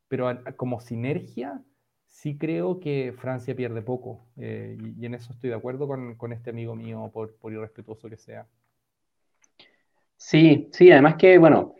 Pero 0.08 0.28
como 0.56 0.80
sinergia, 0.80 1.62
sí 2.08 2.36
creo 2.36 2.80
que 2.80 3.14
Francia 3.16 3.54
pierde 3.54 3.80
poco. 3.80 4.26
Eh, 4.38 4.76
y, 4.98 5.06
en 5.06 5.14
eso 5.14 5.32
estoy 5.32 5.50
de 5.50 5.54
acuerdo 5.54 5.86
con, 5.86 6.16
con 6.16 6.32
este 6.32 6.50
amigo 6.50 6.74
mío, 6.74 7.12
por, 7.14 7.36
por, 7.36 7.52
irrespetuoso 7.52 8.10
que 8.10 8.16
sea. 8.16 8.44
Sí, 10.16 10.68
sí, 10.72 10.90
además 10.90 11.14
que, 11.14 11.38
bueno, 11.38 11.76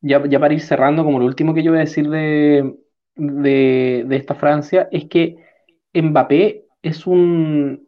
ya, 0.00 0.26
ya 0.26 0.40
para 0.40 0.54
ir 0.54 0.62
cerrando, 0.62 1.04
como 1.04 1.18
lo 1.18 1.26
último 1.26 1.52
que 1.52 1.62
yo 1.62 1.72
voy 1.72 1.80
a 1.80 1.84
decir 1.84 2.08
de, 2.08 2.74
de, 3.16 4.04
de 4.08 4.16
esta 4.16 4.34
Francia, 4.34 4.88
es 4.90 5.10
que 5.10 5.36
Mbappé 5.92 6.68
es 6.80 7.06
un, 7.06 7.86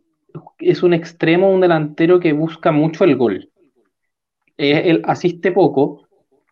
es 0.59 0.83
un 0.83 0.95
extremo, 0.95 1.51
un 1.51 1.61
delantero 1.61 2.21
que 2.21 2.33
busca 2.33 2.73
mucho 2.73 3.05
el 3.05 3.17
gol. 3.17 3.51
él 4.57 5.03
asiste 5.05 5.53
poco, 5.53 6.09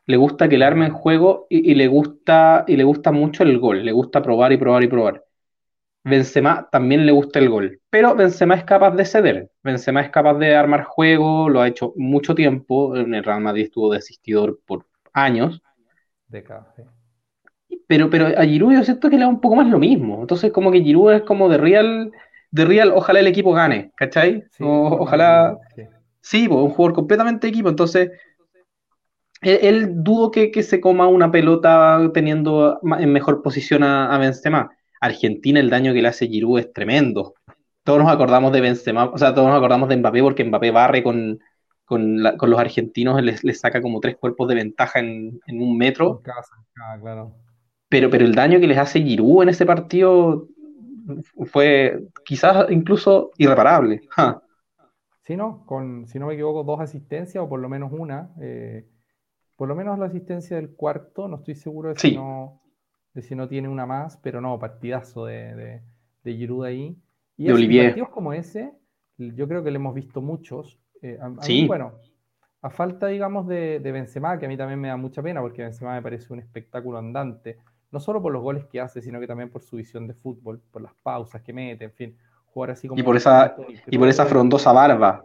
le 0.06 0.16
gusta 0.16 0.48
que 0.48 0.58
le 0.58 0.64
arme 0.64 0.86
el 0.86 0.92
juego 0.92 1.46
y, 1.48 1.74
le 1.74 1.86
gusta, 1.88 2.64
y 2.66 2.76
le 2.76 2.84
gusta 2.84 3.12
mucho 3.12 3.42
el 3.44 3.58
gol, 3.58 3.84
le 3.84 3.92
gusta 3.92 4.22
probar 4.22 4.52
y 4.52 4.56
probar 4.56 4.82
y 4.82 4.88
probar. 4.88 5.24
Benzema 6.04 6.68
también 6.70 7.06
le 7.06 7.12
gusta 7.12 7.38
el 7.38 7.48
gol, 7.48 7.80
pero 7.88 8.16
Benzema 8.16 8.56
es 8.56 8.64
capaz 8.64 8.90
de 8.90 9.04
ceder, 9.04 9.50
Benzema 9.62 10.00
es 10.00 10.10
capaz 10.10 10.34
de 10.34 10.56
armar 10.56 10.82
juego, 10.82 11.48
lo 11.48 11.60
ha 11.60 11.68
hecho 11.68 11.92
mucho 11.96 12.34
tiempo, 12.34 12.96
en 12.96 13.14
el 13.14 13.22
Real 13.22 13.40
Madrid 13.40 13.64
estuvo 13.64 13.92
de 13.92 13.98
asistidor 13.98 14.58
por 14.66 14.86
años. 15.12 15.62
Pero, 17.86 18.10
pero 18.10 18.26
a 18.26 18.44
Giroud 18.44 18.72
yo 18.72 18.82
siento 18.82 19.08
que 19.08 19.16
le 19.16 19.22
da 19.22 19.28
un 19.28 19.40
poco 19.40 19.54
más 19.54 19.68
lo 19.68 19.78
mismo, 19.78 20.22
entonces 20.22 20.50
como 20.50 20.72
que 20.72 20.82
Giroud 20.82 21.12
es 21.12 21.22
como 21.22 21.48
de 21.48 21.58
real 21.58 22.12
de 22.52 22.64
Real, 22.66 22.92
ojalá 22.94 23.20
el 23.20 23.26
equipo 23.26 23.52
gane, 23.52 23.90
¿cachai? 23.96 24.44
ojalá. 24.60 25.58
Sí, 26.20 26.46
pues, 26.46 26.60
un 26.60 26.70
jugador 26.70 26.94
completamente 26.94 27.48
equipo. 27.48 27.68
Entonces, 27.68 28.10
él, 29.40 30.04
dudo 30.04 30.30
que, 30.30 30.62
se 30.62 30.80
coma 30.80 31.08
una 31.08 31.32
pelota 31.32 31.98
teniendo 32.14 32.78
en 32.98 33.12
mejor 33.12 33.42
posición 33.42 33.82
a, 33.82 34.16
Benzema. 34.18 34.70
Argentina, 35.00 35.58
el 35.58 35.68
daño 35.68 35.92
que 35.92 36.02
le 36.02 36.08
hace 36.08 36.28
Giroud 36.28 36.60
es 36.60 36.72
tremendo. 36.72 37.34
Todos 37.82 37.98
nos 37.98 38.12
acordamos 38.12 38.52
de 38.52 38.60
Benzema, 38.60 39.06
o 39.06 39.18
sea, 39.18 39.34
todos 39.34 39.48
nos 39.48 39.56
acordamos 39.56 39.88
de 39.88 39.96
Mbappé 39.96 40.22
porque 40.22 40.44
Mbappé 40.44 40.70
barre 40.70 41.02
con, 41.02 41.40
con, 41.84 42.22
los 42.22 42.60
argentinos, 42.60 43.20
les, 43.20 43.60
saca 43.60 43.82
como 43.82 43.98
tres 43.98 44.16
cuerpos 44.16 44.46
de 44.46 44.54
ventaja 44.54 45.00
en, 45.00 45.40
un 45.48 45.76
metro. 45.76 46.22
Ah, 46.78 47.26
pero, 47.88 48.10
pero 48.10 48.24
el 48.24 48.34
daño 48.34 48.60
que 48.60 48.68
les 48.68 48.78
hace 48.78 49.02
Giroud 49.02 49.42
en 49.42 49.48
ese 49.48 49.66
partido 49.66 50.46
fue 51.46 52.04
quizás 52.24 52.70
incluso 52.70 53.30
irreparable. 53.38 54.02
Sí, 55.22 55.36
¿no? 55.36 55.64
Con, 55.66 56.06
si 56.06 56.18
no 56.18 56.26
me 56.26 56.34
equivoco, 56.34 56.64
dos 56.64 56.80
asistencias 56.80 57.44
o 57.44 57.48
por 57.48 57.60
lo 57.60 57.68
menos 57.68 57.92
una. 57.92 58.30
Eh, 58.40 58.88
por 59.56 59.68
lo 59.68 59.74
menos 59.74 59.98
la 59.98 60.06
asistencia 60.06 60.56
del 60.56 60.74
cuarto, 60.74 61.28
no 61.28 61.36
estoy 61.36 61.54
seguro 61.54 61.90
de 61.90 61.98
si, 61.98 62.16
no, 62.16 62.60
de 63.14 63.22
si 63.22 63.34
no 63.34 63.48
tiene 63.48 63.68
una 63.68 63.86
más, 63.86 64.16
pero 64.16 64.40
no, 64.40 64.58
partidazo 64.58 65.26
de, 65.26 65.54
de, 65.54 65.82
de 66.24 66.34
Giroud 66.34 66.64
ahí. 66.64 66.96
Y 67.36 67.46
de 67.46 67.84
partidos 67.84 68.08
como 68.08 68.32
ese, 68.32 68.72
yo 69.16 69.46
creo 69.48 69.62
que 69.62 69.70
le 69.70 69.76
hemos 69.76 69.94
visto 69.94 70.20
muchos. 70.20 70.80
Eh, 71.00 71.18
sí. 71.40 71.66
bueno, 71.66 71.94
a 72.60 72.70
falta, 72.70 73.06
digamos, 73.08 73.46
de, 73.46 73.80
de 73.80 73.92
Benzema, 73.92 74.38
que 74.38 74.46
a 74.46 74.48
mí 74.48 74.56
también 74.56 74.80
me 74.80 74.88
da 74.88 74.96
mucha 74.96 75.22
pena, 75.22 75.40
porque 75.40 75.62
Benzema 75.62 75.94
me 75.94 76.02
parece 76.02 76.32
un 76.32 76.40
espectáculo 76.40 76.98
andante 76.98 77.58
no 77.92 78.00
solo 78.00 78.20
por 78.20 78.32
los 78.32 78.42
goles 78.42 78.64
que 78.64 78.80
hace, 78.80 79.02
sino 79.02 79.20
que 79.20 79.26
también 79.26 79.50
por 79.50 79.62
su 79.62 79.76
visión 79.76 80.08
de 80.08 80.14
fútbol, 80.14 80.60
por 80.70 80.82
las 80.82 80.94
pausas 81.02 81.42
que 81.42 81.52
mete, 81.52 81.84
en 81.84 81.92
fin, 81.92 82.16
jugar 82.46 82.70
así 82.70 82.88
como... 82.88 82.98
Y 82.98 83.04
por 83.04 83.16
esa, 83.16 83.54
y 83.86 83.98
por 83.98 84.08
esa 84.08 84.24
frondosa 84.24 84.72
barba. 84.72 85.24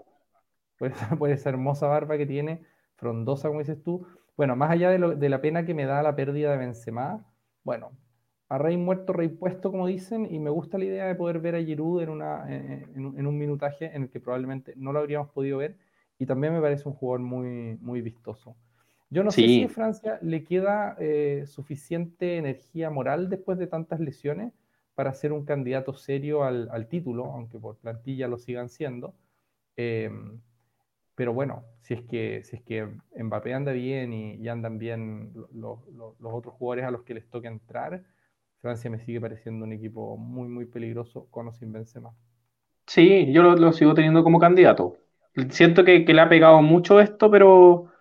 Por 0.78 1.32
esa, 1.32 1.50
hermosa 1.50 1.88
barba 1.88 2.18
que 2.18 2.26
tiene, 2.26 2.62
frondosa, 2.98 3.48
como 3.48 3.62
dices 3.62 3.82
tú. 3.82 4.06
Bueno, 4.36 4.56
más 4.56 4.70
allá 4.70 4.92
de, 4.92 5.30
la 5.30 5.42
pena 5.42 5.66
que 5.66 5.74
me 5.74 5.86
da 5.86 6.04
la 6.04 6.16
pérdida 6.16 6.52
de 6.52 6.58
Benzema, 6.58 7.26
bueno, 7.64 7.94
a 8.50 8.58
rey 8.58 8.78
muerto, 8.78 9.14
rey 9.14 9.30
puesto, 9.30 9.72
como 9.72 9.88
dicen, 9.88 10.28
y 10.30 10.38
me 10.38 10.50
gusta 10.50 10.78
la 10.78 10.86
idea 10.86 11.06
de 11.08 11.16
poder 11.16 11.40
ver 11.40 11.56
a 11.56 11.64
Giroud 11.64 12.02
en, 12.02 12.10
una, 12.10 12.46
en, 12.54 13.26
un 13.26 13.38
minutaje 13.38 13.96
en 13.96 14.04
el 14.04 14.10
que 14.10 14.20
probablemente 14.20 14.74
no 14.76 14.92
lo 14.92 15.00
habríamos 15.00 15.30
podido 15.30 15.58
ver, 15.58 15.78
y 16.20 16.26
también 16.26 16.54
me 16.54 16.62
parece 16.62 16.88
un 16.88 16.96
jugador 16.96 17.22
muy, 17.22 17.78
muy 17.82 18.02
vistoso. 18.02 18.56
Yo 19.10 19.24
no 19.24 19.32
sé 19.32 19.42
si 19.42 19.64
a 19.64 19.70
Francia 19.70 20.20
le 20.22 20.44
queda 20.44 20.96
eh, 21.00 21.46
suficiente 21.48 22.38
energía 22.38 22.90
moral 22.90 23.30
después 23.30 23.58
de 23.58 23.68
tantas 23.68 24.00
lesiones 24.00 24.54
para 24.96 25.14
ser 25.14 25.32
un 25.32 25.46
candidato 25.46 25.94
serio 25.94 26.44
al, 26.44 26.88
título, 26.88 27.26
aunque 27.26 27.60
por 27.60 27.78
plantilla 27.78 28.28
lo 28.28 28.38
sigan 28.38 28.68
siendo. 28.68 29.14
Em, 29.78 30.42
pero 31.16 31.34
bueno, 31.34 31.64
si 31.82 31.94
es 31.94 32.02
que, 32.02 32.44
si 32.44 32.58
es 32.58 32.62
que 32.64 32.88
Mbappé 33.16 33.54
anda 33.54 33.72
bien 33.72 34.12
y, 34.12 34.48
andan 34.50 34.78
bien 34.78 35.34
los 35.54 35.80
otros 36.22 36.56
jugadores 36.56 36.86
a 36.86 36.92
los 36.92 37.04
que 37.04 37.14
les 37.14 37.30
toca 37.30 37.48
entrar, 37.48 38.04
Francia 38.58 38.90
me 38.90 39.00
sigue 39.00 39.22
pareciendo 39.22 39.66
un 39.66 39.74
equipo 39.74 40.18
muy, 40.18 40.48
muy 40.50 40.66
peligroso 40.66 41.28
con 41.30 41.48
o 41.48 41.54
sin 41.54 41.72
Benzema. 41.72 42.12
Sí, 42.88 43.32
yo 43.32 43.44
lo, 43.44 43.74
sigo 43.74 43.94
teniendo 43.94 44.24
como 44.24 44.40
candidato. 44.40 44.98
Siento 45.50 45.84
que, 45.84 46.06
que 46.06 46.14
le 46.14 46.22
ha 46.22 46.30
pegado 46.30 46.62
mucho 46.62 47.00
esto, 47.00 47.30
pero 47.30 47.92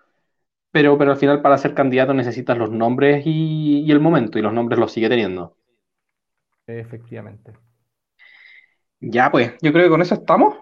pero, 0.71 0.99
pero 0.99 1.13
al 1.13 1.17
final 1.17 1.43
para 1.43 1.59
ser 1.59 1.75
candidato 1.75 2.13
necesitas 2.15 2.59
los 2.59 2.71
nombres 2.71 3.23
y, 3.27 3.91
el 3.91 4.01
momento, 4.01 4.39
y 4.39 4.43
los 4.43 4.53
nombres 4.53 4.79
los 4.79 4.93
sigue 4.93 5.09
teniendo. 5.09 5.57
Efectivamente. 6.67 7.53
Ya, 9.01 9.31
pues, 9.31 9.55
yo 9.63 9.73
creo 9.73 9.85
que 9.85 9.91
con 9.91 10.03
eso 10.03 10.15
estamos. 10.15 10.57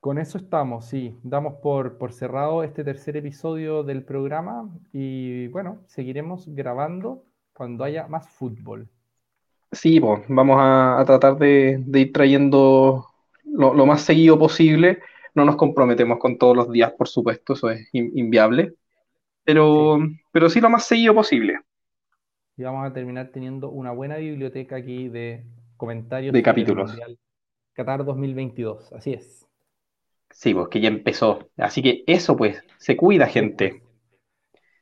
Con 0.00 0.18
eso 0.18 0.38
estamos, 0.38 0.86
sí. 0.86 1.18
Damos 1.22 1.54
por, 1.62 1.98
por 1.98 2.12
cerrado 2.12 2.62
este 2.62 2.84
tercer 2.84 3.16
episodio 3.16 3.82
del 3.82 4.04
programa 4.04 4.68
y 4.92 5.48
bueno, 5.48 5.82
seguiremos 5.86 6.48
grabando 6.54 7.24
cuando 7.52 7.84
haya 7.84 8.06
más 8.06 8.28
fútbol. 8.28 8.88
Sí, 9.72 9.98
pues, 9.98 10.22
vamos 10.28 10.56
a, 10.60 11.02
tratar 11.06 11.36
de, 11.36 11.82
ir 11.92 12.12
trayendo 12.12 13.06
lo, 13.44 13.74
lo, 13.74 13.86
más 13.86 14.02
seguido 14.02 14.38
posible. 14.38 15.00
No 15.34 15.44
nos 15.44 15.56
comprometemos 15.56 16.18
con 16.18 16.38
todos 16.38 16.56
los 16.56 16.70
días, 16.70 16.92
por 16.92 17.08
supuesto, 17.08 17.54
eso 17.54 17.70
es 17.70 17.88
inviable 17.92 18.74
pero 19.44 19.98
sí. 20.00 20.20
pero 20.32 20.48
sí 20.48 20.60
lo 20.60 20.70
más 20.70 20.84
seguido 20.84 21.14
posible. 21.14 21.58
Y 22.56 22.62
vamos 22.62 22.86
a 22.86 22.92
terminar 22.92 23.30
teniendo 23.32 23.70
una 23.70 23.90
buena 23.90 24.16
biblioteca 24.16 24.76
aquí 24.76 25.08
de 25.08 25.44
comentarios. 25.76 26.32
De 26.32 26.42
capítulos. 26.42 26.96
Qatar 27.72 28.04
2022, 28.04 28.92
así 28.92 29.14
es. 29.14 29.46
Sí, 30.30 30.54
pues 30.54 30.68
que 30.68 30.80
ya 30.80 30.88
empezó. 30.88 31.48
Así 31.56 31.82
que 31.82 32.04
eso 32.06 32.36
pues, 32.36 32.62
se 32.78 32.96
cuida 32.96 33.26
gente. 33.26 33.82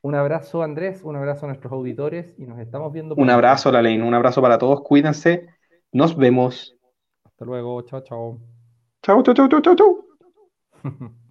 Un 0.03 0.17
abrazo 0.17 0.63
Andrés, 0.63 1.03
un 1.05 1.15
abrazo 1.15 1.47
a 1.47 1.49
nuestros 1.49 1.73
auditores 1.73 2.35
y 2.39 2.47
nos 2.47 2.59
estamos 2.59 2.93
viendo. 2.93 3.15
Un 3.15 3.31
abrazo, 3.31 3.71
la 3.71 3.81
ley, 3.83 3.99
un 3.99 4.15
abrazo 4.15 4.43
para 4.43 4.59
todos, 4.59 4.83
cuídense, 4.83 5.47
nos 5.93 6.17
vemos. 6.17 6.77
Hasta 7.25 7.45
luego, 7.45 7.83
chao, 7.83 8.01
chao. 8.01 8.41
Chao, 9.03 9.23
chao, 9.23 9.35
chao, 9.35 9.61
chao, 9.61 9.77
chao. 9.77 10.05